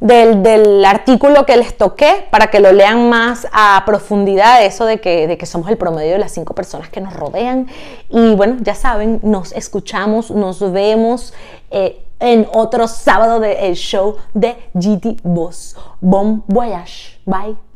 del, 0.00 0.84
artículo 0.84 1.46
que 1.46 1.56
les 1.56 1.76
toqué 1.76 2.26
para 2.30 2.48
que 2.48 2.60
lo 2.60 2.72
lean 2.72 3.08
más 3.08 3.46
a 3.52 3.82
profundidad, 3.86 4.64
eso 4.64 4.86
de 4.86 5.00
que, 5.00 5.26
de 5.26 5.38
que 5.38 5.46
somos 5.46 5.68
el 5.70 5.76
promedio 5.76 6.12
de 6.12 6.18
las 6.18 6.32
cinco 6.32 6.54
personas 6.54 6.88
que 6.88 7.00
nos 7.00 7.14
rodean. 7.14 7.68
Y 8.08 8.34
bueno, 8.34 8.56
ya 8.60 8.74
saben, 8.74 9.20
nos 9.22 9.52
escuchamos, 9.52 10.30
nos 10.30 10.72
vemos. 10.72 11.34
Eh, 11.70 12.04
en 12.20 12.46
otro 12.52 12.86
sábado 12.86 13.40
del 13.40 13.74
show 13.74 14.16
de 14.34 14.56
GT 14.74 15.20
Boss. 15.22 15.74
Bon 16.00 16.44
voyage. 16.46 17.18
Bye. 17.24 17.69